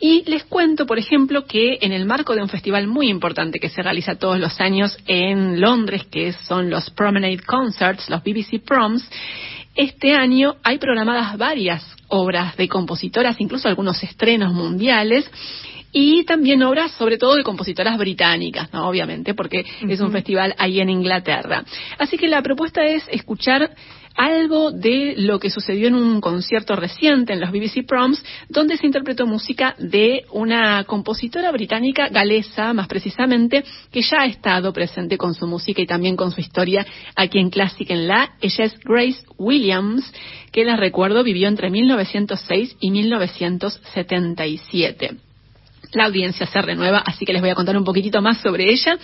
Y 0.00 0.22
les 0.30 0.44
cuento, 0.44 0.86
por 0.86 0.98
ejemplo, 0.98 1.44
que 1.44 1.78
en 1.82 1.92
el 1.92 2.06
marco 2.06 2.34
de 2.34 2.42
un 2.42 2.48
festival 2.48 2.86
muy 2.86 3.08
importante 3.08 3.58
que 3.58 3.68
se 3.68 3.82
realiza 3.82 4.14
todos 4.14 4.38
los 4.38 4.60
años 4.60 4.96
en 5.06 5.60
Londres, 5.60 6.06
que 6.10 6.32
son 6.32 6.70
los 6.70 6.90
Promenade 6.90 7.40
Concerts, 7.40 7.83
los 8.08 8.22
BBC 8.22 8.60
Proms, 8.64 9.08
este 9.74 10.14
año 10.14 10.56
hay 10.62 10.78
programadas 10.78 11.36
varias 11.36 11.84
obras 12.08 12.56
de 12.56 12.68
compositoras, 12.68 13.40
incluso 13.40 13.68
algunos 13.68 14.02
estrenos 14.02 14.52
mundiales, 14.52 15.28
y 15.92 16.24
también 16.24 16.62
obras 16.62 16.90
sobre 16.92 17.18
todo 17.18 17.36
de 17.36 17.44
compositoras 17.44 17.96
británicas, 17.96 18.72
¿no? 18.72 18.88
obviamente, 18.88 19.32
porque 19.34 19.64
es 19.88 20.00
un 20.00 20.10
festival 20.10 20.54
ahí 20.58 20.80
en 20.80 20.90
Inglaterra. 20.90 21.64
Así 21.98 22.18
que 22.18 22.26
la 22.26 22.42
propuesta 22.42 22.84
es 22.84 23.04
escuchar 23.08 23.70
algo 24.14 24.70
de 24.70 25.14
lo 25.16 25.38
que 25.38 25.50
sucedió 25.50 25.88
en 25.88 25.94
un 25.94 26.20
concierto 26.20 26.76
reciente 26.76 27.32
en 27.32 27.40
los 27.40 27.50
BBC 27.50 27.86
Proms, 27.86 28.22
donde 28.48 28.76
se 28.76 28.86
interpretó 28.86 29.26
música 29.26 29.74
de 29.78 30.24
una 30.32 30.84
compositora 30.84 31.50
británica 31.50 32.08
galesa, 32.08 32.72
más 32.72 32.88
precisamente, 32.88 33.64
que 33.90 34.02
ya 34.02 34.22
ha 34.22 34.26
estado 34.26 34.72
presente 34.72 35.18
con 35.18 35.34
su 35.34 35.46
música 35.46 35.82
y 35.82 35.86
también 35.86 36.16
con 36.16 36.30
su 36.30 36.40
historia 36.40 36.86
aquí 37.16 37.38
en 37.38 37.50
Classic 37.50 37.90
en 37.90 38.08
La. 38.08 38.30
Ella 38.40 38.64
es 38.64 38.78
Grace 38.80 39.24
Williams, 39.36 40.10
que 40.52 40.64
la 40.64 40.76
recuerdo 40.76 41.24
vivió 41.24 41.48
entre 41.48 41.70
1906 41.70 42.76
y 42.80 42.90
1977. 42.90 45.16
La 45.92 46.06
audiencia 46.06 46.46
se 46.46 46.60
renueva, 46.60 46.98
así 46.98 47.24
que 47.24 47.32
les 47.32 47.42
voy 47.42 47.50
a 47.50 47.54
contar 47.54 47.76
un 47.76 47.84
poquitito 47.84 48.20
más 48.20 48.40
sobre 48.40 48.68
ella. 48.70 48.98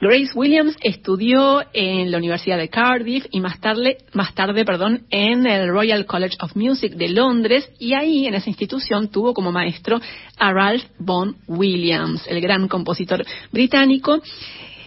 Grace 0.00 0.32
Williams 0.34 0.76
estudió 0.82 1.62
en 1.72 2.10
la 2.10 2.18
Universidad 2.18 2.58
de 2.58 2.68
Cardiff 2.68 3.26
y 3.30 3.40
más 3.40 3.60
tarde, 3.60 3.98
más 4.12 4.34
tarde 4.34 4.64
perdón, 4.64 5.06
en 5.10 5.46
el 5.46 5.68
Royal 5.68 6.04
College 6.04 6.36
of 6.40 6.56
Music 6.56 6.94
de 6.94 7.08
Londres 7.08 7.70
y 7.78 7.94
ahí 7.94 8.26
en 8.26 8.34
esa 8.34 8.50
institución 8.50 9.08
tuvo 9.08 9.34
como 9.34 9.52
maestro 9.52 10.00
a 10.36 10.52
Ralph 10.52 10.84
Vaughan 10.98 11.36
Williams, 11.46 12.26
el 12.28 12.40
gran 12.40 12.68
compositor 12.68 13.24
británico, 13.52 14.20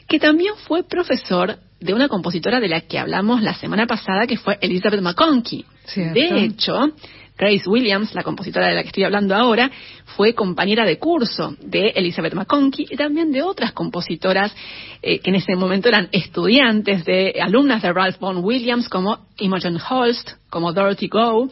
que 0.08 0.20
también 0.20 0.54
fue 0.68 0.84
profesor 0.84 1.58
de 1.80 1.94
una 1.94 2.10
compositora 2.10 2.60
de 2.60 2.68
la 2.68 2.82
que 2.82 3.00
hablamos 3.00 3.42
la 3.42 3.54
semana 3.54 3.86
pasada, 3.86 4.28
que 4.28 4.38
fue 4.38 4.58
Elizabeth 4.62 5.02
McConkie. 5.02 5.66
De 5.96 6.44
hecho, 6.44 6.92
Grace 7.38 7.70
Williams, 7.70 8.16
la 8.16 8.24
compositora 8.24 8.68
de 8.68 8.76
la 8.76 8.82
que 8.82 8.88
estoy 8.88 9.04
hablando 9.04 9.36
ahora, 9.36 9.70
fue 10.16 10.34
compañera 10.34 10.86
de 10.86 10.98
curso 10.98 11.56
de 11.62 11.90
Elizabeth 11.90 12.34
McConkie 12.34 12.88
y 12.90 12.98
también 12.98 13.32
de 13.32 13.44
otras 13.44 13.74
compositoras 13.74 14.56
eh, 15.02 15.20
que 15.20 15.30
en 15.30 15.36
ese 15.36 15.56
momento 15.56 15.88
eran 15.90 16.10
estudiantes 16.12 17.06
de 17.06 17.36
alumnas 17.40 17.82
de 17.82 17.94
Ralph 17.94 18.20
Vaughan 18.20 18.44
Williams 18.44 18.90
como 18.90 19.28
Imogen 19.38 19.78
Holst, 19.78 20.32
como 20.50 20.74
Dorothy 20.74 21.08
Gow 21.08 21.50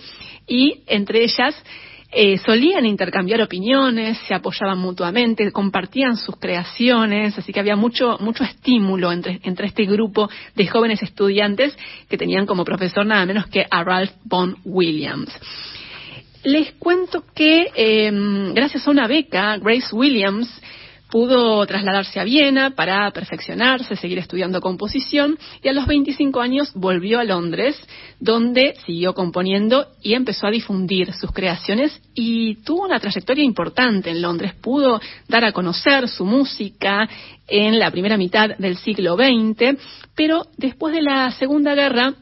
y 0.47 0.83
entre 0.87 1.23
ellas 1.23 1.55
eh, 2.17 2.37
solían 2.37 2.85
intercambiar 2.85 3.41
opiniones, 3.41 4.17
se 4.25 4.33
apoyaban 4.33 4.79
mutuamente, 4.79 5.51
compartían 5.51 6.15
sus 6.15 6.37
creaciones, 6.37 7.37
así 7.37 7.51
que 7.51 7.59
había 7.59 7.75
mucho, 7.75 8.17
mucho 8.21 8.45
estímulo 8.45 9.11
entre, 9.11 9.41
entre 9.43 9.67
este 9.67 9.83
grupo 9.85 10.29
de 10.55 10.65
jóvenes 10.65 11.03
estudiantes 11.03 11.77
que 12.09 12.17
tenían 12.17 12.45
como 12.45 12.63
profesor 12.63 13.05
nada 13.05 13.25
menos 13.25 13.47
que 13.47 13.65
a 13.69 13.83
Ralph 13.83 14.13
Vaughan 14.23 14.55
Williams. 14.63 15.29
Les 16.45 16.71
cuento 16.73 17.25
que 17.35 17.67
em, 17.75 18.53
gracias 18.53 18.87
a 18.87 18.91
una 18.91 19.07
beca, 19.07 19.57
Grace 19.57 19.93
Williams 19.93 20.47
pudo 21.09 21.65
trasladarse 21.65 22.19
a 22.19 22.23
Viena 22.23 22.71
para 22.71 23.09
perfeccionarse, 23.11 23.95
seguir 23.95 24.17
estudiando 24.17 24.61
composición 24.61 25.37
y 25.61 25.67
a 25.67 25.73
los 25.73 25.85
25 25.87 26.41
años 26.41 26.71
volvió 26.73 27.19
a 27.19 27.23
Londres, 27.23 27.79
donde 28.19 28.75
siguió 28.85 29.13
componiendo 29.13 29.87
y 30.01 30.13
empezó 30.13 30.47
a 30.47 30.51
difundir 30.51 31.13
sus 31.13 31.31
creaciones 31.31 32.01
y 32.13 32.55
tuvo 32.63 32.85
una 32.85 32.99
trayectoria 32.99 33.43
importante 33.43 34.09
en 34.09 34.21
Londres. 34.21 34.53
Pudo 34.61 34.99
dar 35.27 35.45
a 35.45 35.51
conocer 35.51 36.07
su 36.07 36.25
música 36.25 37.07
en 37.47 37.79
la 37.79 37.91
primera 37.91 38.17
mitad 38.17 38.57
del 38.57 38.77
siglo 38.77 39.15
XX, 39.15 39.77
pero 40.15 40.47
después 40.57 40.93
de 40.93 41.01
la 41.01 41.31
Segunda 41.31 41.75
Guerra 41.75 42.13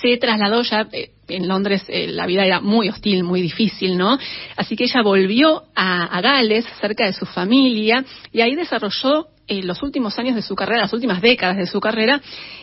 se 0.00 0.16
trasladó 0.16 0.62
ya 0.62 0.88
eh, 0.92 1.10
en 1.28 1.48
Londres 1.48 1.84
eh, 1.88 2.08
la 2.08 2.26
vida 2.26 2.44
era 2.44 2.60
muy 2.60 2.88
hostil, 2.88 3.24
muy 3.24 3.42
difícil, 3.42 3.96
¿no? 3.96 4.18
Así 4.56 4.76
que 4.76 4.84
ella 4.84 5.02
volvió 5.02 5.64
a, 5.74 6.20
Gales, 6.20 6.66
cerca 6.80 7.06
de 7.06 7.12
su 7.12 7.26
familia, 7.26 8.04
y 8.32 8.40
ahí 8.40 8.54
desarrolló 8.54 9.28
eh, 9.48 9.62
los 9.62 9.82
últimos 9.82 10.18
años 10.18 10.34
de 10.34 10.42
su 10.42 10.56
carrera, 10.56 10.82
las 10.82 10.92
últimas 10.92 11.20
décadas 11.20 11.56
de 11.56 11.66
su 11.66 11.80
carrera, 11.80 12.20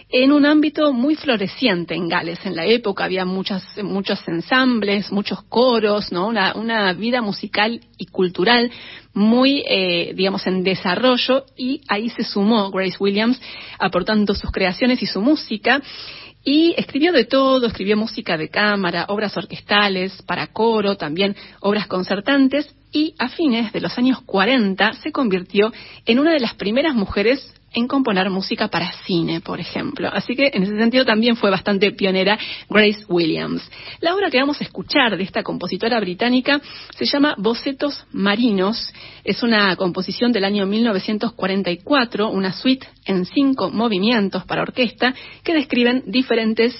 en 0.09 0.31
un 0.31 0.45
ámbito 0.45 0.91
muy 0.91 1.15
floreciente 1.15 1.95
en 1.95 2.09
Gales. 2.09 2.39
En 2.45 2.55
la 2.55 2.65
época 2.65 3.05
había 3.05 3.25
muchas, 3.25 3.63
muchos 3.83 4.27
ensambles, 4.27 5.11
muchos 5.11 5.43
coros, 5.43 6.11
¿no? 6.11 6.27
Una, 6.27 6.53
una 6.55 6.93
vida 6.93 7.21
musical 7.21 7.79
y 7.97 8.05
cultural 8.07 8.71
muy, 9.13 9.63
eh, 9.67 10.13
digamos, 10.15 10.45
en 10.47 10.63
desarrollo, 10.63 11.45
y 11.55 11.81
ahí 11.87 12.09
se 12.09 12.23
sumó 12.23 12.71
Grace 12.71 12.97
Williams, 12.99 13.39
aportando 13.79 14.33
sus 14.33 14.51
creaciones 14.51 15.01
y 15.01 15.05
su 15.05 15.21
música. 15.21 15.81
Y 16.43 16.75
escribió 16.77 17.13
de 17.13 17.25
todo, 17.25 17.67
escribió 17.67 17.95
música 17.95 18.37
de 18.37 18.49
cámara, 18.49 19.05
obras 19.07 19.35
orquestales, 19.37 20.21
para 20.23 20.47
coro, 20.47 20.97
también 20.97 21.35
obras 21.61 21.87
concertantes 21.87 22.75
y 22.91 23.15
a 23.17 23.29
fines 23.29 23.71
de 23.71 23.81
los 23.81 23.97
años 23.97 24.21
40 24.25 24.93
se 24.93 25.11
convirtió 25.11 25.71
en 26.05 26.19
una 26.19 26.33
de 26.33 26.39
las 26.39 26.53
primeras 26.53 26.95
mujeres 26.95 27.53
en 27.73 27.87
componer 27.87 28.29
música 28.29 28.67
para 28.67 28.91
cine, 29.05 29.41
por 29.41 29.59
ejemplo. 29.59 30.09
Así 30.11 30.35
que 30.35 30.51
en 30.53 30.63
ese 30.63 30.77
sentido 30.77 31.05
también 31.05 31.35
fue 31.35 31.49
bastante 31.49 31.91
pionera 31.91 32.37
Grace 32.69 33.05
Williams. 33.07 33.69
La 33.99 34.15
obra 34.15 34.29
que 34.29 34.39
vamos 34.39 34.61
a 34.61 34.63
escuchar 34.63 35.17
de 35.17 35.23
esta 35.23 35.43
compositora 35.43 35.99
británica 35.99 36.61
se 36.95 37.05
llama 37.05 37.35
Bocetos 37.37 38.05
Marinos. 38.11 38.93
Es 39.23 39.43
una 39.43 39.75
composición 39.75 40.31
del 40.31 40.45
año 40.45 40.65
1944, 40.65 42.29
una 42.29 42.53
suite 42.53 42.87
en 43.05 43.25
cinco 43.25 43.69
movimientos 43.69 44.45
para 44.45 44.61
orquesta 44.61 45.13
que 45.43 45.53
describen 45.53 46.03
diferentes 46.07 46.73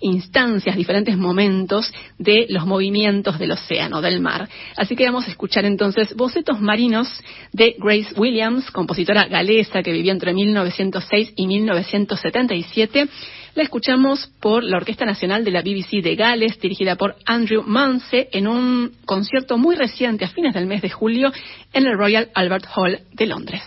instancias, 0.00 0.76
diferentes 0.76 1.16
momentos 1.16 1.92
de 2.18 2.46
los 2.48 2.66
movimientos 2.66 3.38
del 3.38 3.52
océano, 3.52 4.00
del 4.00 4.20
mar. 4.20 4.48
Así 4.76 4.96
que 4.96 5.04
vamos 5.04 5.26
a 5.26 5.30
escuchar 5.30 5.64
entonces 5.64 6.14
Bocetos 6.14 6.60
Marinos 6.60 7.08
de 7.52 7.76
Grace 7.78 8.14
Williams, 8.16 8.70
compositora 8.70 9.26
galesa 9.26 9.82
que 9.82 9.92
vivió 9.92 10.12
entre 10.12 10.32
1906 10.32 11.32
y 11.36 11.46
1977. 11.46 13.08
La 13.54 13.62
escuchamos 13.64 14.30
por 14.40 14.62
la 14.62 14.76
Orquesta 14.76 15.04
Nacional 15.04 15.44
de 15.44 15.50
la 15.50 15.62
BBC 15.62 16.02
de 16.02 16.14
Gales, 16.14 16.60
dirigida 16.60 16.94
por 16.96 17.16
Andrew 17.26 17.64
Manse, 17.66 18.28
en 18.32 18.46
un 18.46 18.92
concierto 19.04 19.58
muy 19.58 19.74
reciente, 19.74 20.24
a 20.24 20.28
fines 20.28 20.54
del 20.54 20.66
mes 20.66 20.82
de 20.82 20.90
julio, 20.90 21.32
en 21.72 21.86
el 21.86 21.98
Royal 21.98 22.30
Albert 22.34 22.66
Hall 22.74 23.00
de 23.12 23.26
Londres. 23.26 23.62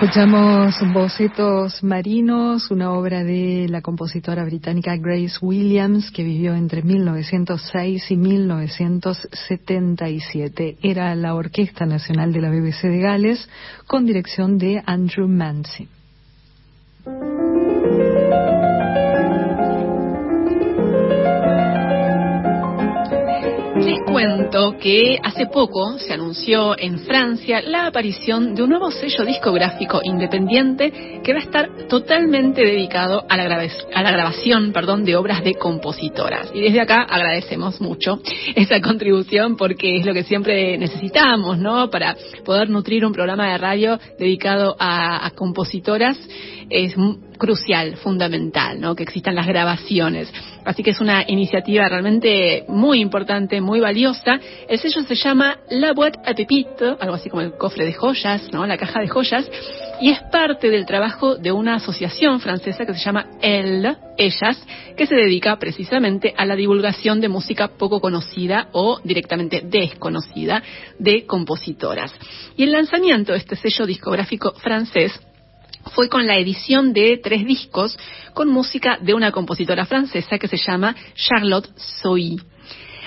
Escuchamos 0.00 0.76
Bocetos 0.92 1.82
Marinos, 1.82 2.70
una 2.70 2.92
obra 2.92 3.24
de 3.24 3.66
la 3.68 3.82
compositora 3.82 4.44
británica 4.44 4.96
Grace 4.96 5.38
Williams 5.42 6.12
que 6.12 6.22
vivió 6.22 6.54
entre 6.54 6.82
1906 6.82 8.08
y 8.12 8.16
1977. 8.16 10.76
Era 10.84 11.12
la 11.16 11.34
Orquesta 11.34 11.84
Nacional 11.84 12.32
de 12.32 12.40
la 12.40 12.48
BBC 12.48 12.82
de 12.82 13.00
Gales 13.00 13.48
con 13.88 14.06
dirección 14.06 14.56
de 14.56 14.80
Andrew 14.86 15.26
Mancy. 15.26 15.88
Que 24.76 25.18
hace 25.22 25.46
poco 25.46 25.98
se 25.98 26.12
anunció 26.12 26.78
en 26.78 26.98
Francia 27.00 27.62
la 27.62 27.86
aparición 27.86 28.54
de 28.54 28.62
un 28.62 28.70
nuevo 28.70 28.90
sello 28.90 29.24
discográfico 29.24 30.00
independiente 30.02 31.20
que 31.22 31.32
va 31.32 31.38
a 31.38 31.42
estar 31.42 31.70
totalmente 31.88 32.62
dedicado 32.62 33.24
a 33.28 33.36
la, 33.36 33.44
a 33.94 34.02
la 34.02 34.10
grabación 34.10 34.72
perdón, 34.72 35.04
de 35.04 35.16
obras 35.16 35.42
de 35.42 35.54
compositoras. 35.54 36.50
Y 36.54 36.60
desde 36.60 36.80
acá 36.80 37.02
agradecemos 37.02 37.80
mucho 37.80 38.20
esa 38.54 38.80
contribución 38.80 39.56
porque 39.56 39.98
es 39.98 40.06
lo 40.06 40.12
que 40.12 40.24
siempre 40.24 40.76
necesitamos, 40.76 41.58
¿no? 41.58 41.88
Para 41.90 42.16
poder 42.44 42.68
nutrir 42.68 43.06
un 43.06 43.12
programa 43.12 43.52
de 43.52 43.58
radio 43.58 43.98
dedicado 44.18 44.76
a 44.78 45.30
compositoras 45.34 46.18
es 46.70 46.94
crucial, 47.38 47.96
fundamental, 47.96 48.80
¿no? 48.80 48.94
Que 48.94 49.04
existan 49.04 49.34
las 49.34 49.46
grabaciones. 49.46 50.32
Así 50.68 50.82
que 50.82 50.90
es 50.90 51.00
una 51.00 51.24
iniciativa 51.26 51.88
realmente 51.88 52.66
muy 52.68 53.00
importante, 53.00 53.58
muy 53.58 53.80
valiosa. 53.80 54.38
El 54.68 54.78
sello 54.78 55.00
se 55.00 55.14
llama 55.14 55.56
La 55.70 55.94
Boîte 55.94 56.18
à 56.26 56.34
Pépite, 56.34 56.94
algo 57.00 57.14
así 57.14 57.30
como 57.30 57.40
el 57.40 57.56
cofre 57.56 57.86
de 57.86 57.94
joyas, 57.94 58.52
¿no? 58.52 58.66
La 58.66 58.76
caja 58.76 59.00
de 59.00 59.08
joyas. 59.08 59.50
Y 60.02 60.10
es 60.10 60.20
parte 60.30 60.68
del 60.68 60.84
trabajo 60.84 61.36
de 61.36 61.52
una 61.52 61.76
asociación 61.76 62.38
francesa 62.40 62.84
que 62.84 62.92
se 62.92 63.02
llama 63.02 63.30
Elle, 63.40 63.96
Ellas, 64.18 64.62
que 64.94 65.06
se 65.06 65.14
dedica 65.14 65.56
precisamente 65.58 66.34
a 66.36 66.44
la 66.44 66.54
divulgación 66.54 67.22
de 67.22 67.28
música 67.28 67.68
poco 67.68 68.02
conocida 68.02 68.68
o 68.72 69.00
directamente 69.02 69.62
desconocida 69.64 70.62
de 70.98 71.24
compositoras. 71.24 72.12
Y 72.58 72.64
el 72.64 72.72
lanzamiento 72.72 73.32
de 73.32 73.38
este 73.38 73.56
sello 73.56 73.86
discográfico 73.86 74.52
francés 74.52 75.18
fue 75.88 76.08
con 76.08 76.26
la 76.26 76.38
edición 76.38 76.92
de 76.92 77.18
tres 77.22 77.44
discos 77.44 77.98
con 78.34 78.48
música 78.48 78.98
de 79.00 79.14
una 79.14 79.32
compositora 79.32 79.86
francesa 79.86 80.38
que 80.38 80.48
se 80.48 80.56
llama 80.56 80.94
Charlotte 81.14 81.68
Soy. 81.76 82.40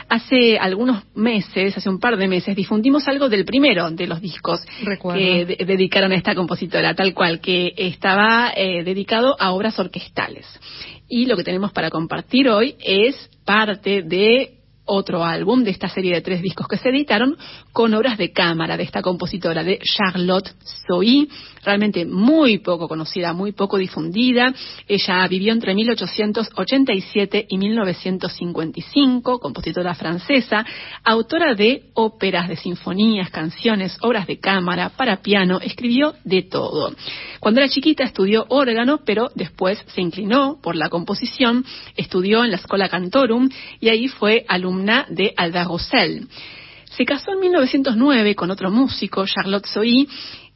Hace 0.10 0.60
algunos 0.60 1.04
meses, 1.16 1.78
hace 1.78 1.90
un 1.90 2.00
par 2.00 2.18
de 2.18 2.28
meses, 2.28 2.54
difundimos 2.54 3.08
algo 3.08 3.30
del 3.30 3.46
primero 3.46 3.90
de 3.92 4.08
los 4.08 4.20
discos 4.20 4.62
que 5.14 5.46
dedicaron 5.66 6.12
a 6.12 6.16
esta 6.16 6.36
compositora, 6.36 6.94
tal 6.94 7.14
cual, 7.14 7.40
que 7.40 7.74
estaba 7.78 8.52
eh, 8.54 8.84
dedicado 8.84 9.38
a 9.40 9.52
obras 9.54 9.80
orquestales. 9.80 10.46
Y 11.08 11.28
lo 11.28 11.38
que 11.38 11.46
tenemos 11.46 11.72
para 11.72 11.90
compartir 11.90 12.50
hoy 12.50 12.76
es 12.80 13.30
parte 13.46 14.02
de 14.02 14.61
otro 14.94 15.24
álbum 15.24 15.64
de 15.64 15.72
esta 15.72 15.88
serie 15.88 16.14
de 16.14 16.22
tres 16.22 16.42
discos 16.42 16.68
que 16.68 16.76
se 16.76 16.90
editaron 16.90 17.38
con 17.72 17.94
obras 17.94 18.18
de 18.18 18.34
cámara 18.34 18.76
de 18.76 18.84
esta 18.84 19.02
compositora 19.02 19.64
de 19.64 19.80
Charlotte 19.80 20.54
Soy, 20.86 21.30
realmente 21.64 22.06
muy 22.06 22.58
poco 22.58 22.90
conocida, 22.90 23.32
muy 23.32 23.54
poco 23.54 23.78
difundida. 23.78 24.54
Ella 24.88 25.26
vivió 25.30 25.54
entre 25.54 25.74
1887 25.74 27.46
y 27.48 27.58
1955, 27.58 29.40
compositora 29.40 29.96
francesa, 29.96 30.66
autora 31.06 31.56
de 31.56 31.84
óperas, 31.94 32.50
de 32.50 32.58
sinfonías, 32.58 33.30
canciones, 33.30 33.98
obras 34.02 34.28
de 34.28 34.40
cámara, 34.40 34.90
para 34.90 35.22
piano, 35.22 35.60
escribió 35.62 36.16
de 36.26 36.42
todo. 36.44 36.94
Cuando 37.40 37.62
era 37.62 37.70
chiquita 37.70 38.04
estudió 38.04 38.46
órgano, 38.50 39.00
pero 39.06 39.30
después 39.36 39.82
se 39.96 40.02
inclinó 40.02 40.60
por 40.62 40.76
la 40.76 40.90
composición, 40.90 41.64
estudió 41.96 42.44
en 42.44 42.52
la 42.52 42.58
Escola 42.58 42.90
Cantorum 42.90 43.48
y 43.80 43.88
ahí 43.88 44.10
fue 44.10 44.46
alumna 44.50 44.81
de 45.10 45.34
Albert 45.38 45.68
Roussel. 45.68 46.28
Se 46.96 47.06
casó 47.06 47.32
en 47.34 47.40
1909 47.40 48.36
con 48.36 48.52
otro 48.52 48.70
músico, 48.70 49.26
Charlotte 49.26 49.66
Soy, 49.66 50.08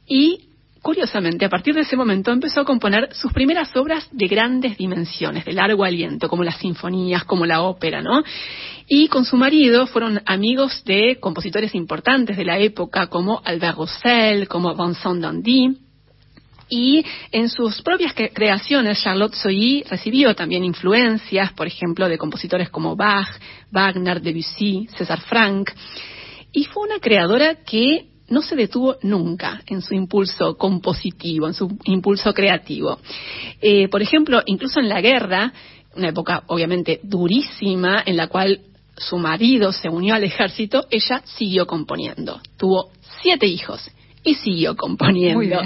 y 0.06 0.40
curiosamente, 0.82 1.44
a 1.44 1.48
partir 1.48 1.74
de 1.74 1.80
ese 1.80 1.96
momento 1.96 2.30
empezó 2.30 2.60
a 2.60 2.64
componer 2.64 3.12
sus 3.12 3.32
primeras 3.32 3.74
obras 3.74 4.08
de 4.12 4.28
grandes 4.28 4.76
dimensiones, 4.76 5.44
de 5.44 5.52
largo 5.52 5.82
aliento, 5.82 6.28
como 6.28 6.44
las 6.44 6.58
sinfonías, 6.58 7.24
como 7.24 7.44
la 7.44 7.62
ópera, 7.62 8.02
¿no? 8.02 8.22
Y 8.86 9.08
con 9.08 9.24
su 9.24 9.36
marido 9.36 9.88
fueron 9.88 10.20
amigos 10.26 10.84
de 10.84 11.18
compositores 11.18 11.74
importantes 11.74 12.36
de 12.36 12.44
la 12.44 12.58
época, 12.58 13.08
como 13.08 13.42
Albert 13.44 13.78
Roussel, 13.78 14.46
como 14.46 14.74
Vincent 14.76 15.22
Dandy. 15.22 15.85
Y 16.68 17.04
en 17.30 17.48
sus 17.48 17.80
propias 17.82 18.12
creaciones, 18.14 19.00
Charlotte 19.00 19.34
Soy 19.34 19.84
recibió 19.88 20.34
también 20.34 20.64
influencias, 20.64 21.52
por 21.52 21.66
ejemplo, 21.66 22.08
de 22.08 22.18
compositores 22.18 22.70
como 22.70 22.96
Bach, 22.96 23.28
Wagner, 23.70 24.20
Debussy, 24.20 24.88
César 24.96 25.20
Franck. 25.20 25.72
Y 26.52 26.64
fue 26.64 26.84
una 26.84 26.98
creadora 26.98 27.56
que 27.64 28.06
no 28.28 28.42
se 28.42 28.56
detuvo 28.56 28.96
nunca 29.02 29.62
en 29.66 29.80
su 29.80 29.94
impulso 29.94 30.56
compositivo, 30.56 31.46
en 31.46 31.54
su 31.54 31.78
impulso 31.84 32.32
creativo. 32.34 32.98
Eh, 33.60 33.88
por 33.88 34.02
ejemplo, 34.02 34.42
incluso 34.46 34.80
en 34.80 34.88
la 34.88 35.00
guerra, 35.00 35.52
una 35.94 36.08
época 36.08 36.42
obviamente 36.48 37.00
durísima 37.04 38.02
en 38.04 38.16
la 38.16 38.26
cual 38.26 38.60
su 38.96 39.18
marido 39.18 39.72
se 39.72 39.88
unió 39.88 40.14
al 40.14 40.24
ejército, 40.24 40.86
ella 40.90 41.22
siguió 41.24 41.66
componiendo. 41.66 42.40
Tuvo 42.56 42.90
siete 43.22 43.46
hijos 43.46 43.88
y 44.26 44.34
siguió 44.34 44.74
componiendo. 44.76 45.62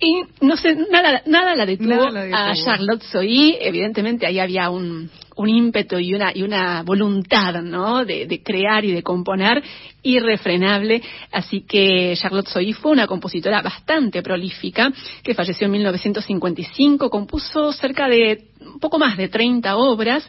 y 0.00 0.22
no 0.40 0.56
sé, 0.56 0.74
nada, 0.90 1.22
nada 1.26 1.54
la 1.54 1.66
detuvo, 1.66 2.02
a 2.32 2.54
Charlotte 2.54 3.02
Soy. 3.02 3.58
Evidentemente 3.60 4.26
ahí 4.26 4.38
había 4.38 4.70
un, 4.70 5.10
un 5.36 5.48
ímpetu 5.50 5.98
y 5.98 6.14
una, 6.14 6.32
y 6.34 6.42
una 6.42 6.82
voluntad, 6.82 7.60
¿no? 7.62 8.06
De, 8.06 8.26
de, 8.26 8.42
crear 8.42 8.86
y 8.86 8.92
de 8.92 9.02
componer 9.02 9.62
irrefrenable. 10.02 11.02
Así 11.30 11.60
que 11.60 12.14
Charlotte 12.16 12.48
Soy 12.48 12.72
fue 12.72 12.92
una 12.92 13.06
compositora 13.06 13.60
bastante 13.60 14.22
prolífica 14.22 14.90
que 15.22 15.34
falleció 15.34 15.66
en 15.66 15.72
1955, 15.72 17.10
compuso 17.10 17.70
cerca 17.72 18.08
de 18.08 18.46
un 18.62 18.80
poco 18.80 18.98
más 18.98 19.18
de 19.18 19.28
30 19.28 19.76
obras 19.76 20.26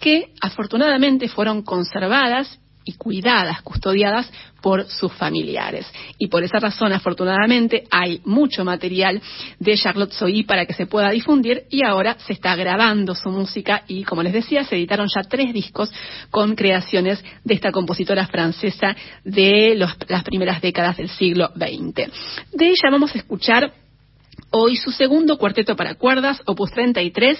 que 0.00 0.30
afortunadamente 0.40 1.28
fueron 1.28 1.62
conservadas 1.62 2.58
y 2.88 2.94
cuidadas, 2.94 3.60
custodiadas 3.60 4.32
por 4.62 4.86
sus 4.86 5.12
familiares. 5.12 5.86
Y 6.16 6.28
por 6.28 6.42
esa 6.42 6.58
razón, 6.58 6.90
afortunadamente, 6.90 7.84
hay 7.90 8.22
mucho 8.24 8.64
material 8.64 9.20
de 9.58 9.76
Charlotte 9.76 10.12
Soy 10.12 10.44
para 10.44 10.64
que 10.64 10.72
se 10.72 10.86
pueda 10.86 11.10
difundir 11.10 11.64
y 11.68 11.84
ahora 11.84 12.16
se 12.26 12.32
está 12.32 12.56
grabando 12.56 13.14
su 13.14 13.28
música 13.28 13.82
y, 13.88 14.04
como 14.04 14.22
les 14.22 14.32
decía, 14.32 14.64
se 14.64 14.76
editaron 14.76 15.06
ya 15.14 15.20
tres 15.28 15.52
discos 15.52 15.92
con 16.30 16.54
creaciones 16.54 17.22
de 17.44 17.54
esta 17.54 17.72
compositora 17.72 18.26
francesa 18.26 18.96
de 19.22 19.74
las 19.74 20.24
primeras 20.24 20.62
décadas 20.62 20.96
del 20.96 21.10
siglo 21.10 21.50
XX. 21.54 22.10
De 22.54 22.68
ella 22.68 22.88
vamos 22.90 23.14
a 23.14 23.18
escuchar 23.18 23.70
hoy 24.50 24.76
su 24.76 24.90
segundo 24.90 25.36
cuarteto 25.36 25.76
para 25.76 25.94
cuerdas, 25.96 26.40
opus 26.46 26.70
33, 26.70 27.38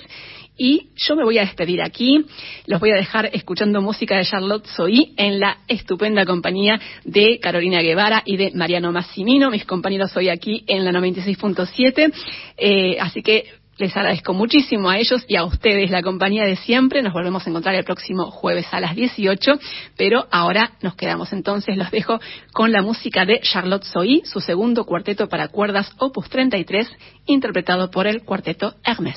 y 0.58 0.88
yo 0.96 1.16
me 1.16 1.24
voy 1.24 1.38
a 1.38 1.42
despedir 1.42 1.80
aquí. 1.80 2.26
Los 2.66 2.80
voy 2.80 2.90
a 2.90 2.96
dejar 2.96 3.30
escuchando 3.32 3.80
música 3.80 4.16
de 4.16 4.24
Charlotte 4.24 4.66
Soy 4.66 5.14
en 5.16 5.38
la 5.38 5.58
estupenda 5.68 6.26
compañía 6.26 6.78
de 7.04 7.38
Carolina 7.38 7.80
Guevara 7.80 8.22
y 8.26 8.36
de 8.36 8.50
Mariano 8.54 8.92
Massimino. 8.92 9.50
Mis 9.50 9.64
compañeros 9.64 10.14
hoy 10.16 10.28
aquí 10.28 10.64
en 10.66 10.84
la 10.84 10.90
96.7. 10.90 12.12
Eh, 12.58 12.96
así 13.00 13.22
que 13.22 13.44
les 13.78 13.96
agradezco 13.96 14.34
muchísimo 14.34 14.90
a 14.90 14.98
ellos 14.98 15.24
y 15.28 15.36
a 15.36 15.44
ustedes 15.44 15.90
la 15.92 16.02
compañía 16.02 16.44
de 16.44 16.56
siempre. 16.56 17.00
Nos 17.00 17.12
volvemos 17.12 17.46
a 17.46 17.50
encontrar 17.50 17.76
el 17.76 17.84
próximo 17.84 18.30
jueves 18.32 18.66
a 18.72 18.80
las 18.80 18.96
18, 18.96 19.52
pero 19.96 20.26
ahora 20.32 20.72
nos 20.82 20.96
quedamos 20.96 21.32
entonces. 21.32 21.76
Los 21.76 21.92
dejo 21.92 22.18
con 22.52 22.72
la 22.72 22.82
música 22.82 23.24
de 23.24 23.40
Charlotte 23.40 23.84
Soy, 23.84 24.22
su 24.24 24.40
segundo 24.40 24.84
cuarteto 24.84 25.28
para 25.28 25.46
cuerdas 25.46 25.92
Opus 25.98 26.28
33, 26.28 26.90
interpretado 27.26 27.90
por 27.92 28.08
el 28.08 28.24
cuarteto 28.24 28.74
Hermes. 28.84 29.16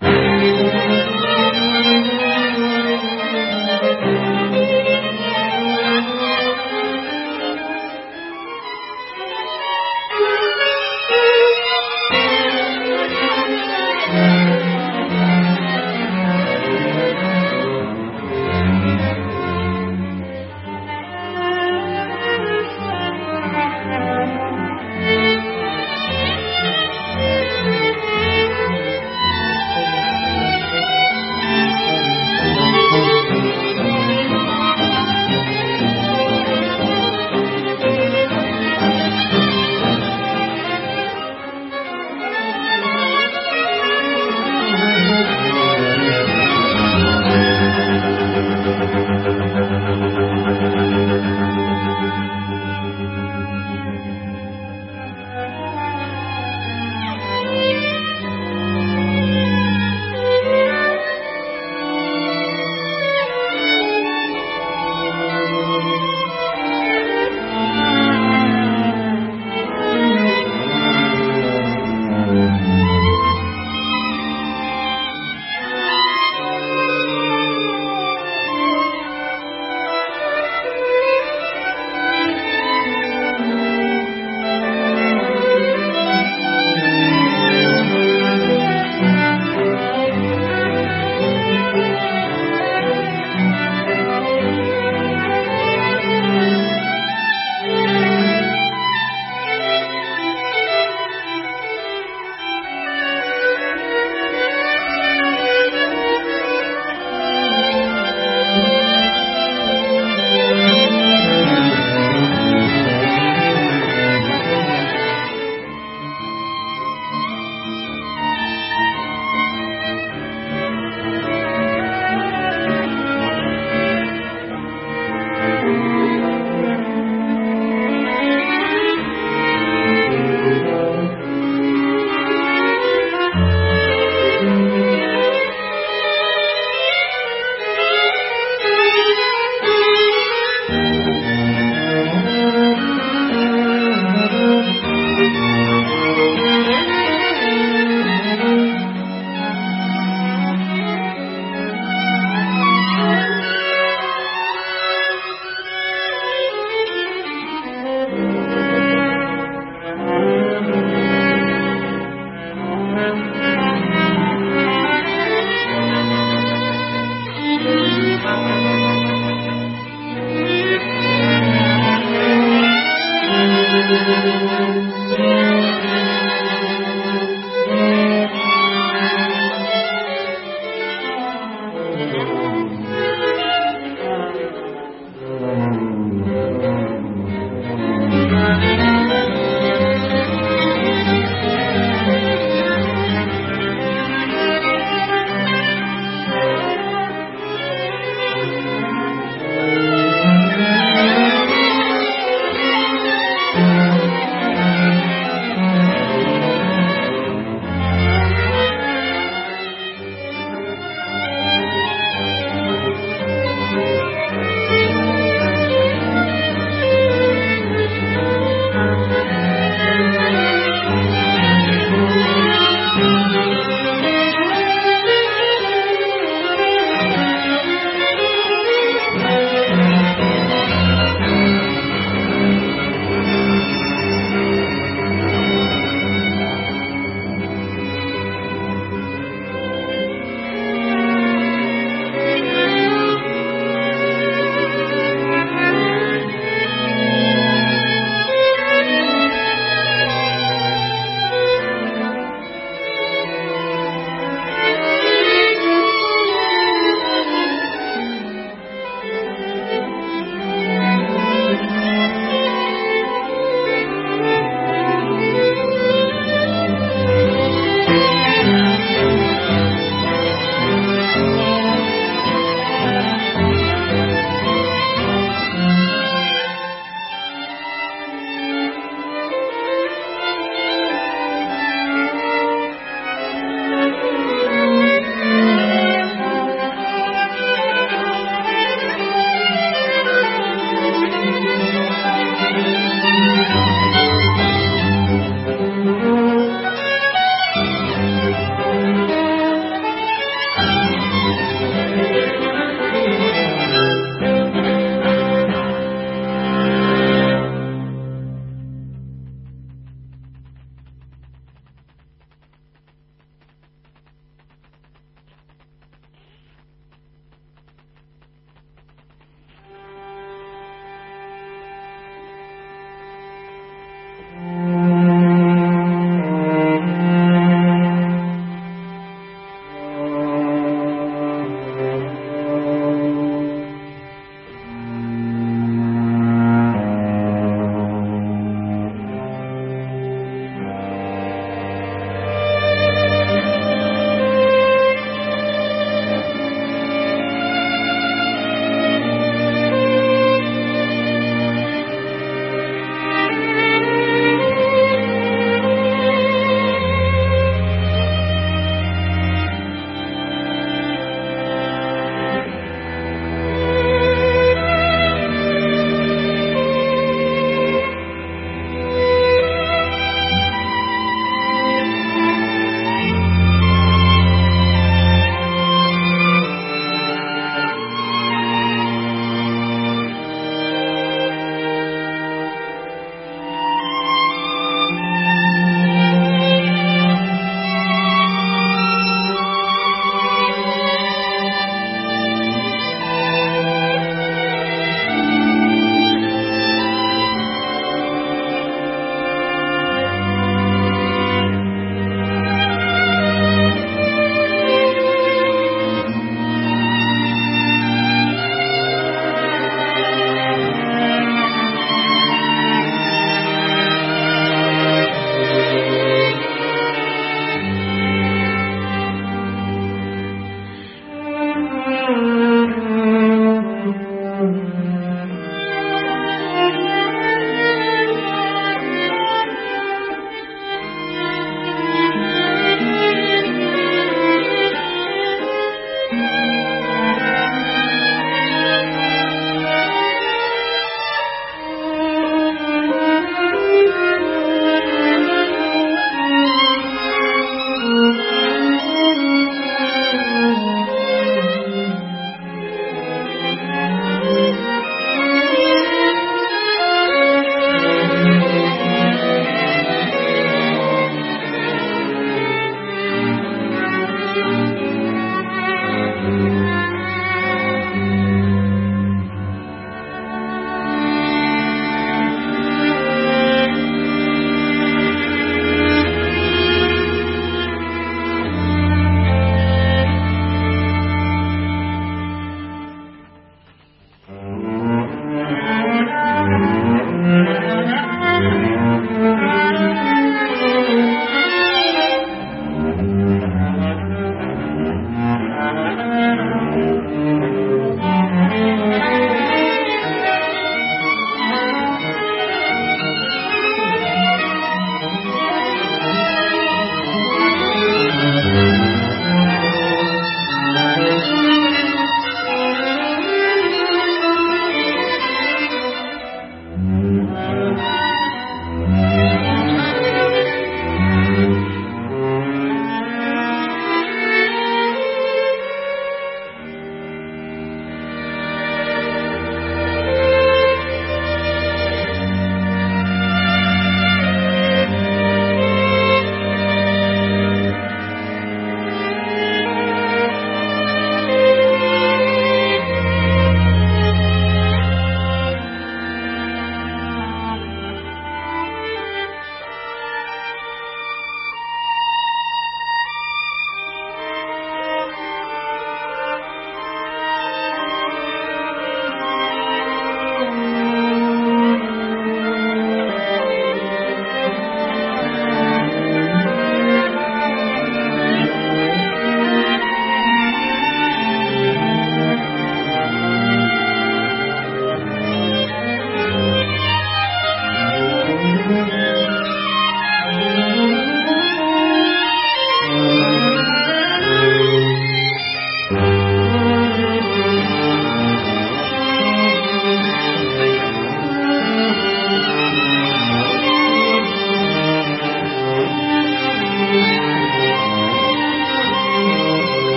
Thank 0.00 1.14
you. 1.14 1.19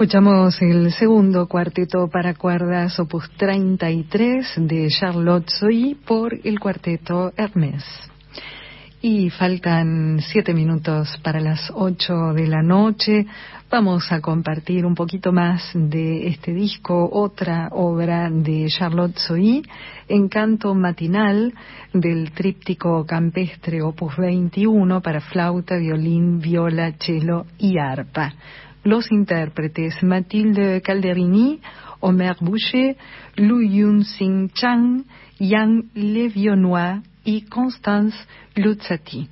Escuchamos 0.00 0.62
el 0.62 0.90
segundo 0.92 1.46
cuarteto 1.46 2.08
para 2.08 2.32
cuerdas 2.32 2.98
opus 2.98 3.30
33 3.36 4.54
de 4.56 4.88
Charlotte 4.88 5.50
Soy 5.50 5.94
por 5.94 6.32
el 6.42 6.58
cuarteto 6.58 7.34
Hermès. 7.36 7.84
Y 9.02 9.28
faltan 9.28 10.20
siete 10.20 10.54
minutos 10.54 11.20
para 11.22 11.38
las 11.38 11.70
ocho 11.74 12.32
de 12.32 12.46
la 12.46 12.62
noche. 12.62 13.26
Vamos 13.70 14.10
a 14.10 14.22
compartir 14.22 14.86
un 14.86 14.94
poquito 14.94 15.32
más 15.32 15.70
de 15.74 16.28
este 16.28 16.54
disco, 16.54 17.06
otra 17.12 17.68
obra 17.70 18.30
de 18.30 18.68
Charlotte 18.68 19.18
Soy, 19.18 19.62
Encanto 20.08 20.74
Matinal, 20.74 21.52
del 21.92 22.32
tríptico 22.32 23.04
campestre 23.04 23.82
opus 23.82 24.16
21 24.16 25.02
para 25.02 25.20
flauta, 25.20 25.76
violín, 25.76 26.40
viola, 26.40 26.90
cello 26.98 27.44
y 27.58 27.76
arpa 27.76 28.32
los 28.84 29.10
intérpretes 29.10 30.02
Mathilde 30.02 30.80
Calderini, 30.82 31.60
Omer 32.00 32.36
Boucher, 32.40 32.96
Lu 33.36 33.60
Yun 33.60 34.04
Sing 34.04 34.50
Chang, 34.52 35.04
Yang 35.38 35.84
Levionnois 35.94 37.02
y 37.24 37.42
Constance 37.42 38.16
Luzzati. 38.54 39.28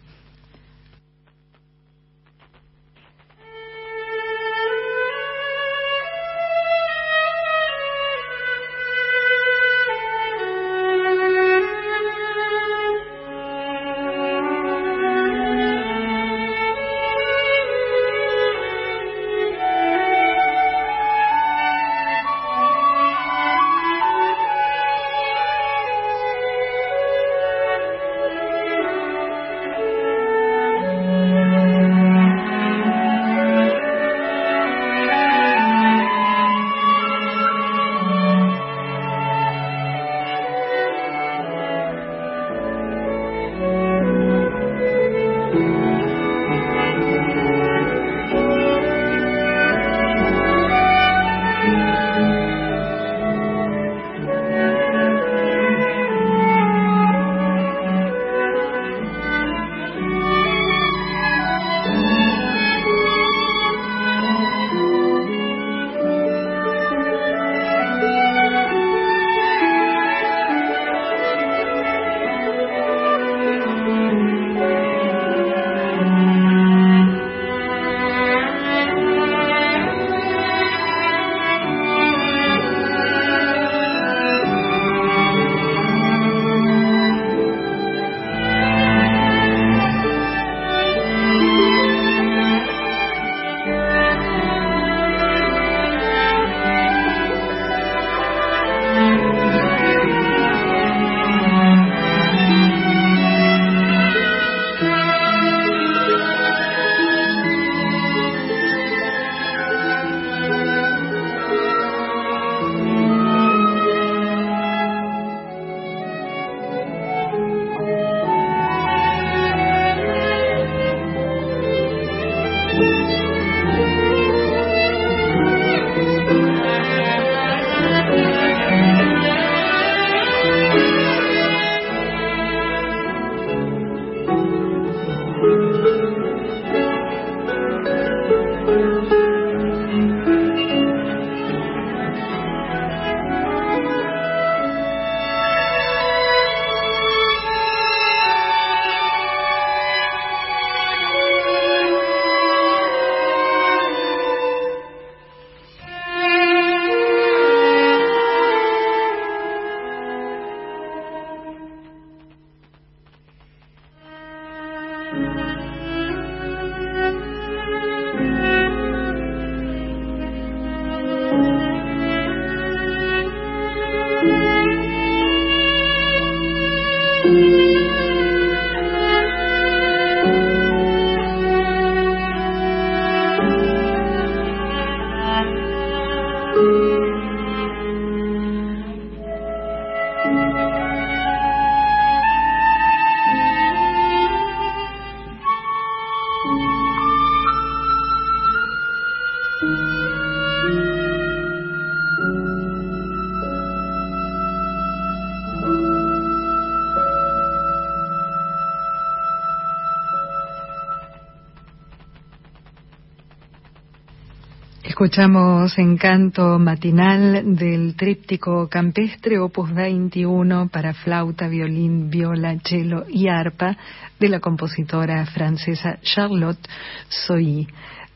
Escuchamos 214.98 215.78
Encanto 215.78 216.58
Matinal 216.58 217.54
del 217.54 217.94
tríptico 217.94 218.68
campestre 218.68 219.38
opus 219.38 219.72
21 219.72 220.70
para 220.70 220.92
flauta, 220.92 221.46
violín, 221.46 222.10
viola, 222.10 222.56
cello 222.64 223.04
y 223.08 223.28
arpa 223.28 223.76
de 224.18 224.28
la 224.28 224.40
compositora 224.40 225.24
francesa 225.26 226.00
Charlotte 226.02 226.68
Soy. 227.08 227.68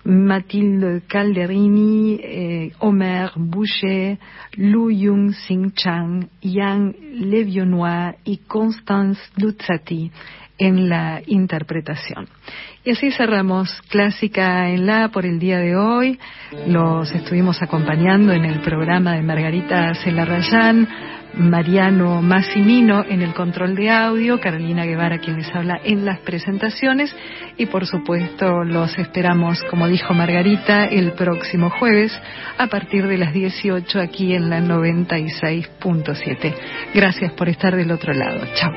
Mathilde 0.02 1.02
Calderini, 1.06 2.18
eh, 2.20 2.72
Omer 2.80 3.30
Boucher, 3.36 4.18
Lu 4.54 4.90
Yung 4.90 5.32
Sing 5.32 5.70
Chang, 5.74 6.28
Yang 6.40 6.96
Levionois 7.12 8.16
y 8.24 8.38
Constance 8.38 9.20
Luzzati 9.36 10.10
en 10.58 10.88
la 10.88 11.22
interpretación. 11.26 12.28
Y 12.84 12.90
así 12.90 13.12
cerramos 13.12 13.70
Clásica 13.88 14.68
en 14.70 14.86
la 14.86 15.08
por 15.08 15.24
el 15.24 15.38
día 15.38 15.58
de 15.58 15.76
hoy. 15.76 16.18
Los 16.66 17.12
estuvimos 17.12 17.62
acompañando 17.62 18.32
en 18.32 18.44
el 18.44 18.60
programa 18.60 19.12
de 19.12 19.22
Margarita 19.22 19.94
Celarrayán, 19.94 20.88
Mariano 21.34 22.20
Massimino 22.22 23.04
en 23.08 23.22
el 23.22 23.34
control 23.34 23.76
de 23.76 23.88
audio, 23.88 24.40
Carolina 24.40 24.84
Guevara 24.84 25.18
quien 25.18 25.36
les 25.36 25.54
habla 25.54 25.80
en 25.84 26.04
las 26.04 26.18
presentaciones 26.20 27.14
y 27.56 27.66
por 27.66 27.86
supuesto 27.86 28.64
los 28.64 28.98
esperamos, 28.98 29.62
como 29.70 29.86
dijo 29.86 30.12
Margarita, 30.12 30.84
el 30.86 31.12
próximo 31.12 31.70
jueves 31.70 32.12
a 32.58 32.66
partir 32.66 33.06
de 33.06 33.16
las 33.16 33.32
18 33.32 34.00
aquí 34.00 34.34
en 34.34 34.50
la 34.50 34.60
96.7. 34.60 36.54
Gracias 36.94 37.32
por 37.34 37.48
estar 37.48 37.76
del 37.76 37.92
otro 37.92 38.12
lado. 38.12 38.40
Chao. 38.54 38.72